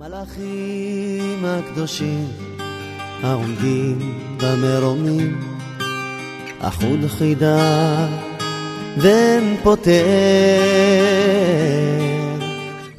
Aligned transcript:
מלאכים 0.00 1.44
הקדושים 1.44 2.28
העומדים 3.22 3.98
במרומים 4.42 5.40
אחוד 6.60 7.00
חידה 7.08 8.06
ואין 8.98 9.56
פותר 9.62 10.06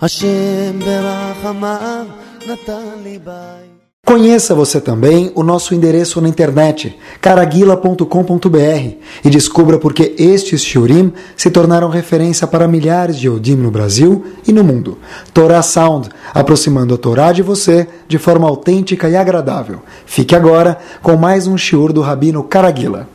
השם 0.01 0.79
ברחמיו 0.79 2.05
נתן 2.47 3.03
לי 3.03 3.19
בית 3.19 3.78
Conheça 4.09 4.55
você 4.55 4.81
também 4.81 5.31
o 5.35 5.43
nosso 5.43 5.75
endereço 5.75 6.19
na 6.19 6.27
internet, 6.27 6.97
caraguila.com.br, 7.21 8.95
e 9.23 9.29
descubra 9.29 9.77
por 9.77 9.93
que 9.93 10.15
estes 10.17 10.65
shiurim 10.65 11.13
se 11.37 11.51
tornaram 11.51 11.89
referência 11.89 12.47
para 12.47 12.67
milhares 12.67 13.19
de 13.19 13.27
Yodim 13.27 13.57
no 13.57 13.69
Brasil 13.69 14.25
e 14.47 14.51
no 14.51 14.63
mundo. 14.63 14.97
Torah 15.31 15.61
Sound, 15.61 16.09
aproximando 16.33 16.95
a 16.95 16.97
Torá 16.97 17.31
de 17.31 17.43
você 17.43 17.87
de 18.07 18.17
forma 18.17 18.47
autêntica 18.47 19.07
e 19.07 19.15
agradável. 19.15 19.79
Fique 20.07 20.33
agora 20.33 20.79
com 21.03 21.15
mais 21.15 21.45
um 21.45 21.55
shiur 21.55 21.93
do 21.93 22.01
Rabino 22.01 22.43
Caraguila. 22.43 23.07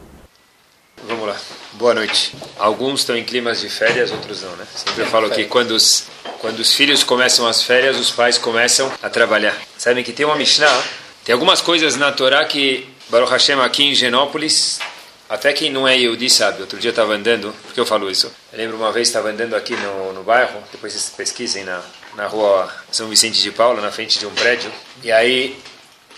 Vamos 1.09 1.27
lá. 1.27 1.35
Boa 1.73 1.95
noite. 1.95 2.37
Alguns 2.57 3.01
estão 3.01 3.17
em 3.17 3.25
climas 3.25 3.61
de 3.61 3.69
férias, 3.69 4.13
outros 4.13 4.43
não, 4.43 4.51
né? 4.53 4.65
Sempre 4.73 5.03
eu 5.03 5.07
falo 5.09 5.29
que 5.29 5.43
quando 5.47 5.73
os, 5.73 6.07
quando 6.45 6.61
os 6.61 6.75
filhos 6.75 7.03
começam 7.03 7.47
as 7.47 7.63
férias, 7.63 7.99
os 7.99 8.11
pais 8.11 8.37
começam 8.37 8.93
a 9.03 9.09
trabalhar. 9.09 9.57
Sabem 9.79 10.05
que 10.05 10.13
tem 10.13 10.27
uma 10.27 10.37
Mishnah, 10.37 10.85
tem 11.25 11.33
algumas 11.33 11.63
coisas 11.63 11.97
na 11.97 12.13
Torá 12.13 12.45
que, 12.45 12.87
Baruch 13.09 13.33
Hashem, 13.33 13.59
aqui 13.61 13.83
em 13.83 13.95
Genópolis, 13.95 14.79
até 15.27 15.55
quem 15.55 15.71
não 15.71 15.89
é 15.89 15.97
Yehudi 15.97 16.29
sabe. 16.29 16.61
Outro 16.61 16.79
dia 16.79 16.91
eu 16.91 16.93
estava 16.93 17.15
andando, 17.15 17.51
por 17.63 17.73
que 17.73 17.81
eu 17.81 17.87
falo 17.87 18.11
isso? 18.11 18.31
Eu 18.53 18.59
lembro 18.59 18.77
uma 18.77 18.93
vez 18.93 19.09
estava 19.09 19.31
andando 19.31 19.57
aqui 19.57 19.75
no, 19.75 20.13
no 20.13 20.23
bairro, 20.23 20.63
depois 20.71 20.93
vocês 20.93 21.09
pesquisem 21.17 21.65
na, 21.65 21.81
na 22.15 22.27
rua 22.27 22.71
São 22.93 23.09
Vicente 23.09 23.41
de 23.41 23.51
Paula, 23.51 23.81
na 23.81 23.91
frente 23.91 24.19
de 24.19 24.27
um 24.27 24.35
prédio, 24.35 24.71
e 25.03 25.11
aí 25.11 25.59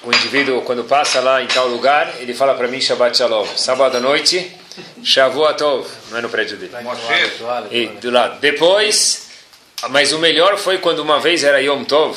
o 0.03 0.09
indivíduo, 0.09 0.63
quando 0.63 0.83
passa 0.83 1.21
lá 1.21 1.41
em 1.41 1.47
tal 1.47 1.69
lugar, 1.69 2.13
ele 2.19 2.35
fala 2.35 2.53
para 2.55 2.67
mim 2.67 2.81
Shabbat 2.81 3.17
Shalom. 3.17 3.47
Sábado 3.57 3.97
à 3.97 4.01
noite, 4.01 4.51
Shavuot 5.05 5.63
não 6.11 6.19
é 6.19 6.21
no 6.21 6.29
prédio 6.29 6.57
dele. 6.57 6.73
E 7.71 7.87
do 7.87 8.11
lado. 8.11 8.41
Depois, 8.41 9.26
mas 9.91 10.13
o 10.13 10.19
melhor 10.19 10.57
foi 10.59 10.79
quando 10.79 11.01
uma 11.01 11.21
vez 11.21 11.45
era 11.45 11.61
Yom 11.61 11.85
Tov, 11.85 12.17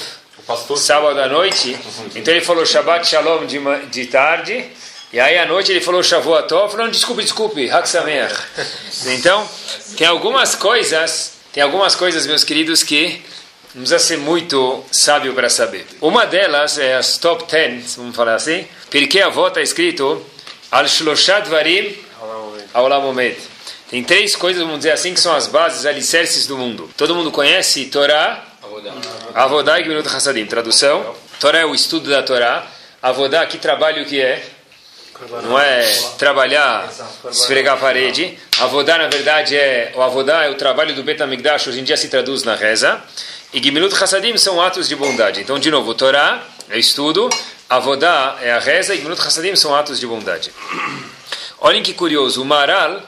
sábado 0.77 1.19
à 1.19 1.27
noite, 1.27 1.77
então 2.15 2.33
ele 2.33 2.43
falou 2.43 2.65
Shabbat 2.65 3.07
Shalom 3.07 3.45
de, 3.45 3.59
de 3.91 4.05
tarde, 4.07 4.65
e 5.13 5.19
aí 5.19 5.37
à 5.37 5.45
noite 5.45 5.71
ele 5.71 5.81
falou 5.81 6.01
Shavuot 6.01 6.47
Tov, 6.47 6.75
não, 6.75 6.89
desculpe, 6.89 7.21
desculpe, 7.21 7.69
Hak 7.69 7.87
Sameach. 7.87 8.35
Então, 9.07 9.47
tem 9.97 10.05
algumas 10.05 10.55
coisas, 10.55 11.33
tem 11.53 11.63
algumas 11.63 11.95
coisas, 11.95 12.27
meus 12.27 12.43
queridos, 12.43 12.83
que 12.83 13.21
não 13.73 13.83
precisa 13.83 13.99
ser 13.99 14.17
muito 14.17 14.83
sábio 14.91 15.33
para 15.33 15.49
saber. 15.49 15.85
Uma 16.01 16.25
delas 16.25 16.77
é 16.77 16.95
as 16.95 17.17
top 17.17 17.49
10, 17.49 17.95
vamos 17.95 18.15
falar 18.15 18.35
assim, 18.35 18.67
porque 18.89 19.21
a 19.21 19.27
avó 19.27 19.47
está 19.47 19.61
escrito 19.61 20.25
Al 20.71 20.85
Shloshat 20.85 21.47
Varim 21.47 21.95
Aulam 22.73 23.05
Omed. 23.09 23.35
Tem 23.89 24.03
três 24.03 24.35
coisas, 24.35 24.61
vamos 24.61 24.77
dizer 24.77 24.91
assim, 24.91 25.15
que 25.15 25.19
são 25.19 25.35
as 25.35 25.47
bases, 25.47 25.83
alicerces 25.85 26.45
do 26.45 26.55
mundo. 26.55 26.89
Todo 26.95 27.15
mundo 27.15 27.31
conhece 27.31 27.85
Torá, 27.85 28.45
Avodá 29.33 29.79
e 29.79 29.83
Gminut 29.83 30.07
Hassadim. 30.07 30.45
Tradução, 30.45 31.15
Torá 31.39 31.59
é 31.59 31.65
o 31.65 31.73
estudo 31.73 32.07
da 32.07 32.21
Torá. 32.21 32.67
Avodá, 33.01 33.47
que 33.47 33.57
trabalho 33.57 34.05
que 34.05 34.21
é? 34.21 34.45
Não 35.43 35.59
é 35.59 35.83
trabalhar, 36.19 36.87
esfregar 37.31 37.75
a 37.75 37.77
parede. 37.77 38.37
Avodá, 38.59 38.99
na 38.99 39.07
verdade, 39.07 39.57
é 39.57 39.91
o 39.95 40.01
Avodá 40.01 40.45
é 40.45 40.49
o 40.49 40.55
trabalho 40.55 40.93
do 40.93 41.03
Betamigdash, 41.03 41.67
hoje 41.67 41.79
em 41.79 41.83
dia 41.83 41.97
se 41.97 42.09
traduz 42.09 42.43
na 42.43 42.55
reza. 42.55 43.01
E 43.51 43.61
Gimilut 43.61 43.95
Hassadim 43.95 44.37
são 44.37 44.61
atos 44.61 44.87
de 44.87 44.95
bondade. 44.95 45.41
Então, 45.41 45.57
de 45.57 45.71
novo, 45.71 45.95
Torá 45.95 46.43
é 46.69 46.77
estudo, 46.77 47.27
Avodá 47.67 48.37
é 48.39 48.51
a 48.51 48.59
reza 48.59 48.93
e 48.93 48.97
Gimilut 48.97 49.19
Hassadim 49.19 49.55
são 49.55 49.73
atos 49.73 49.99
de 49.99 50.05
bondade. 50.05 50.51
Olhem 51.59 51.81
que 51.81 51.93
curioso, 51.93 52.43
o 52.43 52.45
Maral 52.45 53.01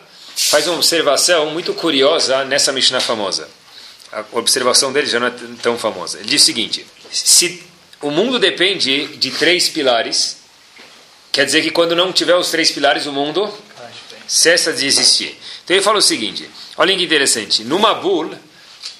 faz 0.49 0.67
uma 0.67 0.75
observação 0.75 1.51
muito 1.51 1.73
curiosa 1.73 2.43
nessa 2.45 2.71
Mishnah 2.71 3.01
famosa. 3.01 3.47
A 4.11 4.25
observação 4.33 4.91
dele 4.91 5.07
já 5.07 5.19
não 5.19 5.27
é 5.27 5.33
tão 5.61 5.77
famosa. 5.77 6.19
Ele 6.19 6.29
diz 6.29 6.41
o 6.41 6.45
seguinte: 6.45 6.85
se 7.11 7.63
o 8.01 8.09
mundo 8.09 8.39
depende 8.39 9.07
de 9.17 9.31
três 9.31 9.69
pilares, 9.69 10.37
quer 11.31 11.45
dizer 11.45 11.61
que 11.61 11.71
quando 11.71 11.95
não 11.95 12.11
tiver 12.11 12.35
os 12.35 12.49
três 12.49 12.71
pilares, 12.71 13.05
o 13.05 13.11
mundo 13.11 13.51
cessa 14.27 14.73
de 14.73 14.85
existir. 14.85 15.37
Então 15.63 15.75
ele 15.75 15.83
fala 15.83 15.99
o 15.99 16.01
seguinte: 16.01 16.49
olhem 16.77 16.97
que 16.97 17.03
interessante. 17.03 17.63
No 17.63 17.79
Mabul, 17.79 18.33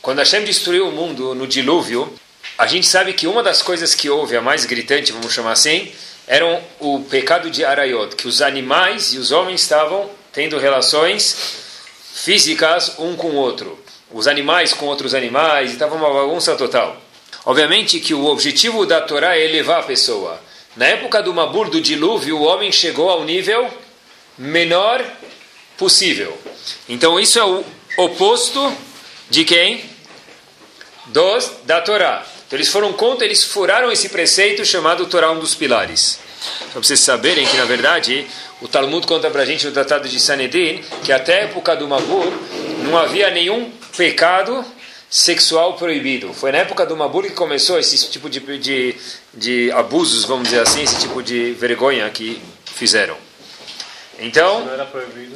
quando 0.02 0.20
Hashem 0.20 0.44
destruiu 0.44 0.88
o 0.88 0.92
mundo 0.92 1.36
no 1.36 1.48
dilúvio, 1.48 2.14
a 2.58 2.68
gente 2.68 2.88
sabe 2.88 3.14
que 3.14 3.28
uma 3.28 3.42
das 3.42 3.62
coisas 3.62 3.96
que 3.96 4.10
houve, 4.10 4.38
a 4.38 4.42
mais 4.42 4.66
gritante, 4.66 5.12
vamos 5.12 5.34
chamar 5.34 5.54
assim, 5.54 5.92
era 6.28 6.64
o 6.80 7.00
pecado 7.02 7.50
de 7.50 7.66
Arayot, 7.66 8.16
que 8.16 8.28
os 8.28 8.42
animais 8.42 9.14
e 9.14 9.18
os 9.18 9.32
homens 9.32 9.62
estavam 9.62 10.10
tendo 10.32 10.58
relações 10.58 11.36
físicas 12.14 12.94
um 13.00 13.16
com 13.16 13.32
o 13.32 13.36
outro. 13.36 13.80
Os 14.12 14.28
animais 14.28 14.74
com 14.74 14.86
outros 14.86 15.14
animais, 15.14 15.72
estava 15.72 15.96
uma 15.96 16.14
bagunça 16.14 16.56
total. 16.56 17.02
Obviamente 17.46 18.00
que 18.00 18.14
o 18.14 18.26
objetivo 18.26 18.86
da 18.86 19.02
Torá 19.02 19.36
é 19.36 19.46
elevar 19.46 19.80
a 19.80 19.84
pessoa. 19.84 20.40
Na 20.76 20.86
época 20.86 21.22
do 21.22 21.34
Mabur, 21.34 21.70
do 21.70 21.82
dilúvio, 21.82 22.38
o 22.38 22.44
homem 22.44 22.72
chegou 22.72 23.10
ao 23.10 23.24
nível 23.24 23.70
menor 24.38 25.04
possível. 25.78 26.38
Então 26.88 27.20
isso 27.20 27.40
é 27.40 27.44
o 27.44 27.64
oposto 27.98 28.72
de 29.30 29.44
quem? 29.44 29.84
Dos 31.08 31.52
da 31.64 31.82
Torá. 31.82 32.26
Então 32.48 32.58
eles 32.58 32.70
foram 32.70 32.94
contra, 32.94 33.26
eles 33.26 33.44
furaram 33.44 33.92
esse 33.92 34.10
preceito 34.10 34.64
chamado 34.66 35.06
Torá, 35.08 35.32
um 35.32 35.40
dos 35.40 35.56
pilares. 35.56 36.20
Só 36.42 36.66
para 36.72 36.82
vocês 36.82 37.00
saberem 37.00 37.46
que, 37.46 37.56
na 37.58 37.66
verdade, 37.66 38.26
o 38.60 38.68
Talmud 38.68 39.06
conta 39.06 39.30
para 39.30 39.44
a 39.44 39.46
gente 39.46 39.66
no 39.66 39.72
Tratado 39.72 40.10
de 40.10 40.20
Sanedrin 40.20 40.84
que 41.04 41.12
até 41.12 41.42
a 41.42 41.44
época 41.44 41.76
do 41.76 41.88
Mabur 41.88 42.34
não 42.84 42.98
havia 42.98 43.30
nenhum 43.30 43.70
pecado 43.96 44.66
sexual 45.10 45.74
proibido. 45.74 46.34
Foi 46.34 46.52
na 46.52 46.60
época 46.60 46.86
do 46.86 46.96
Mabur 46.98 47.24
que 47.24 47.32
começou 47.32 47.78
esse 47.78 48.10
tipo 48.10 48.30
de, 48.30 48.40
de, 48.58 48.96
de 49.34 49.72
abusos, 49.74 50.26
vamos 50.26 50.46
dizer 50.46 50.62
assim, 50.62 50.82
esse 50.82 51.00
tipo 51.00 51.22
de 51.22 51.52
vergonha 51.52 52.10
que 52.10 52.42
fizeram. 52.66 53.16
Então... 54.18 54.66
Não 54.66 54.74
era 54.74 54.86
proibido? 54.86 55.36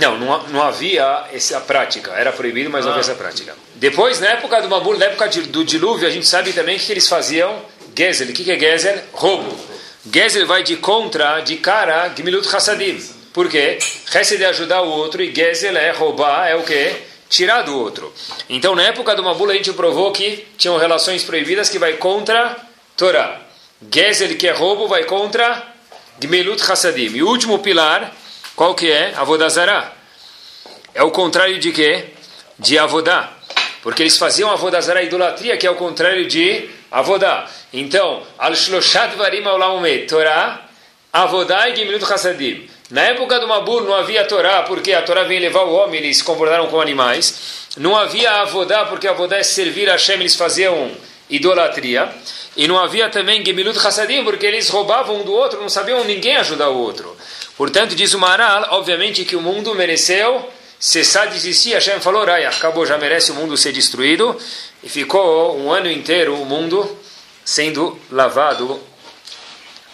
Não, 0.00 0.18
não, 0.18 0.48
não 0.48 0.62
havia 0.62 1.24
essa 1.32 1.60
prática. 1.60 2.12
Era 2.12 2.32
proibido, 2.32 2.68
mas 2.68 2.84
não 2.84 2.92
havia 2.92 3.00
essa 3.00 3.14
prática. 3.14 3.56
Depois, 3.76 4.20
na 4.20 4.28
época 4.28 4.60
do 4.60 4.68
Mabur, 4.68 4.98
na 4.98 5.06
época 5.06 5.28
do 5.28 5.64
dilúvio, 5.64 6.06
a 6.06 6.10
gente 6.10 6.26
sabe 6.26 6.52
também 6.52 6.78
que 6.78 6.92
eles 6.92 7.08
faziam 7.08 7.62
Gezel. 7.96 8.28
O 8.28 8.32
que 8.32 8.50
é 8.50 8.58
Gezel? 8.58 9.02
Roubo. 9.12 9.73
Gezel 10.12 10.46
vai 10.46 10.62
de 10.62 10.76
contra, 10.76 11.40
de 11.40 11.56
cara, 11.56 12.08
Gmilut 12.08 12.46
Hassadim. 12.54 13.02
Por 13.32 13.48
quê? 13.48 13.78
Hesed 14.14 14.42
é 14.42 14.46
ajudar 14.46 14.82
o 14.82 14.88
outro 14.90 15.22
e 15.22 15.34
Gezel 15.34 15.76
é 15.76 15.90
roubar, 15.92 16.46
é 16.46 16.54
o 16.54 16.62
quê? 16.62 16.94
Tirar 17.28 17.62
do 17.62 17.78
outro. 17.78 18.12
Então, 18.50 18.74
na 18.74 18.82
época 18.82 19.16
do 19.16 19.22
Mabul, 19.22 19.50
a 19.50 19.54
gente 19.54 19.72
provou 19.72 20.12
que 20.12 20.46
tinham 20.58 20.76
relações 20.76 21.24
proibidas 21.24 21.70
que 21.70 21.78
vai 21.78 21.94
contra 21.94 22.54
Torá. 22.96 23.40
Gezel, 23.90 24.36
que 24.36 24.46
é 24.46 24.52
roubo, 24.52 24.86
vai 24.86 25.04
contra 25.04 25.66
Gmilut 26.20 26.62
Hassadim. 26.70 27.16
E 27.16 27.22
o 27.22 27.28
último 27.28 27.58
pilar, 27.60 28.14
qual 28.54 28.74
que 28.74 28.90
é? 28.90 29.14
Avodazará. 29.16 29.90
É 30.94 31.02
o 31.02 31.10
contrário 31.10 31.58
de 31.58 31.72
quê? 31.72 32.04
De 32.58 32.78
Avodá. 32.78 33.32
Porque 33.82 34.02
eles 34.02 34.18
faziam 34.18 34.50
Avodazará, 34.50 35.02
idolatria, 35.02 35.56
que 35.56 35.66
é 35.66 35.70
o 35.70 35.76
contrário 35.76 36.28
de 36.28 36.68
Avodá. 36.94 37.50
Então, 37.72 38.22
Al-Shloshat 38.38 39.16
Varim 39.16 39.44
Aulamumet, 39.44 40.06
Torá, 40.06 40.60
Avodá 41.12 41.68
e 41.68 41.74
Gimilut 41.74 42.04
Hassadim. 42.04 42.70
Na 42.88 43.02
época 43.02 43.40
do 43.40 43.48
Mabur 43.48 43.82
não 43.82 43.94
havia 43.94 44.24
Torá, 44.24 44.62
porque 44.62 44.92
a 44.92 45.02
Torá 45.02 45.24
vem 45.24 45.40
levar 45.40 45.64
o 45.64 45.74
homem, 45.74 45.98
eles 45.98 46.18
se 46.18 46.22
comportaram 46.22 46.68
com 46.68 46.80
animais. 46.80 47.66
Não 47.76 47.96
havia 47.96 48.30
Avodá, 48.42 48.84
porque 48.84 49.08
Avodá 49.08 49.38
é 49.38 49.42
servir 49.42 49.88
a 49.88 49.94
Hashem, 49.94 50.20
eles 50.20 50.36
faziam 50.36 50.92
idolatria. 51.28 52.12
E 52.56 52.68
não 52.68 52.78
havia 52.78 53.08
também 53.08 53.44
Gemilut 53.44 53.76
Hassadim, 53.76 54.22
porque 54.22 54.46
eles 54.46 54.68
roubavam 54.68 55.16
um 55.16 55.24
do 55.24 55.32
outro, 55.32 55.60
não 55.60 55.68
sabiam 55.68 56.04
ninguém 56.04 56.36
ajudar 56.36 56.68
o 56.68 56.78
outro. 56.78 57.16
Portanto, 57.56 57.96
diz 57.96 58.14
o 58.14 58.20
Maral, 58.20 58.68
obviamente 58.70 59.24
que 59.24 59.34
o 59.34 59.42
mundo 59.42 59.74
mereceu 59.74 60.48
cessar 60.84 61.28
de 61.28 61.36
existir. 61.36 61.72
Hashem 61.72 61.98
falou, 61.98 62.26
Raya, 62.26 62.50
acabou, 62.50 62.84
já 62.84 62.98
merece 62.98 63.32
o 63.32 63.34
mundo 63.34 63.56
ser 63.56 63.72
destruído. 63.72 64.38
E 64.82 64.88
ficou 64.88 65.58
um 65.58 65.72
ano 65.72 65.90
inteiro 65.90 66.34
o 66.34 66.44
mundo 66.44 66.98
sendo 67.42 67.98
lavado, 68.10 68.78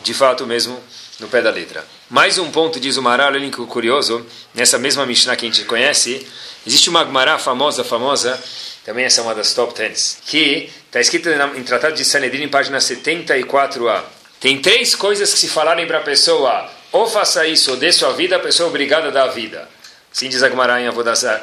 de 0.02 0.12
fato 0.12 0.44
mesmo, 0.46 0.80
no 1.20 1.28
pé 1.28 1.40
da 1.40 1.50
letra. 1.50 1.86
Mais 2.08 2.38
um 2.38 2.50
ponto, 2.50 2.80
diz 2.80 2.96
o 2.96 3.02
Maral, 3.02 3.32
olha 3.32 3.50
que 3.50 3.66
curioso, 3.66 4.26
nessa 4.52 4.78
mesma 4.78 5.06
Mishnah 5.06 5.36
que 5.36 5.46
a 5.46 5.48
gente 5.48 5.64
conhece, 5.64 6.26
existe 6.66 6.90
uma 6.90 7.04
Gemara 7.04 7.38
famosa, 7.38 7.84
famosa, 7.84 8.42
também 8.84 9.04
essa 9.04 9.20
é 9.20 9.24
uma 9.24 9.34
das 9.34 9.54
top 9.54 9.72
10, 9.72 10.22
que 10.26 10.72
está 10.86 11.00
escrita 11.00 11.30
em 11.54 11.62
Tratado 11.62 11.94
de 11.94 12.04
Sanedrin, 12.04 12.48
página 12.48 12.78
74a. 12.78 14.02
Tem 14.40 14.60
três 14.60 14.96
coisas 14.96 15.32
que 15.32 15.38
se 15.38 15.48
falarem 15.48 15.86
para 15.86 15.98
a 15.98 16.02
pessoa, 16.02 16.68
ou 16.90 17.06
faça 17.06 17.46
isso, 17.46 17.70
ou 17.72 17.76
dê 17.76 17.92
sua 17.92 18.12
vida, 18.12 18.34
a 18.34 18.40
pessoa 18.40 18.66
é 18.66 18.70
obrigada 18.70 19.08
a 19.08 19.10
dar 19.12 19.24
a 19.24 19.28
vida. 19.28 19.68
Assim 20.12 20.28
diz 20.28 20.42
a 20.42 20.48
Gemara 20.48 20.80
em, 20.80 20.88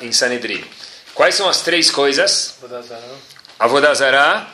em 0.02 0.12
Sanedrin. 0.12 0.64
Quais 1.14 1.36
são 1.36 1.50
as 1.50 1.62
três 1.62 1.90
coisas? 1.90 2.58
Avodazará, 3.58 4.48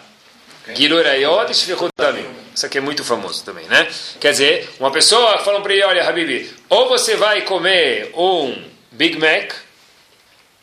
Gilurayot 0.74 1.52
e 1.52 1.56
Shvichut 1.56 1.92
Damim. 1.98 2.26
Isso 2.56 2.66
aqui 2.66 2.78
é 2.78 2.82
muito 2.82 3.04
famoso 3.04 3.44
também, 3.44 3.66
né? 3.66 3.88
Quer 4.20 4.32
dizer, 4.32 4.70
uma 4.80 4.92
pessoa 4.92 5.40
fala 5.40 5.60
para 5.62 5.74
ele, 5.74 5.84
olha, 5.84 6.08
Habibi, 6.08 6.54
ou 6.70 6.88
você 6.88 7.16
vai 7.16 7.42
comer 7.42 8.12
um 8.16 8.64
Big 8.92 9.18
Mac, 9.18 9.54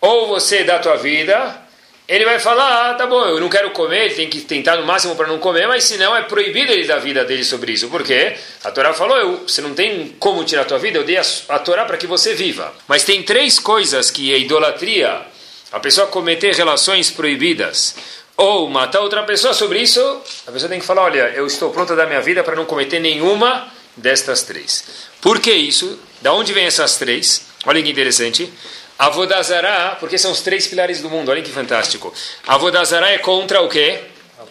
ou 0.01 0.29
você 0.29 0.65
dá 0.65 0.77
a 0.77 0.79
tua 0.79 0.97
vida, 0.97 1.61
ele 2.11 2.25
vai 2.25 2.41
falar, 2.41 2.91
ah, 2.91 2.95
tá 2.95 3.07
bom, 3.07 3.25
eu 3.25 3.39
não 3.39 3.49
quero 3.49 3.71
comer, 3.71 4.07
ele 4.07 4.15
tem 4.15 4.29
que 4.29 4.41
tentar 4.41 4.75
no 4.75 4.85
máximo 4.85 5.15
para 5.15 5.29
não 5.29 5.39
comer, 5.39 5.69
mas 5.69 5.85
senão 5.85 6.17
é 6.17 6.23
proibido 6.23 6.73
ele 6.73 6.85
dar 6.85 6.99
vida 6.99 7.25
dele 7.25 7.45
sobre 7.45 7.71
isso. 7.71 7.89
Por 7.89 8.03
quê? 8.03 8.37
A 8.65 8.73
Torá 8.73 8.93
falou, 8.93 9.17
eu, 9.17 9.45
você 9.47 9.63
não 9.63 9.75
tem 9.75 10.17
como 10.19 10.43
tirar 10.43 10.63
a 10.63 10.65
tua 10.65 10.79
vida, 10.81 10.99
eu 10.99 11.05
dei 11.05 11.19
a, 11.19 11.23
a 11.51 11.59
Torá 11.61 11.85
para 11.85 11.97
que 11.97 12.09
você 12.09 12.35
viva. 12.35 12.75
Mas 12.89 13.05
tem 13.05 13.23
três 13.23 13.61
coisas 13.61 14.11
que 14.11 14.35
é 14.35 14.39
idolatria, 14.41 15.23
a 15.71 15.79
pessoa 15.79 16.09
cometer 16.09 16.53
relações 16.53 17.13
proibidas, 17.13 17.95
ou 18.37 18.69
matar 18.69 19.03
outra 19.03 19.23
pessoa 19.23 19.55
sobre 19.55 19.79
isso, 19.79 20.01
a 20.49 20.51
pessoa 20.51 20.69
tem 20.69 20.81
que 20.81 20.87
falar, 20.87 21.03
olha, 21.03 21.31
eu 21.37 21.47
estou 21.47 21.71
pronta 21.71 21.93
a 21.93 21.97
dar 21.97 22.09
minha 22.09 22.21
vida 22.21 22.43
para 22.43 22.57
não 22.57 22.65
cometer 22.65 22.99
nenhuma 22.99 23.69
destas 23.97 24.43
três. 24.43 24.85
Por 25.21 25.39
que 25.39 25.53
isso? 25.53 25.97
Da 26.21 26.33
onde 26.33 26.53
vem 26.53 26.65
essas 26.65 26.97
três? 26.97 27.47
Olha 27.65 27.81
que 27.81 27.89
interessante. 27.89 28.53
Avodazará, 29.01 29.97
porque 29.99 30.19
são 30.19 30.31
os 30.31 30.43
três 30.43 30.67
pilares 30.67 31.01
do 31.01 31.09
mundo, 31.09 31.31
olha 31.31 31.41
que 31.41 31.51
fantástico. 31.51 32.13
Avodazará 32.47 33.11
é 33.11 33.17
contra 33.17 33.63
o 33.63 33.69
quê? 33.69 33.99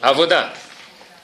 Avodá. 0.02 0.52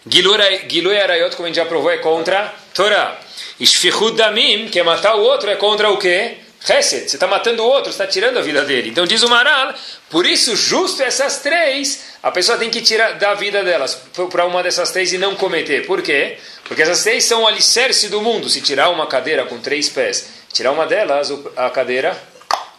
Gilui 0.08 0.96
Arayot, 0.96 1.36
como 1.36 1.48
a 1.48 1.50
gente 1.50 1.56
já 1.56 1.66
provou, 1.66 1.90
é 1.90 1.98
contra 1.98 2.54
Torá. 2.72 3.20
Ishfichud 3.60 4.16
Damim, 4.16 4.68
que 4.68 4.80
é 4.80 4.84
matar 4.84 5.16
o 5.16 5.22
outro, 5.22 5.50
é 5.50 5.56
contra 5.56 5.90
o 5.90 5.98
quê? 5.98 6.38
Chesed, 6.64 7.10
você 7.10 7.16
está 7.16 7.26
matando 7.26 7.64
o 7.64 7.66
outro, 7.66 7.90
está 7.90 8.06
tirando 8.06 8.38
a 8.38 8.44
vida 8.44 8.64
dele. 8.64 8.90
Então 8.90 9.08
diz 9.08 9.24
o 9.24 9.28
Maral, 9.28 9.74
por 10.08 10.28
isso, 10.28 10.56
justo 10.56 11.02
essas 11.02 11.40
três, 11.40 12.04
a 12.22 12.30
pessoa 12.30 12.60
tem 12.60 12.70
que 12.70 12.82
tirar 12.82 13.14
da 13.14 13.34
vida 13.34 13.64
delas 13.64 14.00
para 14.32 14.46
uma 14.46 14.62
dessas 14.62 14.92
três 14.92 15.12
e 15.14 15.18
não 15.18 15.34
cometer. 15.36 15.88
Por 15.88 16.04
quê? 16.04 16.38
Porque 16.66 16.84
essas 16.84 17.02
três 17.02 17.26
são 17.26 17.42
o 17.42 17.48
alicerce 17.48 18.08
do 18.08 18.22
mundo. 18.22 18.50
Se 18.50 18.62
tirar 18.62 18.90
uma 18.90 19.08
cadeira 19.08 19.46
com 19.46 19.58
três 19.58 19.90
pés, 19.90 20.28
tirar 20.54 20.72
uma 20.72 20.86
delas, 20.86 21.34
a 21.56 21.72
cadeira 21.72 22.16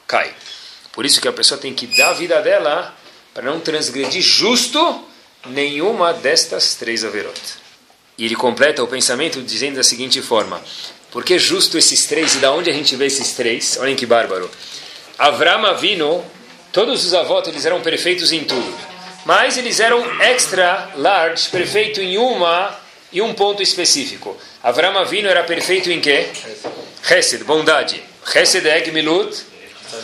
cai. 0.06 0.34
Por 0.92 1.04
isso 1.04 1.20
que 1.20 1.28
a 1.28 1.32
pessoa 1.32 1.60
tem 1.60 1.74
que 1.74 1.86
dar 1.86 2.10
a 2.10 2.14
vida 2.14 2.40
dela 2.40 2.94
para 3.34 3.44
não 3.44 3.60
transgredir 3.60 4.22
justo 4.22 5.04
nenhuma 5.46 6.12
destas 6.12 6.74
três 6.74 7.04
averot. 7.04 7.40
E 8.18 8.24
ele 8.24 8.34
completa 8.34 8.82
o 8.82 8.86
pensamento 8.86 9.42
dizendo 9.42 9.76
da 9.76 9.82
seguinte 9.82 10.22
forma: 10.22 10.62
por 11.10 11.24
que 11.24 11.38
justo 11.38 11.76
esses 11.76 12.06
três 12.06 12.34
e 12.34 12.38
da 12.38 12.52
onde 12.52 12.70
a 12.70 12.72
gente 12.72 12.96
vê 12.96 13.06
esses 13.06 13.32
três? 13.32 13.76
Olhem 13.78 13.94
que 13.94 14.06
bárbaro. 14.06 14.50
Avram 15.18 15.66
Avino, 15.66 16.24
todos 16.72 17.04
os 17.04 17.14
avós 17.14 17.46
eles 17.48 17.64
eram 17.64 17.80
perfeitos 17.80 18.32
em 18.32 18.44
tudo, 18.44 18.74
mas 19.24 19.56
eles 19.56 19.80
eram 19.80 20.22
extra 20.22 20.92
large, 20.96 21.48
perfeito 21.48 22.00
em 22.00 22.18
uma 22.18 22.78
e 23.12 23.22
um 23.22 23.34
ponto 23.34 23.62
específico. 23.62 24.36
Avram 24.62 24.98
Avino 24.98 25.28
era 25.28 25.42
perfeito 25.44 25.90
em 25.90 26.00
quê? 26.00 26.26
Hesed, 27.08 27.44
bondade. 27.44 28.02
Hesed 28.34 28.66
é 28.66 28.80
Gmilut, 28.80 29.42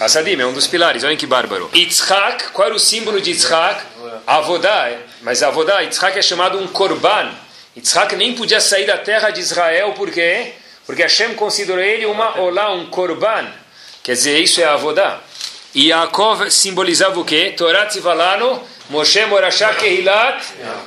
Hasadim, 0.00 0.40
é 0.40 0.46
um 0.46 0.52
dos 0.52 0.67
pilares, 0.67 1.05
olhem 1.05 1.17
que 1.17 1.26
bárbaro. 1.26 1.70
Yitzhak, 1.75 2.50
qual 2.52 2.69
era 2.69 2.75
o 2.75 2.79
símbolo 2.79 3.20
de 3.20 3.31
Yitzhak? 3.31 3.82
Avodá, 4.26 4.90
mas 5.23 5.43
Avodá, 5.43 5.81
Yitzhak 5.81 6.19
é 6.19 6.23
chamado 6.23 6.58
um 6.58 6.67
korban. 6.67 7.31
Yitzhak 7.76 8.17
nem 8.17 8.34
podia 8.34 8.61
sair 8.61 8.87
da 8.87 8.99
terra 8.99 9.31
de 9.31 9.40
Israel, 9.40 9.93
por 9.93 10.11
quê? 10.11 10.52
Porque 10.87 11.02
Hashem 11.02 11.34
considerou 11.34 11.82
ele 11.82 12.06
uma 12.06 12.38
olá, 12.40 12.73
um 12.73 12.87
korban. 12.87 13.46
Quer 14.02 14.12
dizer, 14.12 14.40
isso 14.40 14.61
é 14.61 14.64
avodá. 14.64 15.20
E 15.75 15.88
Yaakov 15.88 16.50
simbolizava 16.50 17.19
o 17.19 17.25
quê? 17.25 17.55
Torah 17.56 17.87
Tzivalano, 17.87 18.62
Moshe 18.90 19.25
Morashá 19.26 19.73
Kehilat, 19.75 20.44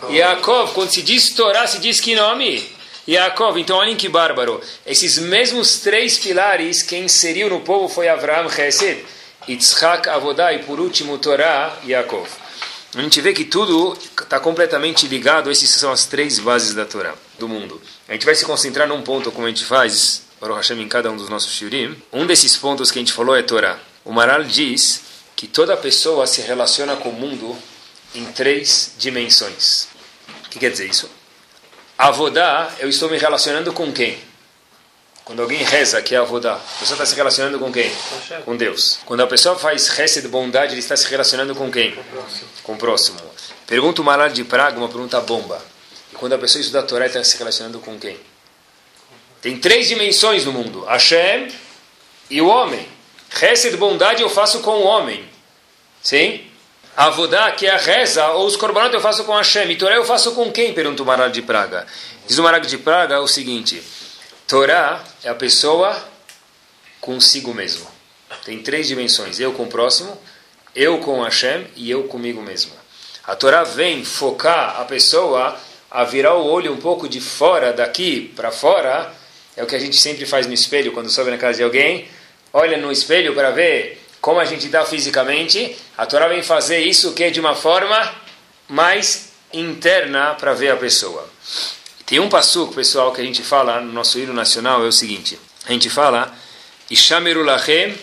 Yaakov. 0.09 0.73
Quando 0.73 0.91
se 0.91 1.01
diz 1.01 1.31
Torá, 1.31 1.65
se 1.65 1.79
diz 1.79 1.99
que 1.99 2.13
nome? 2.13 2.74
Yaakov. 3.07 3.57
Então, 3.59 3.77
olhem 3.77 3.95
que 3.95 4.09
bárbaro. 4.09 4.61
Esses 4.85 5.17
mesmos 5.17 5.79
três 5.79 6.17
pilares, 6.17 6.81
quem 6.81 7.05
inseriu 7.05 7.49
no 7.49 7.61
povo 7.61 7.87
foi 7.87 8.07
Avraham 8.07 8.49
Chesed, 8.49 9.05
Yitzhak, 9.47 10.09
Avodá 10.09 10.53
e, 10.53 10.59
por 10.59 10.79
último, 10.79 11.17
Torá, 11.17 11.77
Yaakov. 11.85 12.27
A 12.95 13.01
gente 13.01 13.19
vê 13.19 13.33
que 13.33 13.43
tudo 13.43 13.97
está 14.21 14.39
completamente 14.39 15.05
ligado, 15.07 15.51
essas 15.51 15.69
são 15.69 15.91
as 15.91 16.05
três 16.05 16.39
bases 16.39 16.73
da 16.73 16.85
Torá, 16.85 17.13
do 17.37 17.47
mundo. 17.47 17.81
A 18.07 18.13
gente 18.13 18.25
vai 18.25 18.33
se 18.33 18.45
concentrar 18.45 18.87
num 18.87 19.01
ponto, 19.01 19.31
como 19.31 19.45
a 19.45 19.49
gente 19.49 19.65
faz, 19.65 20.23
para 20.39 20.53
o 20.53 20.55
Hashem, 20.55 20.81
em 20.81 20.87
cada 20.87 21.11
um 21.11 21.17
dos 21.17 21.27
nossos 21.27 21.51
shiurim. 21.51 21.95
Um 22.11 22.25
desses 22.25 22.55
pontos 22.55 22.91
que 22.91 22.97
a 22.97 23.01
gente 23.01 23.11
falou 23.11 23.35
é 23.35 23.43
Torá. 23.43 23.77
O 24.05 24.13
Maral 24.13 24.43
diz 24.43 25.01
que 25.35 25.45
toda 25.45 25.75
pessoa 25.75 26.25
se 26.25 26.41
relaciona 26.41 26.95
com 26.95 27.09
o 27.09 27.13
mundo 27.13 27.55
em 28.13 28.23
três 28.25 28.93
dimensões. 28.97 29.89
O 30.45 30.49
que 30.49 30.59
quer 30.59 30.71
dizer 30.71 30.87
isso? 30.87 31.09
Avodá, 31.97 32.73
eu 32.79 32.89
estou 32.89 33.09
me 33.09 33.17
relacionando 33.17 33.71
com 33.71 33.91
quem? 33.91 34.17
Quando 35.23 35.41
alguém 35.41 35.63
reza, 35.63 36.01
que 36.03 36.13
é 36.13 36.19
avodá, 36.19 36.53
a 36.53 36.79
pessoa 36.79 36.95
está 36.95 37.05
se 37.05 37.15
relacionando 37.15 37.57
com 37.57 37.71
quem? 37.71 37.91
Com 38.43 38.55
Deus. 38.55 38.99
Quando 39.05 39.21
a 39.21 39.27
pessoa 39.27 39.57
faz 39.57 39.87
reza 39.87 40.21
de 40.21 40.27
bondade, 40.27 40.73
ele 40.73 40.81
está 40.81 40.95
se 40.95 41.07
relacionando 41.07 41.55
com 41.55 41.71
quem? 41.71 41.97
Com 42.61 42.73
o 42.73 42.77
próximo. 42.77 43.19
Pergunta 43.65 44.01
o 44.01 44.05
Maral 44.05 44.29
de 44.29 44.43
Praga, 44.43 44.77
uma 44.77 44.87
pergunta 44.87 45.19
bomba. 45.21 45.59
E 46.11 46.15
quando 46.15 46.33
a 46.33 46.37
pessoa 46.37 46.61
estuda 46.61 46.81
a 46.81 46.83
Torá, 46.83 47.07
está 47.07 47.23
se 47.23 47.37
relacionando 47.37 47.79
com 47.79 47.97
quem? 47.97 48.19
Tem 49.41 49.57
três 49.57 49.87
dimensões 49.87 50.45
no 50.45 50.51
mundo: 50.51 50.85
Hashem 50.85 51.47
e 52.29 52.41
o 52.41 52.47
homem. 52.47 52.87
Reza 53.31 53.71
de 53.71 53.77
bondade 53.77 54.21
eu 54.21 54.29
faço 54.29 54.59
com 54.59 54.71
o 54.71 54.83
homem. 54.83 55.27
Sim? 56.03 56.45
Avodá, 56.95 57.51
que 57.51 57.65
é 57.65 57.71
a 57.71 57.77
reza, 57.77 58.25
ou 58.29 58.45
os 58.45 58.55
korbanot 58.55 58.93
eu 58.93 59.01
faço 59.01 59.25
com 59.25 59.35
Hashem. 59.35 59.69
E 59.69 59.75
Torá 59.75 59.95
eu 59.95 60.05
faço 60.05 60.33
com 60.33 60.49
quem? 60.51 60.73
Pergunta 60.73 61.03
o 61.03 61.05
Maral 61.05 61.29
de 61.29 61.41
Praga. 61.41 61.85
Diz 62.25 62.37
o 62.37 62.43
Maral 62.43 62.61
de 62.61 62.77
Praga 62.77 63.19
o 63.19 63.27
seguinte. 63.27 63.83
Torá 64.47 65.03
é 65.23 65.29
a 65.29 65.35
pessoa 65.35 65.95
consigo 67.01 67.53
mesmo. 67.53 67.85
Tem 68.45 68.59
três 68.59 68.87
dimensões: 68.87 69.39
eu 69.39 69.51
com 69.51 69.63
o 69.63 69.67
próximo, 69.67 70.17
eu 70.73 70.99
com 70.99 71.21
Hashem 71.21 71.67
e 71.75 71.91
eu 71.91 72.03
comigo 72.03 72.41
mesmo. 72.41 72.71
A 73.25 73.35
Torá 73.35 73.63
vem 73.63 74.05
focar 74.05 74.79
a 74.79 74.85
pessoa 74.85 75.57
a 75.91 76.03
virar 76.03 76.35
o 76.35 76.45
olho 76.45 76.71
um 76.71 76.77
pouco 76.77 77.09
de 77.09 77.19
fora, 77.19 77.73
daqui 77.73 78.31
para 78.35 78.51
fora. 78.51 79.11
É 79.57 79.63
o 79.63 79.67
que 79.67 79.75
a 79.75 79.79
gente 79.79 79.97
sempre 79.97 80.25
faz 80.25 80.47
no 80.47 80.53
espelho 80.53 80.91
quando 80.91 81.09
sobe 81.09 81.31
na 81.31 81.37
casa 81.37 81.57
de 81.57 81.63
alguém. 81.63 82.07
Olha 82.53 82.77
no 82.77 82.91
espelho 82.91 83.33
para 83.33 83.51
ver 83.51 84.04
como 84.25 84.39
a 84.39 84.45
gente 84.45 84.65
está 84.65 84.83
fisicamente. 84.83 85.77
A 85.95 86.07
Torá 86.07 86.27
vem 86.27 86.41
fazer 86.41 86.79
isso 86.79 87.13
que 87.13 87.25
é 87.25 87.29
de 87.29 87.39
uma 87.39 87.53
forma 87.53 88.11
mais 88.67 89.33
interna 89.53 90.33
para 90.33 90.51
ver 90.51 90.71
a 90.71 90.75
pessoa. 90.75 91.29
Tem 92.07 92.19
um 92.19 92.27
passuco, 92.27 92.73
pessoal, 92.73 93.13
que 93.13 93.21
a 93.21 93.23
gente 93.23 93.43
fala 93.43 93.79
no 93.79 93.93
nosso 93.93 94.17
hino 94.17 94.33
nacional, 94.33 94.83
é 94.83 94.87
o 94.87 94.91
seguinte. 94.91 95.37
A 95.67 95.71
gente 95.71 95.91
fala, 95.91 96.33
Ishameru 96.89 97.43
lachem, 97.43 97.95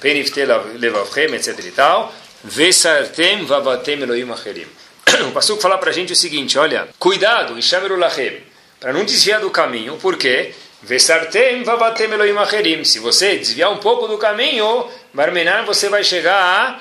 penifte 0.00 0.40
levavchem, 0.44 1.32
etc 1.32 1.56
e 1.64 1.70
tal, 1.70 2.12
vesartem 2.42 3.44
vavatem 3.44 4.02
Elohim 4.02 4.32
acherim. 4.32 4.66
O 5.28 5.30
passuco 5.30 5.62
fala 5.62 5.78
para 5.78 5.90
a 5.90 5.92
gente 5.92 6.12
o 6.12 6.16
seguinte, 6.16 6.58
olha, 6.58 6.88
cuidado, 6.98 7.56
Ishameru 7.56 7.96
lachem, 7.96 8.42
para 8.80 8.92
não 8.92 9.04
desviar 9.04 9.40
do 9.40 9.50
caminho, 9.50 9.96
por 9.98 10.16
quê? 10.16 10.54
Vesartem 10.82 11.62
vavatem 11.62 12.10
Elohim 12.10 12.36
acherim. 12.36 12.82
Se 12.82 12.98
você 12.98 13.36
desviar 13.36 13.70
um 13.70 13.76
pouco 13.76 14.08
do 14.08 14.18
caminho, 14.18 14.88
Barmenar, 15.14 15.66
você 15.66 15.90
vai 15.90 16.02
chegar 16.02 16.36
a 16.36 16.80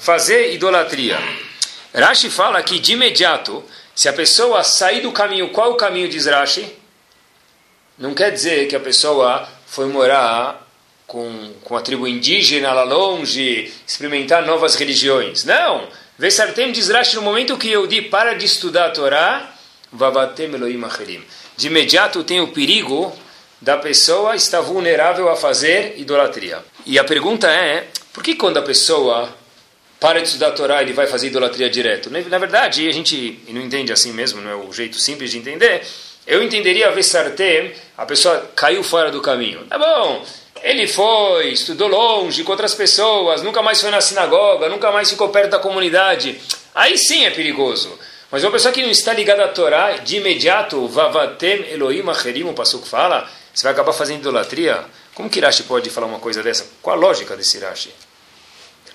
fazer 0.00 0.52
idolatria. 0.52 1.16
Rashi 1.94 2.28
fala 2.28 2.60
que 2.60 2.80
de 2.80 2.94
imediato, 2.94 3.64
se 3.94 4.08
a 4.08 4.12
pessoa 4.12 4.64
sair 4.64 5.00
do 5.00 5.12
caminho, 5.12 5.50
qual 5.50 5.72
o 5.72 5.76
caminho 5.76 6.08
diz 6.08 6.26
Rashi? 6.26 6.74
Não 7.96 8.14
quer 8.14 8.32
dizer 8.32 8.66
que 8.66 8.74
a 8.74 8.80
pessoa 8.80 9.48
foi 9.66 9.86
morar 9.86 10.66
com, 11.06 11.52
com 11.62 11.76
a 11.76 11.80
tribo 11.80 12.08
indígena 12.08 12.72
lá 12.72 12.82
longe, 12.82 13.72
experimentar 13.86 14.44
novas 14.44 14.74
religiões. 14.74 15.44
Não! 15.44 15.88
Vesartem 16.18 16.72
diz 16.72 16.88
Rashi, 16.88 17.14
no 17.14 17.22
momento 17.22 17.56
que 17.56 17.70
eu 17.70 17.86
di 17.86 18.02
para 18.02 18.34
de 18.34 18.44
estudar 18.44 18.86
a 18.86 18.90
Torá, 18.90 19.52
Vavatem. 19.92 20.50
De 21.56 21.68
imediato 21.68 22.24
tem 22.24 22.40
o 22.40 22.48
perigo 22.48 23.16
da 23.60 23.76
pessoa 23.76 24.36
estar 24.36 24.60
vulnerável 24.60 25.28
a 25.28 25.36
fazer 25.36 25.94
idolatria. 25.96 26.64
E 26.86 26.98
a 26.98 27.04
pergunta 27.04 27.50
é, 27.50 27.86
por 28.12 28.22
que 28.22 28.34
quando 28.34 28.58
a 28.58 28.62
pessoa 28.62 29.28
para 30.00 30.20
de 30.20 30.26
estudar 30.28 30.48
a 30.48 30.52
Torá, 30.52 30.82
ele 30.82 30.92
vai 30.92 31.06
fazer 31.06 31.26
idolatria 31.26 31.68
direto. 31.68 32.08
Na 32.10 32.38
verdade, 32.38 32.86
a 32.88 32.92
gente 32.92 33.40
não 33.48 33.60
entende 33.60 33.92
assim 33.92 34.12
mesmo, 34.12 34.40
não 34.40 34.50
é 34.50 34.54
o 34.54 34.72
jeito 34.72 34.96
simples 34.96 35.30
de 35.30 35.38
entender. 35.38 35.82
Eu 36.26 36.42
entenderia 36.42 36.88
a 36.88 36.90
Vessartem, 36.90 37.72
a 37.96 38.06
pessoa 38.06 38.50
caiu 38.54 38.82
fora 38.84 39.10
do 39.10 39.20
caminho. 39.20 39.64
Tá 39.64 39.76
bom, 39.76 40.24
ele 40.62 40.86
foi, 40.86 41.48
estudou 41.48 41.88
longe 41.88 42.44
com 42.44 42.52
outras 42.52 42.74
pessoas, 42.74 43.42
nunca 43.42 43.62
mais 43.62 43.80
foi 43.80 43.90
na 43.90 44.00
sinagoga, 44.00 44.68
nunca 44.68 44.92
mais 44.92 45.10
ficou 45.10 45.30
perto 45.30 45.50
da 45.50 45.58
comunidade. 45.58 46.38
Aí 46.74 46.96
sim 46.96 47.24
é 47.24 47.30
perigoso. 47.30 47.98
Mas 48.30 48.44
uma 48.44 48.52
pessoa 48.52 48.72
que 48.72 48.82
não 48.82 48.90
está 48.90 49.12
ligada 49.14 49.44
à 49.44 49.48
Torá, 49.48 49.92
de 49.96 50.18
imediato, 50.18 50.86
Vavatem 50.86 51.70
Elohim 51.72 52.08
Acherim, 52.08 52.44
o 52.44 52.52
Passuco 52.52 52.86
fala, 52.86 53.28
você 53.58 53.64
vai 53.64 53.72
acabar 53.72 53.92
fazendo 53.92 54.20
idolatria? 54.20 54.84
Como 55.14 55.28
que 55.28 55.40
Rashi 55.40 55.64
pode 55.64 55.90
falar 55.90 56.06
uma 56.06 56.20
coisa 56.20 56.44
dessa? 56.44 56.64
Qual 56.80 56.94
a 56.94 57.00
lógica 57.00 57.36
desse 57.36 57.58
Rashi? 57.58 57.92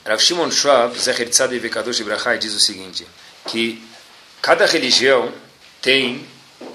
Rav 0.05 0.22
Shimon 0.22 0.50
Schwab, 0.51 0.98
Zecher 0.98 1.27
Tzadei 1.27 1.60
Vekadosh 1.60 2.00
Ibrahai, 2.00 2.38
diz 2.38 2.53
o 2.53 2.62
seguinte, 2.62 3.05
que 3.46 3.84
cada 4.41 4.65
religião 4.65 5.34
tem 5.82 6.25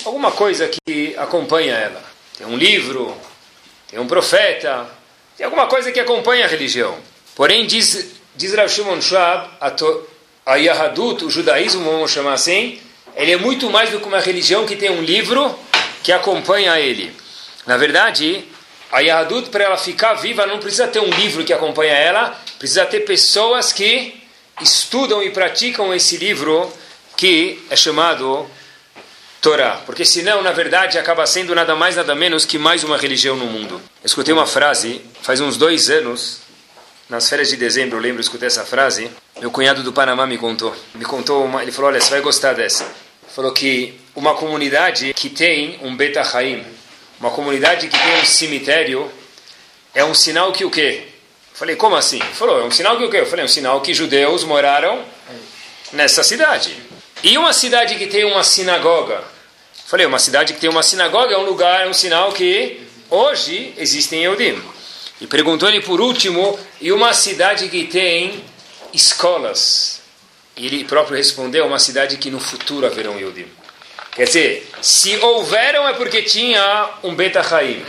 alguma 0.04 0.30
coisa 0.30 0.68
que 0.68 1.16
acompanha 1.16 1.72
ela. 1.76 2.04
Tem 2.36 2.46
um 2.46 2.58
livro, 2.58 3.16
tem 3.90 3.98
um 3.98 4.06
profeta, 4.06 4.86
tem 5.34 5.46
alguma 5.46 5.66
coisa 5.66 5.90
que 5.90 5.98
acompanha 5.98 6.44
a 6.44 6.48
religião. 6.48 6.94
Porém, 7.34 7.66
diz, 7.66 8.10
diz 8.36 8.52
Rav 8.52 8.68
Shimon 8.68 9.00
Schwab, 9.00 9.48
a, 9.58 9.70
to, 9.70 10.06
a 10.44 10.56
Yahadut, 10.56 11.24
o 11.24 11.30
judaísmo, 11.30 11.90
vamos 11.90 12.10
chamar 12.10 12.34
assim, 12.34 12.78
ele 13.16 13.32
é 13.32 13.38
muito 13.38 13.70
mais 13.70 13.88
do 13.88 13.98
que 13.98 14.06
uma 14.06 14.20
religião 14.20 14.66
que 14.66 14.76
tem 14.76 14.90
um 14.90 15.00
livro 15.00 15.58
que 16.02 16.12
acompanha 16.12 16.78
ele. 16.78 17.16
Na 17.66 17.76
verdade, 17.76 18.44
a 18.90 19.00
Yahadut, 19.00 19.50
para 19.50 19.64
ela 19.64 19.76
ficar 19.76 20.14
viva, 20.14 20.46
não 20.46 20.58
precisa 20.58 20.88
ter 20.88 21.00
um 21.00 21.10
livro 21.10 21.44
que 21.44 21.52
acompanha 21.52 21.92
ela, 21.92 22.38
precisa 22.58 22.86
ter 22.86 23.00
pessoas 23.00 23.72
que 23.72 24.22
estudam 24.60 25.22
e 25.22 25.30
praticam 25.30 25.92
esse 25.94 26.16
livro 26.16 26.72
que 27.16 27.62
é 27.68 27.76
chamado 27.76 28.48
Torá. 29.40 29.80
Porque 29.84 30.04
senão, 30.04 30.42
na 30.42 30.52
verdade, 30.52 30.98
acaba 30.98 31.26
sendo 31.26 31.54
nada 31.54 31.76
mais, 31.76 31.96
nada 31.96 32.14
menos 32.14 32.44
que 32.44 32.58
mais 32.58 32.82
uma 32.82 32.96
religião 32.96 33.36
no 33.36 33.46
mundo. 33.46 33.74
Eu 34.02 34.06
escutei 34.06 34.32
uma 34.32 34.46
frase, 34.46 35.02
faz 35.22 35.40
uns 35.40 35.56
dois 35.56 35.90
anos, 35.90 36.40
nas 37.08 37.28
férias 37.28 37.48
de 37.48 37.56
dezembro, 37.56 37.96
eu 37.96 38.02
lembro, 38.02 38.18
eu 38.18 38.22
escutei 38.22 38.48
essa 38.48 38.64
frase. 38.66 39.10
Meu 39.40 39.50
cunhado 39.50 39.82
do 39.82 39.92
Panamá 39.92 40.26
me 40.26 40.36
contou. 40.36 40.74
Me 40.94 41.04
contou, 41.04 41.44
uma, 41.44 41.62
ele 41.62 41.72
falou: 41.72 41.90
Olha, 41.90 42.00
você 42.00 42.10
vai 42.10 42.20
gostar 42.20 42.52
dessa. 42.52 42.86
Falou 43.34 43.52
que 43.52 43.98
uma 44.14 44.34
comunidade 44.34 45.14
que 45.14 45.30
tem 45.30 45.78
um 45.82 45.96
Beta 45.96 46.20
Haim, 46.20 46.64
uma 47.20 47.30
comunidade 47.30 47.88
que 47.88 47.98
tem 47.98 48.20
um 48.20 48.24
cemitério, 48.24 49.10
é 49.94 50.04
um 50.04 50.14
sinal 50.14 50.52
que 50.52 50.64
o 50.64 50.70
quê? 50.70 51.08
Falei, 51.52 51.74
como 51.74 51.96
assim? 51.96 52.20
Ele 52.20 52.34
falou, 52.34 52.60
é 52.60 52.64
um 52.64 52.70
sinal 52.70 52.96
que 52.96 53.04
o 53.04 53.10
quê? 53.10 53.18
Eu 53.18 53.26
falei, 53.26 53.42
é 53.42 53.46
um 53.46 53.48
sinal 53.48 53.80
que 53.80 53.92
judeus 53.92 54.44
moraram 54.44 55.04
nessa 55.92 56.22
cidade. 56.22 56.76
E 57.22 57.36
uma 57.36 57.52
cidade 57.52 57.96
que 57.96 58.06
tem 58.06 58.24
uma 58.24 58.44
sinagoga? 58.44 59.24
Falei, 59.86 60.06
uma 60.06 60.20
cidade 60.20 60.52
que 60.52 60.60
tem 60.60 60.70
uma 60.70 60.82
sinagoga 60.82 61.34
é 61.34 61.38
um 61.38 61.44
lugar, 61.44 61.84
é 61.84 61.88
um 61.88 61.94
sinal 61.94 62.30
que 62.30 62.80
hoje 63.10 63.74
existem 63.76 64.22
Eudim. 64.22 64.62
E 65.20 65.26
perguntou 65.26 65.68
ele 65.68 65.80
por 65.80 66.00
último, 66.00 66.56
e 66.80 66.92
uma 66.92 67.12
cidade 67.12 67.68
que 67.68 67.88
tem 67.88 68.44
escolas? 68.92 70.00
E 70.56 70.66
ele 70.66 70.84
próprio 70.84 71.16
respondeu, 71.16 71.66
uma 71.66 71.80
cidade 71.80 72.18
que 72.18 72.30
no 72.30 72.38
futuro 72.38 72.86
haverão 72.86 73.18
Eudim. 73.18 73.46
Quer 74.18 74.24
dizer, 74.24 74.68
se 74.82 75.16
houveram 75.18 75.86
é 75.86 75.92
porque 75.92 76.22
tinha 76.22 76.90
um 77.04 77.14
Beta 77.14 77.40
Haim. 77.40 77.80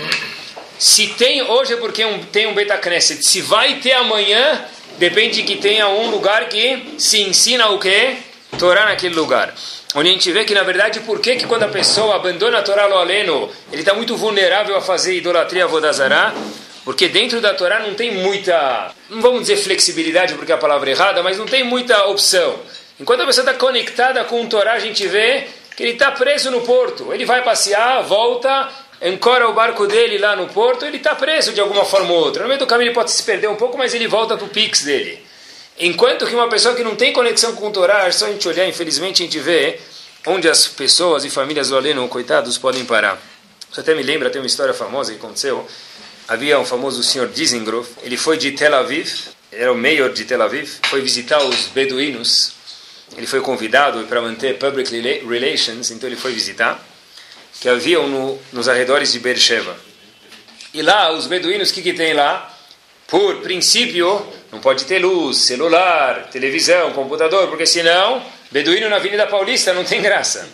Se 0.77 1.07
tem 1.07 1.41
hoje 1.41 1.73
é 1.73 1.77
porque 1.77 2.05
um, 2.05 2.19
tem 2.19 2.45
um 2.45 2.53
Beta 2.53 2.77
Knesset. 2.77 3.25
Se 3.25 3.41
vai 3.41 3.79
ter 3.79 3.93
amanhã, 3.93 4.63
depende 4.99 5.41
que 5.41 5.55
tenha 5.55 5.87
um 5.87 6.11
lugar 6.11 6.47
que 6.47 6.93
se 6.99 7.21
ensina 7.21 7.69
o 7.69 7.79
quê? 7.79 8.17
Torá 8.59 8.85
naquele 8.85 9.15
lugar. 9.15 9.55
Onde 9.95 10.09
a 10.09 10.11
gente 10.11 10.31
vê 10.31 10.45
que, 10.45 10.53
na 10.53 10.61
verdade, 10.61 10.99
por 10.99 11.19
que, 11.19 11.35
que 11.35 11.47
quando 11.47 11.63
a 11.63 11.67
pessoa 11.67 12.17
abandona 12.17 12.59
a 12.59 12.61
Torá 12.61 12.85
lo 12.85 12.99
aleno, 12.99 13.49
ele 13.71 13.81
está 13.81 13.95
muito 13.95 14.15
vulnerável 14.15 14.77
a 14.77 14.81
fazer 14.81 15.15
idolatria 15.15 15.65
vodazará? 15.65 16.31
Porque 16.85 17.07
dentro 17.07 17.41
da 17.41 17.55
Torá 17.55 17.79
não 17.79 17.95
tem 17.95 18.13
muita, 18.13 18.91
não 19.09 19.19
vamos 19.19 19.41
dizer 19.41 19.57
flexibilidade 19.57 20.35
porque 20.35 20.51
é 20.51 20.55
a 20.55 20.59
palavra 20.59 20.91
errada, 20.91 21.23
mas 21.23 21.39
não 21.39 21.47
tem 21.47 21.63
muita 21.63 22.05
opção. 22.05 22.59
Enquanto 22.99 23.21
a 23.21 23.25
pessoa 23.25 23.49
está 23.49 23.57
conectada 23.57 24.23
com 24.25 24.43
o 24.43 24.47
Torá, 24.47 24.73
a 24.73 24.79
gente 24.79 25.07
vê 25.07 25.47
que 25.79 25.83
ele 25.83 25.93
está 25.93 26.11
preso 26.11 26.51
no 26.51 26.59
porto. 26.59 27.13
Ele 27.13 27.23
vai 27.23 27.41
passear, 27.41 28.03
volta, 28.03 28.67
encora 29.01 29.47
o 29.47 29.53
barco 29.53 29.87
dele 29.87 30.17
lá 30.17 30.35
no 30.35 30.49
porto, 30.49 30.85
ele 30.85 30.97
está 30.97 31.15
preso 31.15 31.53
de 31.53 31.61
alguma 31.61 31.85
forma 31.85 32.11
ou 32.11 32.19
outra. 32.19 32.41
No 32.41 32.49
meio 32.49 32.59
do 32.59 32.67
caminho 32.67 32.89
ele 32.89 32.93
pode 32.93 33.11
se 33.11 33.23
perder 33.23 33.47
um 33.47 33.55
pouco, 33.55 33.77
mas 33.77 33.93
ele 33.93 34.05
volta 34.05 34.35
para 34.35 34.45
o 34.45 34.49
pix 34.49 34.83
dele. 34.83 35.23
Enquanto 35.79 36.27
que 36.27 36.35
uma 36.35 36.49
pessoa 36.49 36.75
que 36.75 36.83
não 36.83 36.97
tem 36.97 37.13
conexão 37.13 37.55
com 37.55 37.69
o 37.69 37.71
Torá, 37.71 38.05
é 38.05 38.11
só 38.11 38.25
a 38.25 38.29
gente 38.29 38.45
olhar, 38.45 38.67
infelizmente 38.67 39.23
a 39.23 39.25
gente 39.25 39.39
vê 39.39 39.79
onde 40.27 40.49
as 40.49 40.67
pessoas 40.67 41.23
e 41.23 41.29
famílias 41.29 41.69
do 41.69 41.77
Aleno, 41.77 42.05
coitados, 42.09 42.57
podem 42.57 42.83
parar. 42.83 43.17
Isso 43.71 43.79
até 43.79 43.95
me 43.95 44.03
lembra, 44.03 44.29
tem 44.29 44.41
uma 44.41 44.47
história 44.47 44.73
famosa 44.73 45.13
que 45.13 45.17
aconteceu. 45.17 45.65
Havia 46.27 46.59
um 46.59 46.65
famoso 46.65 47.01
senhor 47.03 47.29
Dizengrov, 47.29 47.87
ele 48.03 48.17
foi 48.17 48.35
de 48.35 48.51
Tel 48.51 48.75
Aviv, 48.75 49.29
era 49.49 49.71
o 49.71 49.77
mayor 49.77 50.11
de 50.11 50.25
Tel 50.25 50.41
Aviv, 50.41 50.69
foi 50.89 50.99
visitar 50.99 51.41
os 51.41 51.67
beduínos, 51.67 52.58
ele 53.17 53.27
foi 53.27 53.41
convidado 53.41 54.05
para 54.07 54.21
manter 54.21 54.57
public 54.57 54.89
relations, 55.27 55.91
então 55.91 56.07
ele 56.07 56.15
foi 56.15 56.31
visitar, 56.31 56.83
que 57.59 57.67
haviam 57.67 58.07
no, 58.07 58.39
nos 58.53 58.69
arredores 58.69 59.11
de 59.11 59.19
Beersheba. 59.19 59.75
E 60.73 60.81
lá, 60.81 61.11
os 61.11 61.27
beduínos, 61.27 61.71
o 61.71 61.73
que, 61.73 61.81
que 61.81 61.93
tem 61.93 62.13
lá? 62.13 62.55
Por 63.07 63.37
princípio, 63.37 64.25
não 64.51 64.59
pode 64.59 64.85
ter 64.85 64.99
luz, 64.99 65.37
celular, 65.37 66.29
televisão, 66.31 66.93
computador, 66.93 67.47
porque 67.49 67.65
senão, 67.65 68.23
beduíno 68.51 68.87
na 68.87 68.97
Avenida 68.97 69.25
Paulista 69.25 69.73
não 69.73 69.83
tem 69.83 70.01
graça. 70.01 70.47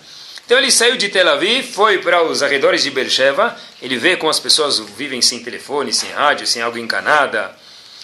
Então 0.45 0.57
ele 0.57 0.71
saiu 0.71 0.95
de 0.95 1.09
Tel 1.09 1.27
Aviv, 1.27 1.73
foi 1.73 1.97
para 1.97 2.23
os 2.23 2.41
arredores 2.41 2.83
de 2.83 2.91
Beersheba, 2.91 3.57
ele 3.81 3.97
vê 3.97 4.15
como 4.15 4.29
as 4.29 4.39
pessoas 4.39 4.79
vivem 4.79 5.21
sem 5.21 5.39
telefone, 5.39 5.91
sem 5.91 6.11
rádio, 6.11 6.47
sem 6.47 6.61
água 6.61 6.79
encanada. 6.79 7.53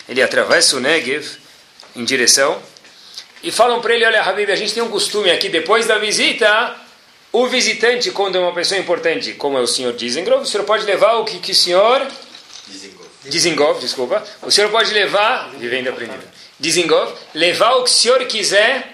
Ele 0.10 0.22
atravessa 0.22 0.76
o 0.76 0.80
Negev 0.80 1.38
em 1.96 2.04
direção 2.04 2.62
e 3.44 3.52
falam 3.52 3.82
para 3.82 3.96
ele, 3.96 4.06
olha 4.06 4.22
Habib, 4.22 4.52
a 4.52 4.56
gente 4.56 4.74
tem 4.74 4.84
um 4.84 4.90
costume 4.90 5.32
aqui, 5.32 5.50
depois 5.50 5.88
da 5.88 5.98
visita, 5.98 6.76
o 7.32 7.48
visitante, 7.48 8.12
quando 8.12 8.38
é 8.38 8.40
uma 8.40 8.54
pessoa 8.54 8.80
importante, 8.80 9.34
como 9.34 9.58
é 9.58 9.62
o 9.62 9.68
senhor 9.68 9.94
Dizengrov, 9.94 10.42
o 10.44 10.46
senhor 10.46 10.64
pode 10.66 10.86
levar 10.86 11.14
o 11.16 11.26
que, 11.26 11.40
que 11.40 11.52
o 11.52 11.56
senhor 11.56 12.06
Dizengov, 13.26 13.80
desculpa. 13.80 14.24
O 14.42 14.50
senhor 14.50 14.72
pode 14.72 14.94
levar, 14.94 15.52
vivendo 15.58 15.90
aprendendo, 15.90 16.24
Dizengov, 16.60 17.14
levar 17.34 17.76
o 17.76 17.84
que 17.84 17.90
o 17.90 17.94
senhor 17.94 18.26
quiser 18.26 18.88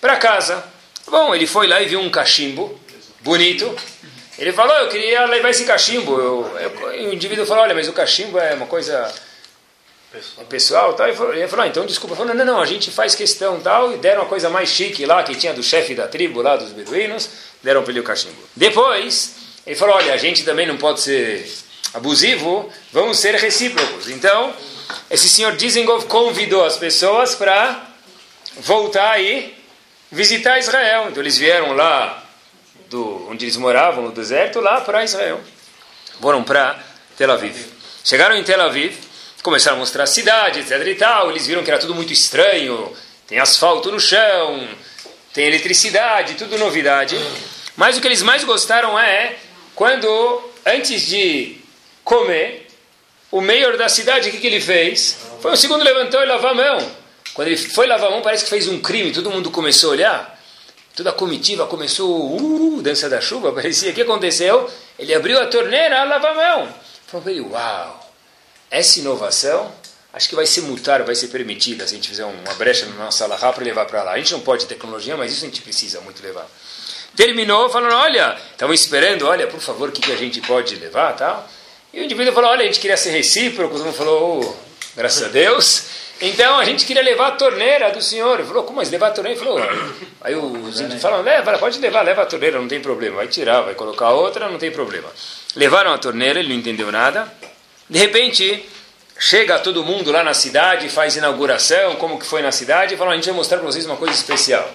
para 0.00 0.16
casa. 0.16 0.62
Bom, 1.06 1.34
ele 1.34 1.46
foi 1.46 1.66
lá 1.66 1.80
e 1.80 1.86
viu 1.86 2.00
um 2.00 2.10
cachimbo 2.10 2.78
bonito. 3.20 3.74
Ele 4.38 4.52
falou, 4.52 4.74
eu 4.76 4.88
queria 4.88 5.24
levar 5.26 5.50
esse 5.50 5.64
cachimbo. 5.64 6.18
Eu, 6.18 6.58
eu, 6.58 7.08
o 7.08 7.12
indivíduo 7.12 7.46
falou, 7.46 7.62
olha, 7.62 7.74
mas 7.74 7.88
o 7.88 7.92
cachimbo 7.92 8.38
é 8.38 8.54
uma 8.54 8.66
coisa 8.66 9.12
pessoal, 10.12 10.46
pessoal 10.46 10.94
tal. 10.94 11.08
Ele 11.08 11.16
falou, 11.16 11.34
ele 11.34 11.48
falou 11.48 11.64
ah, 11.64 11.68
então 11.68 11.86
desculpa. 11.86 12.14
Falou, 12.14 12.34
não, 12.34 12.44
não, 12.44 12.60
a 12.60 12.66
gente 12.66 12.90
faz 12.90 13.14
questão 13.14 13.60
tal. 13.60 13.94
E 13.94 13.96
deram 13.96 14.22
uma 14.22 14.28
coisa 14.28 14.50
mais 14.50 14.68
chique 14.68 15.06
lá, 15.06 15.22
que 15.22 15.34
tinha 15.34 15.54
do 15.54 15.62
chefe 15.62 15.94
da 15.94 16.06
tribo 16.06 16.42
lá, 16.42 16.56
dos 16.56 16.70
beduínos. 16.70 17.28
Deram 17.62 17.82
para 17.82 17.92
ele 17.92 18.00
o 18.00 18.04
cachimbo. 18.04 18.36
Depois, 18.54 19.34
ele 19.66 19.76
falou, 19.76 19.96
olha, 19.96 20.12
a 20.12 20.16
gente 20.16 20.44
também 20.44 20.66
não 20.66 20.76
pode 20.76 21.00
ser 21.00 21.50
abusivo, 21.94 22.70
vamos 22.92 23.18
ser 23.18 23.34
recíprocos. 23.36 24.08
Então, 24.08 24.52
esse 25.10 25.28
senhor 25.28 25.56
Dizengov 25.56 26.06
convidou 26.06 26.64
as 26.64 26.76
pessoas 26.76 27.34
para 27.34 27.88
voltar 28.58 29.20
e 29.20 29.54
visitar 30.10 30.58
Israel. 30.58 31.08
Então, 31.08 31.22
eles 31.22 31.38
vieram 31.38 31.72
lá 31.72 32.22
do 32.90 33.26
onde 33.30 33.46
eles 33.46 33.56
moravam, 33.56 34.04
no 34.04 34.12
deserto, 34.12 34.60
lá 34.60 34.80
para 34.80 35.04
Israel. 35.04 35.40
Foram 36.20 36.42
para 36.44 36.78
Tel 37.16 37.30
Aviv. 37.30 37.56
Chegaram 38.04 38.36
em 38.36 38.44
Tel 38.44 38.60
Aviv, 38.60 38.96
começaram 39.42 39.76
a 39.76 39.80
mostrar 39.80 40.04
a 40.04 40.06
cidade, 40.06 40.60
etc. 40.60 40.86
e 40.86 40.94
tal. 40.94 41.30
Eles 41.30 41.46
viram 41.46 41.62
que 41.62 41.70
era 41.70 41.80
tudo 41.80 41.94
muito 41.94 42.12
estranho. 42.12 42.92
Tem 43.26 43.38
asfalto 43.38 43.90
no 43.90 43.98
chão, 43.98 44.68
tem 45.32 45.46
eletricidade, 45.46 46.34
tudo 46.34 46.58
novidade. 46.58 47.18
Mas 47.76 47.96
o 47.96 48.00
que 48.00 48.08
eles 48.08 48.22
mais 48.22 48.44
gostaram 48.44 48.98
é 48.98 49.36
quando, 49.74 50.50
antes 50.66 51.06
de 51.06 51.56
comer, 52.04 52.68
o 53.30 53.40
mayor 53.40 53.78
da 53.78 53.88
cidade, 53.88 54.28
o 54.28 54.32
que, 54.32 54.38
que 54.38 54.46
ele 54.46 54.60
fez? 54.60 55.16
Foi 55.40 55.52
o 55.52 55.56
segundo 55.56 55.82
levantou 55.82 56.20
e 56.20 56.26
lavou 56.26 56.50
a 56.50 56.54
mão. 56.54 57.02
Quando 57.32 57.48
ele 57.48 57.56
foi 57.56 57.86
lavar 57.86 58.08
a 58.08 58.10
mão, 58.10 58.20
parece 58.22 58.44
que 58.44 58.50
fez 58.50 58.68
um 58.68 58.80
crime, 58.80 59.12
todo 59.12 59.30
mundo 59.30 59.50
começou 59.50 59.90
a 59.90 59.92
olhar. 59.92 60.42
Toda 60.94 61.08
a 61.08 61.12
comitiva 61.14 61.66
começou, 61.66 62.36
uh, 62.36 62.82
dança 62.82 63.08
da 63.08 63.20
chuva, 63.20 63.50
parecia. 63.54 63.90
O 63.90 63.94
que 63.94 64.02
aconteceu? 64.02 64.70
Ele 64.98 65.14
abriu 65.14 65.40
a 65.40 65.46
torneira 65.46 66.02
a 66.02 66.04
lavar 66.04 66.32
a 66.32 66.34
mão. 66.34 66.74
Falou 67.06 67.50
uau, 67.52 68.01
essa 68.72 68.98
inovação 68.98 69.72
acho 70.12 70.28
que 70.28 70.34
vai 70.34 70.46
ser 70.46 70.62
multar, 70.62 71.02
vai 71.04 71.14
ser 71.14 71.28
permitida 71.28 71.86
se 71.86 71.94
a 71.94 71.96
gente 71.96 72.08
fizer 72.08 72.24
uma 72.24 72.54
brecha 72.54 72.84
na 72.86 73.04
nossa 73.04 73.24
alahá 73.24 73.52
para 73.52 73.62
levar 73.62 73.86
para 73.86 74.02
lá. 74.02 74.12
A 74.12 74.18
gente 74.18 74.32
não 74.32 74.40
pode 74.40 74.66
tecnologia, 74.66 75.16
mas 75.16 75.32
isso 75.32 75.44
a 75.44 75.48
gente 75.48 75.62
precisa 75.62 76.00
muito 76.00 76.20
levar. 76.22 76.46
Terminou 77.14 77.70
falando, 77.70 77.94
olha, 77.94 78.36
estavam 78.50 78.74
esperando, 78.74 79.26
olha, 79.26 79.46
por 79.46 79.60
favor, 79.60 79.90
o 79.90 79.92
que, 79.92 80.00
que 80.00 80.12
a 80.12 80.16
gente 80.16 80.40
pode 80.40 80.74
levar 80.74 81.14
tal. 81.14 81.48
E 81.92 82.00
o 82.00 82.04
indivíduo 82.04 82.32
falou: 82.32 82.50
olha, 82.50 82.62
a 82.62 82.66
gente 82.66 82.80
queria 82.80 82.96
ser 82.96 83.10
recíproco. 83.10 83.76
Mundo 83.76 83.92
falou: 83.92 84.40
oh, 84.40 84.56
graças 84.96 85.22
a 85.22 85.28
Deus. 85.28 85.84
Então 86.22 86.58
a 86.58 86.64
gente 86.64 86.86
queria 86.86 87.02
levar 87.02 87.28
a 87.28 87.32
torneira 87.32 87.90
do 87.90 88.00
senhor. 88.00 88.38
Ele 88.38 88.48
falou: 88.48 88.64
como 88.64 88.78
mas 88.78 88.90
levar 88.90 89.08
a 89.08 89.10
torneira? 89.10 89.38
Ele 89.38 89.46
falou: 89.46 89.60
aí 90.22 90.34
os 90.34 90.80
índios 90.80 91.02
falaram: 91.02 91.22
leva, 91.22 91.58
pode 91.58 91.78
levar, 91.78 92.02
leva 92.02 92.22
a 92.22 92.26
torneira, 92.26 92.58
não 92.58 92.68
tem 92.68 92.80
problema. 92.80 93.16
Vai 93.16 93.28
tirar, 93.28 93.60
vai 93.60 93.74
colocar 93.74 94.10
outra, 94.10 94.48
não 94.48 94.58
tem 94.58 94.70
problema. 94.70 95.08
Levaram 95.54 95.92
a 95.92 95.98
torneira, 95.98 96.40
ele 96.40 96.48
não 96.48 96.56
entendeu 96.56 96.90
nada. 96.90 97.30
De 97.92 97.98
repente, 97.98 98.66
chega 99.18 99.58
todo 99.58 99.84
mundo 99.84 100.10
lá 100.10 100.24
na 100.24 100.32
cidade, 100.32 100.88
faz 100.88 101.14
inauguração, 101.14 101.96
como 101.96 102.18
que 102.18 102.24
foi 102.24 102.40
na 102.40 102.50
cidade, 102.50 102.94
e 102.94 102.96
falam: 102.96 103.12
a 103.12 103.16
gente 103.16 103.26
vai 103.26 103.34
mostrar 103.34 103.58
para 103.58 103.66
vocês 103.66 103.84
uma 103.84 103.98
coisa 103.98 104.14
especial. 104.14 104.66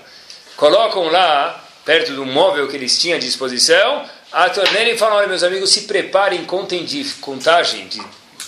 Colocam 0.56 1.10
lá, 1.10 1.66
perto 1.84 2.14
do 2.14 2.24
móvel 2.28 2.68
que 2.68 2.76
eles 2.76 3.02
tinham 3.02 3.18
à 3.18 3.20
disposição, 3.20 4.06
a 4.32 4.48
torneira 4.52 4.92
e 4.92 4.98
falam, 5.00 5.18
olha 5.18 5.28
meus 5.28 5.42
amigos, 5.42 5.72
se 5.72 5.82
preparem, 5.86 6.46
contem 6.46 6.86
de 6.86 7.04
contagem 7.16 7.88
de 7.88 8.00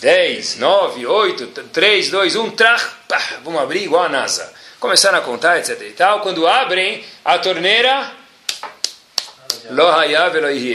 10, 0.01 0.57
9, 0.57 1.03
8, 1.03 1.47
3, 1.73 2.11
2, 2.11 2.35
1, 2.35 2.51
trach, 2.51 2.85
pá, 3.07 3.19
vamos 3.43 3.59
abrir 3.59 3.85
igual 3.85 4.03
a 4.03 4.09
NASA. 4.09 4.53
Começaram 4.79 5.17
a 5.17 5.21
contar, 5.21 5.57
etc 5.57 5.81
e 5.81 5.93
tal. 5.93 6.21
Quando 6.21 6.47
abrem 6.47 7.03
a 7.25 7.39
torneira, 7.39 8.11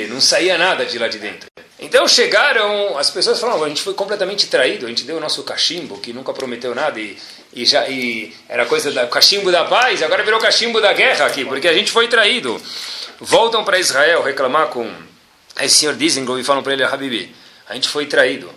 Não 0.09 0.21
saía 0.21 0.59
nada 0.59 0.85
de 0.85 0.99
lá 0.99 1.07
de 1.07 1.19
dentro. 1.19 1.54
Então 1.95 2.09
chegaram, 2.09 2.99
as 2.99 3.09
pessoas 3.09 3.39
falaram, 3.39 3.63
a 3.63 3.69
gente 3.69 3.81
foi 3.81 3.95
completamente 3.95 4.49
traído, 4.49 4.85
a 4.85 4.89
gente 4.89 5.05
deu 5.05 5.19
o 5.19 5.21
nosso 5.21 5.45
cachimbo, 5.45 6.01
que 6.01 6.13
nunca 6.13 6.33
prometeu 6.33 6.75
nada, 6.75 6.99
e, 6.99 7.17
e 7.53 7.65
já 7.65 7.89
e 7.89 8.35
era 8.49 8.67
coisa 8.67 8.91
do 8.91 9.07
cachimbo 9.07 9.53
da 9.53 9.65
paz, 9.65 10.03
agora 10.03 10.25
virou 10.25 10.41
cachimbo 10.41 10.81
da 10.81 10.93
guerra 10.93 11.27
aqui, 11.27 11.45
porque 11.45 11.69
a 11.69 11.73
gente 11.73 11.93
foi 11.93 12.09
traído. 12.09 12.61
Voltam 13.21 13.65
para 13.65 13.79
Israel 13.79 14.25
reclamar 14.25 14.71
com 14.71 14.93
esse 15.61 15.77
senhor 15.77 15.95
Dizengoff 15.95 16.41
e 16.41 16.43
falam 16.43 16.65
para 16.65 16.73
ele, 16.73 16.83
Habibi, 16.83 17.33
a 17.69 17.75
gente 17.75 17.89
foi 17.89 18.07
traído. 18.07 18.51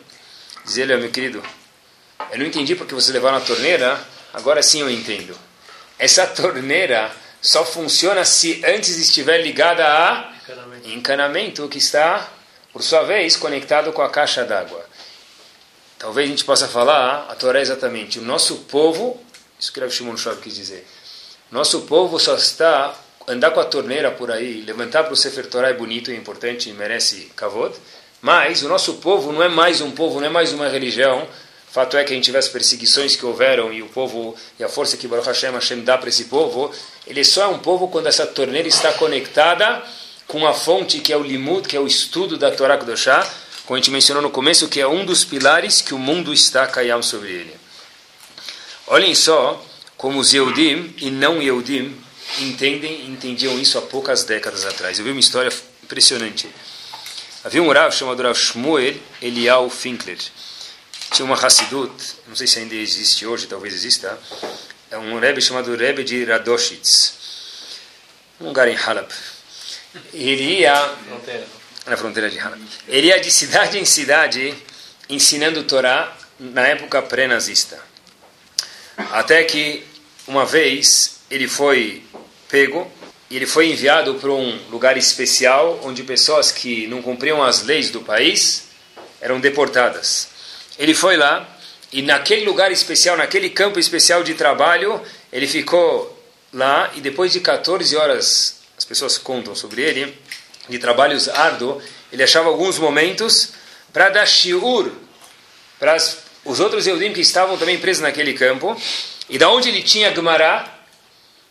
Diz 0.65 0.75
ele, 0.75 0.97
meu 0.97 1.11
querido, 1.11 1.43
eu 2.31 2.39
não 2.39 2.45
entendi 2.47 2.73
porque 2.73 2.95
você 2.95 3.11
levaram 3.11 3.37
a 3.37 3.41
torneira, 3.41 4.03
agora 4.33 4.63
sim 4.63 4.81
eu 4.81 4.89
entendo. 4.89 5.37
Essa 5.99 6.25
torneira 6.25 7.11
só 7.39 7.63
funciona 7.63 8.25
se 8.25 8.63
antes 8.65 8.97
estiver 8.97 9.37
ligada 9.43 9.85
a 9.85 10.33
encanamento, 10.41 10.89
encanamento 10.89 11.69
que 11.69 11.77
está, 11.77 12.31
por 12.71 12.83
sua 12.83 13.03
vez, 13.03 13.35
conectado 13.35 13.91
com 13.91 14.01
a 14.01 14.09
caixa 14.09 14.43
d'água. 14.43 14.85
Talvez 15.97 16.27
a 16.27 16.29
gente 16.29 16.43
possa 16.43 16.67
falar, 16.67 17.27
a 17.29 17.35
Torá 17.35 17.59
é 17.59 17.61
exatamente, 17.61 18.19
o 18.19 18.21
nosso 18.21 18.57
povo, 18.69 19.19
isso 19.59 19.73
que 19.73 19.79
o 19.79 19.89
Shimon 19.89 20.15
Shor 20.15 20.35
quis 20.37 20.55
dizer, 20.55 20.87
nosso 21.51 21.81
povo 21.81 22.19
só 22.19 22.35
está, 22.35 22.93
andar 23.27 23.51
com 23.51 23.59
a 23.59 23.65
torneira 23.65 24.11
por 24.11 24.31
aí, 24.31 24.61
levantar 24.61 25.03
para 25.03 25.13
o 25.13 25.17
Sefer 25.17 25.47
Torá 25.47 25.69
é 25.69 25.73
bonito, 25.73 26.11
é 26.11 26.15
importante, 26.15 26.71
merece 26.71 27.31
kavod, 27.35 27.75
mas 28.21 28.61
o 28.63 28.69
nosso 28.69 28.95
povo 28.95 29.31
não 29.31 29.41
é 29.41 29.49
mais 29.49 29.81
um 29.81 29.91
povo, 29.91 30.19
não 30.19 30.27
é 30.27 30.29
mais 30.29 30.53
uma 30.53 30.67
religião, 30.67 31.27
Fato 31.77 31.97
é 31.97 32.03
que 32.03 32.13
a 32.13 32.15
gente 32.15 32.31
vê 32.31 32.37
as 32.37 32.47
perseguições 32.47 33.15
que 33.15 33.25
houveram 33.25 33.71
e 33.73 33.83
o 33.83 33.87
povo 33.87 34.35
e 34.57 34.63
a 34.63 34.69
força 34.69 34.95
que 34.95 35.07
Baruch 35.07 35.27
Hashem, 35.27 35.51
Hashem 35.51 35.81
dá 35.81 35.97
para 35.97 36.09
esse 36.09 36.25
povo, 36.25 36.73
ele 37.05 37.23
só 37.23 37.43
é 37.43 37.47
um 37.47 37.59
povo 37.59 37.89
quando 37.89 38.07
essa 38.07 38.25
torneira 38.25 38.67
está 38.67 38.93
conectada 38.93 39.83
com 40.27 40.45
a 40.45 40.53
fonte 40.53 40.99
que 40.99 41.13
é 41.13 41.17
o 41.17 41.23
limud, 41.23 41.67
que 41.67 41.75
é 41.75 41.79
o 41.79 41.87
estudo 41.87 42.37
da 42.37 42.51
Torá 42.51 42.77
Kudoshá, 42.77 43.27
como 43.65 43.75
a 43.75 43.79
gente 43.79 43.91
mencionou 43.91 44.21
no 44.21 44.29
começo, 44.29 44.67
que 44.67 44.79
é 44.79 44.87
um 44.87 45.05
dos 45.05 45.23
pilares 45.23 45.81
que 45.81 45.93
o 45.93 45.99
mundo 45.99 46.33
está 46.33 46.67
caiam 46.67 47.01
sobre 47.01 47.29
ele. 47.29 47.55
Olhem 48.87 49.13
só 49.15 49.63
como 49.97 50.19
os 50.19 50.33
Yehudim 50.33 50.93
e 50.97 51.09
não 51.09 51.41
Yehudim 51.41 51.95
entendem 52.39 53.07
entendiam 53.07 53.59
isso 53.59 53.77
há 53.77 53.81
poucas 53.81 54.23
décadas 54.23 54.65
atrás. 54.65 54.99
Eu 54.99 55.05
vi 55.05 55.11
uma 55.11 55.19
história 55.19 55.51
impressionante. 55.83 56.47
Havia 57.43 57.63
um 57.63 57.71
Rav 57.71 57.93
chamado 57.93 58.21
Rav 58.21 58.35
Shmuel 58.35 58.95
Elial 59.21 59.69
Finkler. 59.69 60.17
Tinha 61.11 61.25
uma 61.25 61.35
Hassidut, 61.35 61.93
não 62.27 62.35
sei 62.35 62.47
se 62.47 62.59
ainda 62.59 62.75
existe 62.75 63.25
hoje, 63.25 63.47
talvez 63.47 63.73
exista, 63.73 64.19
é 64.91 64.97
um 64.97 65.19
Rebbe 65.19 65.41
chamado 65.41 65.73
Rebbe 65.75 66.03
de 66.03 66.25
Radoshitz, 66.25 67.13
um 68.41 68.47
lugar 68.47 68.67
em 68.67 68.75
Halab. 68.75 69.07
Ele 70.13 70.59
ia 70.61 70.75
fronteira. 71.07 71.47
na 71.85 71.97
fronteira 71.97 72.29
de. 72.29 72.39
Ele 72.87 73.07
ia 73.07 73.19
de 73.19 73.31
cidade 73.31 73.77
em 73.77 73.85
cidade 73.85 74.53
ensinando 75.09 75.63
Torá 75.63 76.15
na 76.39 76.67
época 76.67 77.01
pré-nazista. 77.01 77.79
Até 79.11 79.43
que 79.43 79.83
uma 80.27 80.45
vez 80.45 81.19
ele 81.29 81.47
foi 81.47 82.03
pego 82.49 82.91
e 83.29 83.35
ele 83.35 83.45
foi 83.45 83.69
enviado 83.71 84.15
para 84.15 84.31
um 84.31 84.59
lugar 84.69 84.97
especial 84.97 85.79
onde 85.83 86.03
pessoas 86.03 86.51
que 86.51 86.87
não 86.87 87.01
cumpriam 87.01 87.43
as 87.43 87.63
leis 87.63 87.89
do 87.89 88.01
país 88.01 88.69
eram 89.21 89.39
deportadas. 89.39 90.29
Ele 90.77 90.93
foi 90.93 91.17
lá 91.17 91.47
e 91.91 92.01
naquele 92.01 92.45
lugar 92.45 92.71
especial, 92.71 93.15
naquele 93.15 93.49
campo 93.49 93.79
especial 93.79 94.23
de 94.23 94.33
trabalho, 94.33 95.01
ele 95.31 95.47
ficou 95.47 96.21
lá 96.51 96.91
e 96.95 97.01
depois 97.01 97.31
de 97.31 97.39
14 97.39 97.95
horas, 97.95 98.17
as 98.17 98.56
pessoas 98.87 99.17
contam 99.17 99.53
sobre 99.53 99.81
ele, 99.81 100.17
de 100.69 100.79
trabalhos 100.79 101.29
árduos, 101.29 101.83
ele 102.11 102.23
achava 102.23 102.49
alguns 102.49 102.79
momentos 102.79 103.53
para 103.93 104.09
dar 104.09 104.25
shiur 104.25 104.91
para 105.79 105.97
os 106.45 106.59
outros 106.59 106.87
Eudim 106.87 107.13
que 107.13 107.21
estavam 107.21 107.57
também 107.57 107.77
presos 107.77 108.01
naquele 108.01 108.33
campo, 108.33 108.75
e 109.29 109.37
da 109.37 109.49
onde 109.49 109.69
ele 109.69 109.83
tinha 109.83 110.13
Gemara, 110.13 110.65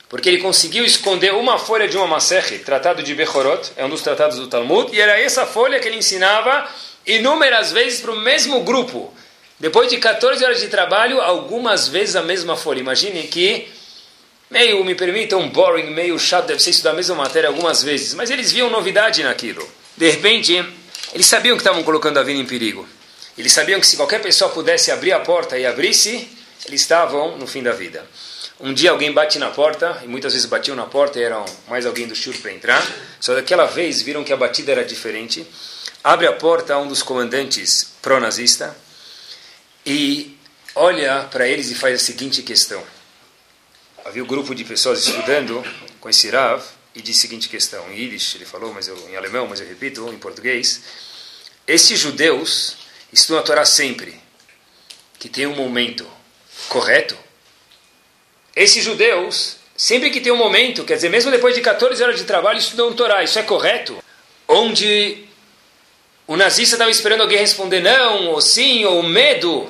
porque 0.09 0.29
ele 0.29 0.39
conseguiu 0.39 0.85
esconder 0.85 1.35
uma 1.35 1.59
folha 1.59 1.87
de 1.87 1.97
uma 1.97 2.07
Maserhe, 2.07 2.61
tratado 2.61 3.03
de 3.03 3.15
Bechorot, 3.15 3.73
é 3.77 3.85
um 3.85 3.89
dos 3.89 4.03
tratados 4.03 4.39
do 4.39 4.49
Talmud, 4.49 4.95
e 4.95 5.01
era 5.01 5.21
essa 5.21 5.45
folha 5.47 5.79
que 5.79 5.89
ele 5.89 5.99
ensinava 5.99 6.69
inúmeras 7.07 7.73
vezes 7.73 8.01
para 8.01 8.13
o 8.13 8.21
mesmo 8.21 8.63
grupo. 8.63 9.13
Depois 9.59 9.89
de 9.89 9.99
14 9.99 10.45
horas 10.45 10.61
de 10.61 10.69
trabalho, 10.69 11.21
algumas 11.21 11.89
vezes 11.89 12.15
a 12.15 12.23
mesma 12.23 12.57
folha. 12.57 12.81
Imagine 12.81 13.23
que, 13.25 13.69
meio, 14.51 14.85
me 14.85 14.95
permitam, 14.95 15.49
boring, 15.49 15.91
meio 15.91 16.19
chato, 16.19 16.47
deve 16.47 16.63
ser 16.63 16.71
estudar 16.71 16.91
a 16.91 16.95
mesma 16.95 17.15
matéria 17.15 17.49
algumas 17.49 17.83
vezes, 17.83 18.15
mas 18.15 18.31
eles 18.31 18.53
viam 18.53 18.71
novidade 18.71 19.23
naquilo. 19.23 19.67
De 19.97 20.11
repente, 20.11 20.55
eles 21.13 21.27
sabiam 21.27 21.57
que 21.57 21.63
estavam 21.63 21.83
colocando 21.83 22.19
a 22.19 22.23
vida 22.23 22.39
em 22.39 22.47
perigo. 22.47 22.89
Eles 23.37 23.53
sabiam 23.53 23.81
que 23.81 23.87
se 23.87 23.97
qualquer 23.97 24.21
pessoa 24.21 24.51
pudesse 24.51 24.91
abrir 24.91 25.13
a 25.13 25.21
porta 25.21 25.59
e 25.59 25.67
abrisse, 25.67 26.29
eles 26.67 26.81
estavam 26.81 27.37
no 27.37 27.47
fim 27.47 27.63
da 27.63 27.73
vida. 27.73 28.07
Um 28.59 28.73
dia 28.73 28.91
alguém 28.91 29.13
bate 29.13 29.39
na 29.39 29.51
porta, 29.51 30.01
e 30.03 30.09
muitas 30.09 30.33
vezes 30.33 30.47
batiam 30.47 30.75
na 30.75 30.87
porta 30.87 31.19
e 31.19 31.23
eram 31.23 31.45
mais 31.69 31.85
alguém 31.85 32.07
do 32.07 32.15
shur 32.17 32.35
para 32.39 32.53
entrar. 32.53 32.87
Só 33.21 33.35
daquela 33.35 33.67
vez 33.67 34.01
viram 34.01 34.25
que 34.25 34.33
a 34.33 34.37
batida 34.37 34.73
era 34.73 34.85
diferente 34.85 35.47
abre 36.07 36.29
a 36.29 36.33
porta 36.33 36.79
um 36.79 36.87
dos 36.87 37.03
comandantes 37.03 37.95
pró-nazista 38.01 38.77
e 39.85 40.39
olha 40.73 41.25
para 41.33 41.49
eles 41.49 41.69
e 41.69 41.75
faz 41.75 41.97
a 41.97 41.99
seguinte 41.99 42.43
questão. 42.43 42.81
Havia 44.07 44.23
um 44.23 44.27
grupo 44.27 44.55
de 44.55 44.63
pessoas 44.63 45.05
estudando 45.05 45.65
com 45.99 46.09
esse 46.09 46.31
Rav 46.31 46.63
e 46.95 47.03
disse 47.03 47.19
a 47.19 47.23
seguinte 47.23 47.49
questão. 47.49 47.91
Em 47.91 48.03
Yiddish 48.03 48.37
ele 48.37 48.45
falou, 48.45 48.73
mas 48.73 48.87
eu, 48.87 48.97
em 49.11 49.17
alemão, 49.17 49.49
mas 49.49 49.61
eu 49.61 49.67
repito, 49.67 50.09
em 50.13 50.17
português. 50.17 50.81
Esses 51.67 51.99
judeus 51.99 52.77
estudam 53.13 53.41
a 53.41 53.43
Torá 53.43 53.65
sempre, 53.65 54.15
que 55.19 55.29
tem 55.29 55.45
um 55.49 55.57
momento 55.57 56.07
correto. 56.69 57.19
Esses 58.55 58.85
judeus, 58.85 59.57
sempre 59.77 60.09
que 60.11 60.21
tem 60.21 60.31
um 60.31 60.37
momento, 60.37 60.85
quer 60.85 60.95
dizer, 60.95 61.09
mesmo 61.09 61.33
depois 61.33 61.57
de 61.57 61.61
14 61.61 62.01
horas 62.01 62.17
de 62.17 62.25
trabalho, 62.25 62.61
estudam 62.61 62.95
Torá, 62.95 63.25
isso 63.25 63.41
é 63.41 63.43
correto? 63.43 64.01
Onde 64.47 65.25
o 66.29 66.37
nazista 66.37 66.77
estava 66.77 66.93
esperando 66.93 67.23
alguém 67.23 67.39
responder 67.39 67.81
não, 67.81 68.29
ou 68.29 68.41
sim, 68.41 68.85
ou 68.85 69.03
medo. 69.03 69.69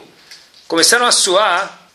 Começaram 0.68 1.06
a 1.06 1.10
suar. 1.10 1.85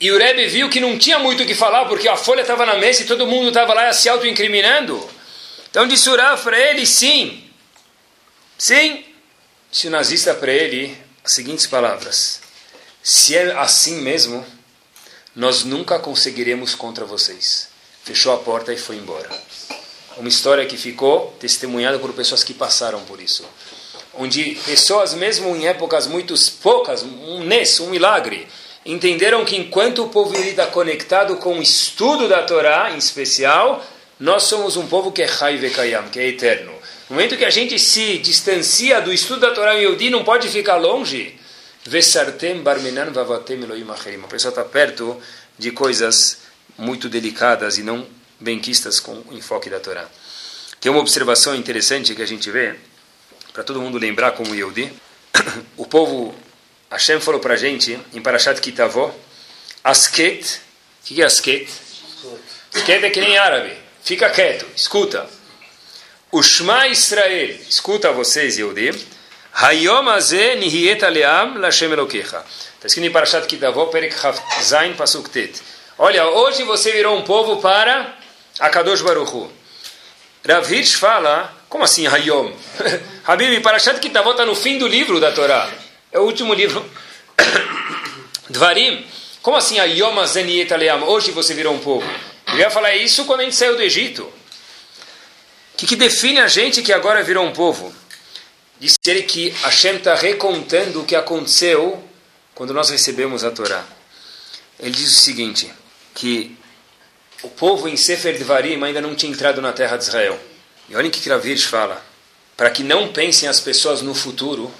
E 0.00 0.10
o 0.10 0.18
Rebbe 0.18 0.46
viu 0.46 0.68
que 0.68 0.80
não 0.80 0.98
tinha 0.98 1.18
muito 1.18 1.42
o 1.42 1.46
que 1.46 1.54
falar, 1.54 1.86
porque 1.86 2.08
a 2.08 2.16
folha 2.16 2.42
estava 2.42 2.66
na 2.66 2.76
mesa 2.76 3.02
e 3.02 3.06
todo 3.06 3.26
mundo 3.26 3.48
estava 3.48 3.72
lá 3.74 3.92
se 3.92 4.08
auto-incriminando. 4.08 5.08
Então 5.70 5.86
disse 5.86 6.10
Urav 6.10 6.42
para 6.42 6.58
ele, 6.58 6.86
sim. 6.86 7.44
Sim. 8.58 9.04
Disse 9.70 9.86
o 9.86 9.90
nazista 9.90 10.34
para 10.34 10.52
ele 10.52 10.96
as 11.24 11.32
seguintes 11.32 11.66
palavras. 11.66 12.40
Se 13.02 13.36
é 13.36 13.52
assim 13.58 14.00
mesmo, 14.00 14.44
nós 15.34 15.64
nunca 15.64 15.98
conseguiremos 15.98 16.74
contra 16.74 17.04
vocês. 17.04 17.68
Fechou 18.04 18.32
a 18.32 18.38
porta 18.38 18.72
e 18.72 18.76
foi 18.76 18.96
embora 18.96 19.30
uma 20.16 20.28
história 20.28 20.66
que 20.66 20.76
ficou 20.76 21.34
testemunhada 21.40 21.98
por 21.98 22.12
pessoas 22.12 22.44
que 22.44 22.54
passaram 22.54 23.00
por 23.04 23.20
isso. 23.20 23.44
Onde 24.14 24.56
pessoas, 24.64 25.12
mesmo 25.14 25.54
em 25.56 25.66
épocas 25.66 26.06
muito 26.06 26.34
poucas, 26.62 27.02
um 27.02 27.42
nes, 27.42 27.80
um 27.80 27.90
milagre, 27.90 28.46
entenderam 28.84 29.44
que 29.44 29.56
enquanto 29.56 30.04
o 30.04 30.08
povo 30.08 30.36
está 30.36 30.66
conectado 30.66 31.36
com 31.36 31.58
o 31.58 31.62
estudo 31.62 32.28
da 32.28 32.42
Torá, 32.42 32.90
em 32.92 32.98
especial, 32.98 33.84
nós 34.20 34.44
somos 34.44 34.76
um 34.76 34.86
povo 34.86 35.10
que 35.10 35.22
é 35.22 35.28
Haivekayam, 35.28 36.08
que 36.08 36.20
é 36.20 36.28
eterno. 36.28 36.72
No 37.08 37.16
momento 37.16 37.36
que 37.36 37.44
a 37.44 37.50
gente 37.50 37.78
se 37.78 38.18
distancia 38.18 39.00
do 39.00 39.12
estudo 39.12 39.40
da 39.40 39.52
Torá 39.52 39.74
em 39.74 39.80
Yehudi, 39.80 40.10
não 40.10 40.24
pode 40.24 40.48
ficar 40.48 40.76
longe. 40.76 41.38
Vesartem 41.84 42.62
barmenan 42.62 43.12
vavatem 43.12 43.62
Elohim 43.62 43.86
A 44.24 44.26
pessoa 44.26 44.50
está 44.50 44.64
perto 44.64 45.20
de 45.58 45.70
coisas 45.70 46.38
muito 46.78 47.08
delicadas 47.08 47.76
e 47.76 47.82
não 47.82 48.06
benquistas 48.40 49.00
com 49.00 49.12
o 49.12 49.34
enfoque 49.34 49.68
da 49.68 49.78
Torá. 49.80 50.08
Tem 50.80 50.90
uma 50.90 51.00
observação 51.00 51.54
interessante 51.54 52.14
que 52.14 52.22
a 52.22 52.26
gente 52.26 52.50
vê, 52.50 52.74
para 53.52 53.62
todo 53.62 53.80
mundo 53.80 53.98
lembrar 53.98 54.32
como 54.32 54.54
Yehudi. 54.54 54.92
O 55.76 55.86
povo, 55.86 56.34
Hashem 56.94 57.18
falou 57.20 57.40
para 57.40 57.54
a 57.54 57.56
gente, 57.56 57.98
em 58.12 58.22
Parashat 58.22 58.60
Kitavó, 58.60 59.12
Asket, 59.82 60.60
o 61.02 61.06
que 61.06 61.20
é 61.20 61.24
Asket? 61.24 61.68
Asket 62.72 63.04
é 63.04 63.10
que 63.10 63.20
nem 63.20 63.36
árabe, 63.36 63.72
fica 64.04 64.30
quieto, 64.30 64.64
escuta. 64.76 65.28
O 66.30 66.40
Shema 66.40 66.86
Israel, 66.86 67.58
escuta 67.68 68.12
vocês, 68.12 68.58
Yehudi, 68.58 68.94
Hayom 69.54 70.08
Azeh 70.08 70.54
Nihiet 70.54 71.04
Aleam 71.04 71.58
Lashem 71.58 71.90
Elokecha. 71.90 72.44
Está 72.76 72.86
escrito 72.86 73.08
em 73.08 73.10
Parashat 73.10 73.48
Kitavó, 73.48 73.86
Perek 73.86 74.14
Zain 74.62 74.94
Pasuk 74.94 75.28
Tet. 75.30 75.60
Olha, 75.98 76.28
hoje 76.28 76.62
você 76.62 76.92
virou 76.92 77.18
um 77.18 77.22
povo 77.22 77.60
para 77.60 78.16
Akadosh 78.60 79.02
Baruchu. 79.02 79.50
Rav 80.46 80.72
Hirsch 80.72 80.94
fala, 80.94 81.52
como 81.68 81.82
assim 81.82 82.06
Hayom? 82.06 82.52
Habib, 83.26 83.60
Parashat 83.62 83.98
Kitavot 83.98 84.30
está 84.30 84.46
no 84.46 84.54
fim 84.54 84.78
do 84.78 84.86
livro 84.86 85.18
da 85.18 85.32
Torá. 85.32 85.68
É 86.14 86.18
o 86.20 86.22
último 86.22 86.54
livro. 86.54 86.88
Dvarim, 88.48 89.04
como 89.42 89.56
assim 89.56 89.80
Hayom 89.80 90.16
Azeniet 90.20 90.72
Aleam? 90.72 91.02
Hoje 91.08 91.32
você 91.32 91.52
virou 91.54 91.74
um 91.74 91.80
povo. 91.80 92.08
Ele 92.46 92.60
ia 92.60 92.70
falar 92.70 92.94
isso 92.94 93.24
quando 93.24 93.40
a 93.40 93.42
gente 93.42 93.56
saiu 93.56 93.74
do 93.74 93.82
Egito. 93.82 94.22
O 94.22 94.32
que, 95.76 95.88
que 95.88 95.96
define 95.96 96.38
a 96.38 96.46
gente 96.46 96.82
que 96.82 96.92
agora 96.92 97.20
virou 97.24 97.44
um 97.44 97.52
povo? 97.52 97.92
Disse 98.78 98.96
ele 99.08 99.24
que 99.24 99.48
Hashem 99.48 99.96
está 99.96 100.14
recontando 100.14 101.00
o 101.00 101.04
que 101.04 101.16
aconteceu 101.16 102.00
quando 102.54 102.72
nós 102.72 102.90
recebemos 102.90 103.42
a 103.42 103.50
Torá. 103.50 103.84
Ele 104.78 104.92
diz 104.92 105.10
o 105.18 105.20
seguinte, 105.20 105.68
que 106.14 106.56
o 107.42 107.48
povo 107.48 107.88
em 107.88 107.96
Sefer 107.96 108.38
Dvarim 108.38 108.80
ainda 108.84 109.00
não 109.00 109.16
tinha 109.16 109.32
entrado 109.32 109.60
na 109.60 109.72
terra 109.72 109.96
de 109.96 110.04
Israel. 110.04 110.38
E 110.88 110.94
olhem 110.94 111.08
o 111.08 111.12
que 111.12 111.20
Kravirj 111.20 111.66
fala. 111.66 112.00
Para 112.56 112.70
que 112.70 112.84
não 112.84 113.12
pensem 113.12 113.48
as 113.48 113.58
pessoas 113.58 114.00
no 114.00 114.14
futuro 114.14 114.72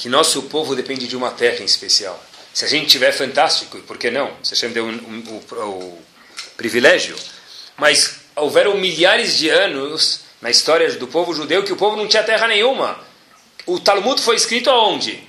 que 0.00 0.08
nosso 0.08 0.44
povo 0.44 0.74
depende 0.74 1.06
de 1.06 1.14
uma 1.14 1.30
terra 1.30 1.60
em 1.60 1.66
especial. 1.66 2.18
Se 2.54 2.64
a 2.64 2.68
gente 2.68 2.86
tiver, 2.86 3.12
fantástico, 3.12 3.76
e 3.76 3.82
por 3.82 3.98
que 3.98 4.10
não? 4.10 4.32
Se 4.42 4.54
Hashem 4.54 4.70
deu 4.70 4.86
um, 4.86 4.88
um, 4.88 5.58
o 5.58 5.98
privilégio. 6.56 7.14
Mas 7.76 8.20
houveram 8.34 8.78
milhares 8.78 9.36
de 9.36 9.50
anos 9.50 10.22
na 10.40 10.50
história 10.50 10.90
do 10.92 11.06
povo 11.06 11.34
judeu 11.34 11.62
que 11.62 11.72
o 11.72 11.76
povo 11.76 11.98
não 11.98 12.08
tinha 12.08 12.22
terra 12.22 12.48
nenhuma. 12.48 12.98
O 13.66 13.78
Talmud 13.78 14.22
foi 14.22 14.36
escrito 14.36 14.70
aonde? 14.70 15.22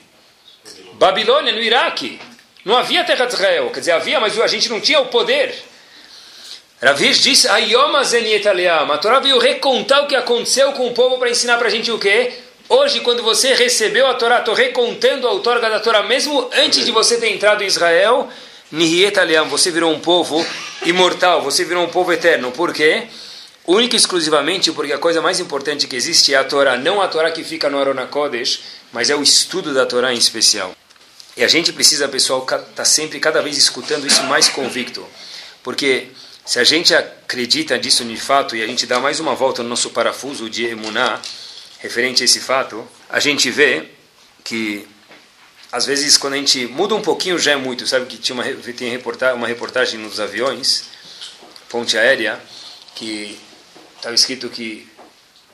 Babilônia, 0.94 1.52
no 1.52 1.62
Iraque. 1.62 2.18
Não 2.64 2.78
havia 2.78 3.04
terra 3.04 3.26
de 3.26 3.34
Israel. 3.34 3.72
Quer 3.72 3.80
dizer, 3.82 3.92
havia, 3.92 4.22
mas 4.22 4.40
a 4.40 4.48
gente 4.48 4.70
não 4.70 4.80
tinha 4.80 5.02
o 5.02 5.08
poder. 5.08 5.54
Ravish 6.82 7.20
disse, 7.20 7.46
a 7.50 8.98
Torá 9.00 9.20
veio 9.20 9.38
recontar 9.38 10.06
o 10.06 10.08
que 10.08 10.16
aconteceu 10.16 10.72
com 10.72 10.88
o 10.88 10.94
povo 10.94 11.18
para 11.18 11.30
ensinar 11.30 11.58
para 11.58 11.68
a 11.68 11.72
gente 11.72 11.92
o 11.92 12.00
quê? 12.00 12.40
Hoje, 12.74 13.02
quando 13.02 13.22
você 13.22 13.54
recebeu 13.54 14.08
a 14.08 14.14
Torá, 14.14 14.40
estou 14.40 14.54
recontando 14.54 15.28
a 15.28 15.32
outorga 15.32 15.70
da 15.70 15.82
Torá, 15.82 16.04
mesmo 16.04 16.50
antes 16.54 16.86
de 16.86 16.92
você 16.94 17.18
ter 17.18 17.28
entrado 17.28 17.62
em 17.62 17.68
Israel, 17.68 18.30
Nihietaliam, 18.72 19.50
você 19.50 19.70
virou 19.70 19.92
um 19.92 20.00
povo 20.00 20.42
imortal, 20.86 21.42
você 21.42 21.66
virou 21.66 21.84
um 21.84 21.90
povo 21.90 22.14
eterno. 22.14 22.50
Por 22.54 22.74
quê? 22.74 23.10
Única 23.68 23.98
e 23.98 24.00
exclusivamente 24.00 24.72
porque 24.72 24.94
a 24.94 24.98
coisa 24.98 25.22
mais 25.22 25.38
importante 25.42 25.86
que 25.86 25.98
existe 25.98 26.34
é 26.34 26.38
a 26.38 26.46
Torá, 26.46 26.78
não 26.78 27.02
a 27.02 27.10
Torá 27.10 27.30
que 27.30 27.44
fica 27.44 27.70
no 27.70 27.78
Arona 27.78 28.06
Kodesh, 28.08 28.62
mas 28.94 29.10
é 29.10 29.16
o 29.18 29.22
estudo 29.22 29.74
da 29.74 29.86
Torá 29.86 30.14
em 30.14 30.18
especial. 30.18 30.74
E 31.36 31.44
a 31.44 31.50
gente 31.50 31.74
precisa, 31.74 32.08
pessoal, 32.08 32.44
estar 32.44 32.60
tá 32.60 32.86
sempre, 32.86 33.20
cada 33.20 33.42
vez 33.42 33.58
escutando 33.58 34.08
isso 34.08 34.24
mais 34.24 34.48
convicto. 34.48 35.06
Porque 35.62 36.08
se 36.46 36.58
a 36.58 36.64
gente 36.64 36.96
acredita 36.96 37.76
nisso 37.76 38.06
de 38.06 38.16
fato 38.16 38.56
e 38.56 38.64
a 38.64 38.66
gente 38.66 38.86
dá 38.86 38.98
mais 38.98 39.20
uma 39.20 39.36
volta 39.36 39.62
no 39.62 39.68
nosso 39.68 39.90
parafuso 39.90 40.50
de 40.50 40.68
emuná, 40.68 41.20
referente 41.82 42.22
a 42.22 42.26
esse 42.26 42.40
fato, 42.40 42.88
a 43.10 43.20
gente 43.20 43.50
vê 43.50 43.90
que 44.44 44.88
às 45.72 45.86
vezes 45.86 46.18
quando 46.18 46.34
a 46.34 46.38
gente 46.38 46.68
muda 46.68 46.94
um 46.96 47.02
pouquinho 47.02 47.40
já 47.40 47.52
é 47.52 47.56
muito. 47.56 47.88
Sabe 47.88 48.06
que 48.06 48.18
tinha 48.18 48.36
uma, 48.36 48.44
tem 48.44 48.90
reportagem, 48.90 49.36
uma 49.36 49.48
reportagem 49.48 50.00
nos 50.00 50.20
aviões, 50.20 50.86
ponte 51.70 51.98
aérea, 51.98 52.40
que 52.96 53.40
estava 53.96 54.14
escrito 54.14 54.50
que 54.50 54.88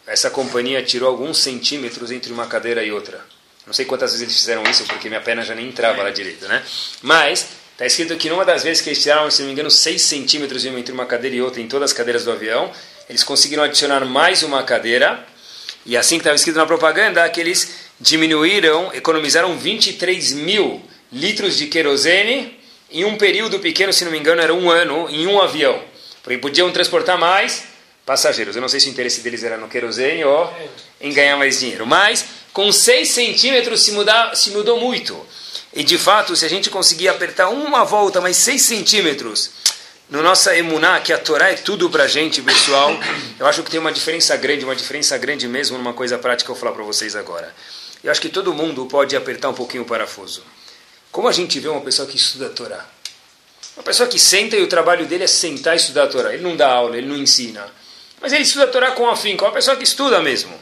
essa 0.05 0.29
companhia 0.29 0.81
tirou 0.81 1.09
alguns 1.09 1.37
centímetros 1.39 2.11
entre 2.11 2.31
uma 2.31 2.47
cadeira 2.47 2.83
e 2.83 2.91
outra. 2.91 3.23
Não 3.65 3.73
sei 3.73 3.85
quantas 3.85 4.11
vezes 4.11 4.23
eles 4.23 4.39
fizeram 4.39 4.63
isso, 4.63 4.85
porque 4.85 5.09
minha 5.09 5.19
perna 5.21 5.43
já 5.43 5.53
nem 5.53 5.67
entrava 5.67 6.01
lá 6.01 6.09
direito, 6.09 6.47
né? 6.47 6.63
Mas 7.01 7.47
está 7.73 7.85
escrito 7.85 8.15
que 8.15 8.29
numa 8.29 8.45
das 8.45 8.63
vezes 8.63 8.81
que 8.81 8.89
eles 8.89 9.03
tiraram, 9.03 9.29
se 9.29 9.41
não 9.41 9.47
me 9.47 9.53
engano, 9.53 9.69
6 9.69 10.01
centímetros 10.01 10.65
entre 10.65 10.93
uma 10.93 11.05
cadeira 11.05 11.35
e 11.35 11.41
outra 11.41 11.61
em 11.61 11.67
todas 11.67 11.91
as 11.91 11.97
cadeiras 11.97 12.23
do 12.23 12.31
avião, 12.31 12.71
eles 13.09 13.23
conseguiram 13.23 13.63
adicionar 13.63 14.05
mais 14.05 14.41
uma 14.41 14.63
cadeira, 14.63 15.27
e 15.87 15.95
assim 15.95 16.15
que 16.15 16.21
estava 16.21 16.35
escrito 16.35 16.57
na 16.57 16.65
propaganda, 16.65 17.27
que 17.29 17.39
eles 17.39 17.87
diminuíram, 17.99 18.93
economizaram 18.93 19.57
23 19.57 20.33
mil 20.33 20.81
litros 21.11 21.57
de 21.57 21.67
querosene 21.67 22.59
em 22.91 23.05
um 23.05 23.17
período 23.17 23.57
pequeno, 23.59 23.93
se 23.93 24.03
não 24.03 24.11
me 24.11 24.19
engano, 24.19 24.41
era 24.41 24.53
um 24.53 24.69
ano, 24.69 25.07
em 25.09 25.25
um 25.25 25.41
avião. 25.41 25.81
Porque 26.21 26.37
podiam 26.37 26.69
transportar 26.71 27.17
mais 27.17 27.63
passageiros. 28.05 28.55
Eu 28.55 28.61
não 28.61 28.67
sei 28.67 28.81
se 28.81 28.89
o 28.89 28.91
interesse 28.91 29.21
deles 29.21 29.43
era 29.43 29.57
no 29.57 29.69
querosene 29.69 30.25
ou 30.25 30.53
em 30.99 31.13
ganhar 31.13 31.37
mais 31.37 31.61
dinheiro. 31.61 31.87
Mas 31.87 32.25
com 32.51 32.69
6 32.69 33.09
centímetros 33.09 33.81
se, 33.81 33.93
se 34.33 34.49
mudou 34.51 34.79
muito. 34.79 35.17
E 35.73 35.83
de 35.83 35.97
fato, 35.97 36.35
se 36.35 36.45
a 36.45 36.49
gente 36.49 36.69
conseguir 36.69 37.07
apertar 37.07 37.47
uma 37.47 37.85
volta, 37.85 38.19
mais 38.19 38.35
6 38.37 38.61
centímetros, 38.61 39.51
no 40.09 40.21
nossa 40.21 40.55
emuná, 40.55 40.99
que 41.01 41.11
a 41.11 41.17
Torá 41.17 41.51
é 41.51 41.55
tudo 41.55 41.89
para 41.89 42.03
a 42.03 42.07
gente, 42.07 42.41
pessoal, 42.41 42.91
eu 43.37 43.45
acho 43.45 43.61
que 43.61 43.69
tem 43.69 43.79
uma 43.79 43.91
diferença 43.91 44.35
grande, 44.37 44.63
uma 44.63 44.75
diferença 44.75 45.17
grande 45.17 45.47
mesmo 45.47 45.77
numa 45.77 45.93
coisa 45.93 46.17
prática 46.17 46.45
que 46.45 46.51
eu 46.51 46.55
vou 46.55 46.61
falar 46.61 46.73
para 46.73 46.83
vocês 46.83 47.15
agora. 47.15 47.53
Eu 48.03 48.11
acho 48.11 48.21
que 48.21 48.29
todo 48.29 48.53
mundo 48.53 48.85
pode 48.85 49.15
apertar 49.15 49.49
um 49.49 49.53
pouquinho 49.53 49.83
o 49.83 49.85
parafuso. 49.85 50.43
Como 51.11 51.27
a 51.27 51.31
gente 51.31 51.59
vê 51.59 51.67
uma 51.67 51.81
pessoa 51.81 52.07
que 52.07 52.15
estuda 52.15 52.47
a 52.47 52.49
Torá? 52.49 52.85
Uma 53.75 53.83
pessoa 53.83 54.07
que 54.07 54.17
senta 54.17 54.55
e 54.55 54.63
o 54.63 54.67
trabalho 54.67 55.05
dele 55.05 55.25
é 55.25 55.27
sentar 55.27 55.73
e 55.73 55.77
estudar 55.77 56.03
a 56.03 56.07
Torá. 56.07 56.33
Ele 56.33 56.43
não 56.43 56.55
dá 56.55 56.67
aula, 56.67 56.97
ele 56.97 57.07
não 57.07 57.17
ensina. 57.17 57.65
Mas 58.21 58.31
ele 58.31 58.43
estuda 58.43 58.63
a 58.63 58.67
Torá 58.67 58.91
com 58.91 59.09
afinco, 59.09 59.43
é 59.43 59.47
uma 59.47 59.53
pessoa 59.53 59.75
que 59.75 59.83
estuda 59.83 60.21
mesmo. 60.21 60.53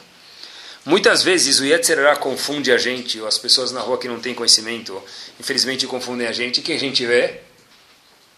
Muitas 0.84 1.24
vezes 1.24 1.60
o 1.60 1.66
Yetzirah 1.66 2.16
confunde 2.16 2.72
a 2.72 2.78
gente, 2.78 3.20
ou 3.20 3.28
as 3.28 3.38
pessoas 3.38 3.72
na 3.72 3.80
rua 3.80 3.98
que 3.98 4.08
não 4.08 4.20
têm 4.20 4.34
conhecimento, 4.34 5.02
infelizmente 5.40 5.88
confundem 5.88 6.28
a 6.28 6.32
gente. 6.32 6.60
O 6.60 6.64
que 6.64 6.74
a 6.74 6.80
gente 6.80 7.06
vê? 7.06 7.42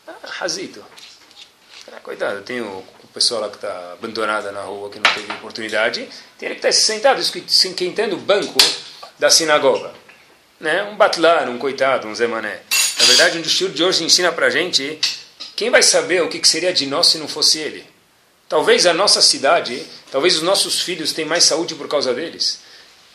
Ah, 0.08 0.16
razito. 0.24 0.84
Ah, 1.92 2.00
coitado, 2.02 2.42
tem 2.42 2.62
o, 2.62 2.66
o 3.04 3.08
pessoal 3.14 3.42
lá 3.42 3.50
que 3.50 3.56
está 3.56 3.94
abandonada 3.94 4.52
na 4.52 4.62
rua, 4.62 4.90
que 4.90 5.00
não 5.00 5.14
teve 5.14 5.32
oportunidade, 5.34 6.08
tem 6.38 6.48
ele 6.48 6.60
que 6.60 6.66
está 6.66 6.72
sentado, 6.72 7.20
esquentando 7.20 8.16
o 8.16 8.20
banco 8.20 8.58
da 9.20 9.30
sinagoga. 9.30 9.94
Né? 10.60 10.84
Um 10.84 10.96
batlar, 10.96 11.50
um 11.50 11.58
coitado, 11.58 12.08
um 12.08 12.16
Zé 12.16 12.28
Mané. 12.28 12.62
Na 13.00 13.06
verdade, 13.06 13.38
o 13.38 13.42
estilo 13.42 13.74
de 13.74 13.84
hoje 13.84 14.04
ensina 14.04 14.32
para 14.32 14.50
gente 14.50 15.00
quem 15.56 15.70
vai 15.70 15.84
saber 15.84 16.22
o 16.24 16.30
que 16.30 16.48
seria 16.48 16.74
de 16.74 16.86
nós 16.86 17.08
se 17.08 17.18
não 17.18 17.28
fosse 17.28 17.60
ele. 17.60 17.86
Talvez 18.50 18.86
a 18.86 18.94
nossa 18.94 19.22
cidade, 19.22 19.86
talvez 20.12 20.36
os 20.36 20.42
nossos 20.42 20.82
filhos 20.82 21.12
tenham 21.12 21.30
mais 21.30 21.44
saúde 21.44 21.76
por 21.76 21.88
causa 21.88 22.14
deles. 22.14 22.62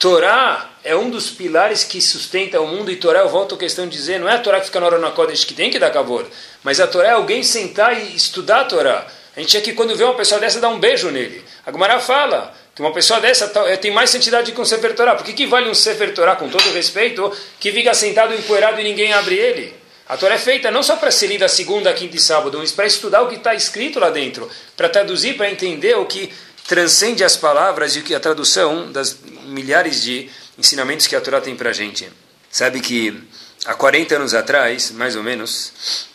Torá 0.02 0.68
é 0.82 0.96
um 0.96 1.08
dos 1.08 1.30
pilares 1.30 1.84
que 1.84 2.00
sustenta 2.00 2.60
o 2.60 2.66
mundo, 2.66 2.90
e 2.90 2.96
Torá, 2.96 3.20
eu 3.20 3.28
volto 3.28 3.54
à 3.54 3.58
questão 3.58 3.86
de 3.86 3.96
dizer, 3.96 4.18
não 4.18 4.28
é 4.28 4.34
a 4.34 4.38
Torá 4.40 4.58
que 4.58 4.66
fica 4.66 4.80
na 4.80 4.86
hora 4.86 4.98
na 4.98 5.12
Kodesh 5.12 5.44
que 5.44 5.54
tem 5.54 5.70
que 5.70 5.78
dar 5.78 5.92
cavor, 5.92 6.26
mas 6.64 6.80
a 6.80 6.88
Torá 6.88 7.06
é 7.06 7.12
alguém 7.12 7.44
sentar 7.44 7.96
e 7.96 8.16
estudar 8.16 8.62
a 8.62 8.64
Torá. 8.64 9.06
A 9.36 9.40
gente 9.40 9.56
é 9.56 9.60
que 9.60 9.74
quando 9.74 9.94
vê 9.94 10.02
uma 10.02 10.16
pessoa 10.16 10.40
dessa, 10.40 10.58
dá 10.58 10.68
um 10.68 10.80
beijo 10.80 11.08
nele. 11.08 11.44
A 11.64 11.70
Gumara 11.70 12.00
fala 12.00 12.52
que 12.74 12.82
uma 12.82 12.92
pessoa 12.92 13.20
dessa 13.20 13.52
eh, 13.68 13.76
tem 13.76 13.92
mais 13.92 14.10
santidade 14.10 14.50
que 14.50 14.60
um 14.60 14.64
Sefer 14.64 14.92
Torá. 14.96 15.14
Por 15.14 15.24
que, 15.24 15.34
que 15.34 15.46
vale 15.46 15.70
um 15.70 15.74
Sefer 15.74 16.12
Torá, 16.12 16.34
com 16.34 16.48
todo 16.48 16.72
respeito, 16.72 17.32
que 17.60 17.70
fica 17.70 17.94
sentado 17.94 18.34
empoeirado 18.34 18.80
e 18.80 18.82
ninguém 18.82 19.12
abre 19.12 19.36
ele? 19.36 19.72
A 20.08 20.16
Torá 20.16 20.34
é 20.34 20.38
feita 20.38 20.68
não 20.72 20.82
só 20.82 20.96
para 20.96 21.12
ser 21.12 21.28
lida 21.28 21.46
segunda, 21.46 21.92
quinta 21.94 22.16
e 22.16 22.20
sábado, 22.20 22.58
mas 22.58 22.72
para 22.72 22.86
estudar 22.86 23.22
o 23.22 23.28
que 23.28 23.36
está 23.36 23.54
escrito 23.54 24.00
lá 24.00 24.10
dentro, 24.10 24.50
para 24.76 24.88
traduzir, 24.88 25.36
para 25.36 25.48
entender 25.48 25.96
o 25.96 26.06
que 26.06 26.32
transcende 26.66 27.24
as 27.24 27.36
palavras 27.36 27.96
e 27.96 28.14
a 28.14 28.20
tradução 28.20 28.90
das 28.90 29.18
milhares 29.44 30.02
de 30.02 30.30
ensinamentos 30.58 31.06
que 31.06 31.16
a 31.16 31.20
Torá 31.20 31.40
tem 31.40 31.56
para 31.56 31.70
a 31.70 31.72
gente. 31.72 32.10
Sabe 32.50 32.80
que 32.80 33.22
há 33.64 33.74
40 33.74 34.16
anos 34.16 34.34
atrás, 34.34 34.90
mais 34.90 35.16
ou 35.16 35.22
menos, 35.22 36.06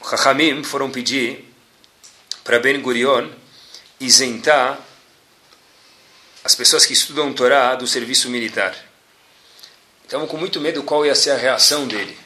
os 0.00 0.10
Chachamim 0.10 0.62
foram 0.62 0.90
pedir 0.90 1.44
para 2.42 2.58
Ben 2.58 2.80
Gurion 2.80 3.30
isentar 4.00 4.78
as 6.44 6.54
pessoas 6.54 6.84
que 6.84 6.92
estudam 6.92 7.32
Torá 7.32 7.74
do 7.74 7.86
serviço 7.86 8.28
militar. 8.28 8.76
Estavam 10.04 10.26
com 10.26 10.36
muito 10.36 10.60
medo 10.60 10.82
qual 10.82 11.06
ia 11.06 11.14
ser 11.14 11.30
a 11.30 11.36
reação 11.36 11.88
dele. 11.88 12.16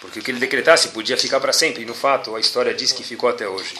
Porque 0.00 0.20
o 0.20 0.22
que 0.22 0.30
ele 0.30 0.38
decretasse 0.38 0.88
podia 0.88 1.16
ficar 1.16 1.40
para 1.40 1.52
sempre. 1.52 1.82
E 1.82 1.86
no 1.86 1.94
fato, 1.94 2.36
a 2.36 2.40
história 2.40 2.74
diz 2.74 2.92
que 2.92 3.02
ficou 3.02 3.30
até 3.30 3.48
hoje. 3.48 3.74